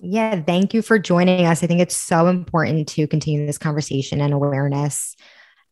yeah, 0.00 0.40
thank 0.42 0.74
you 0.74 0.82
for 0.82 0.98
joining 0.98 1.46
us. 1.46 1.62
I 1.62 1.66
think 1.66 1.80
it's 1.80 1.96
so 1.96 2.26
important 2.26 2.88
to 2.90 3.06
continue 3.06 3.46
this 3.46 3.58
conversation 3.58 4.20
and 4.20 4.32
awareness. 4.32 5.16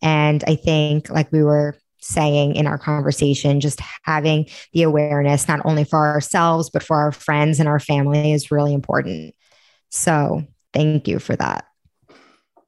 And 0.02 0.44
I 0.46 0.54
think, 0.54 1.10
like 1.10 1.32
we 1.32 1.42
were 1.42 1.76
saying 2.00 2.56
in 2.56 2.66
our 2.66 2.78
conversation, 2.78 3.60
just 3.60 3.80
having 4.02 4.46
the 4.72 4.82
awareness, 4.82 5.48
not 5.48 5.60
only 5.64 5.84
for 5.84 6.06
ourselves, 6.06 6.70
but 6.70 6.82
for 6.82 6.96
our 6.96 7.12
friends 7.12 7.60
and 7.60 7.68
our 7.68 7.80
family 7.80 8.32
is 8.32 8.50
really 8.50 8.74
important. 8.74 9.34
So 9.90 10.44
thank 10.72 11.08
you 11.08 11.18
for 11.18 11.36
that. 11.36 11.64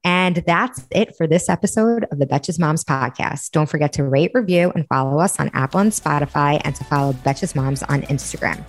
And 0.03 0.43
that's 0.45 0.85
it 0.91 1.15
for 1.15 1.27
this 1.27 1.47
episode 1.47 2.05
of 2.11 2.19
the 2.19 2.25
Betches 2.25 2.59
Moms 2.59 2.83
podcast. 2.83 3.51
Don't 3.51 3.69
forget 3.69 3.93
to 3.93 4.03
rate, 4.03 4.31
review, 4.33 4.71
and 4.75 4.85
follow 4.87 5.19
us 5.19 5.39
on 5.39 5.49
Apple 5.53 5.79
and 5.79 5.91
Spotify, 5.91 6.59
and 6.65 6.75
to 6.75 6.83
follow 6.83 7.13
Betches 7.13 7.55
Moms 7.55 7.83
on 7.83 8.01
Instagram. 8.03 8.65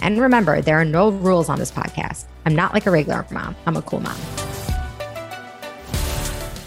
And 0.00 0.18
remember, 0.18 0.62
there 0.62 0.80
are 0.80 0.86
no 0.86 1.10
rules 1.10 1.50
on 1.50 1.58
this 1.58 1.70
podcast. 1.70 2.24
I'm 2.46 2.56
not 2.56 2.72
like 2.72 2.86
a 2.86 2.90
regular 2.90 3.26
mom, 3.30 3.54
I'm 3.66 3.76
a 3.76 3.82
cool 3.82 4.00
mom. 4.00 4.57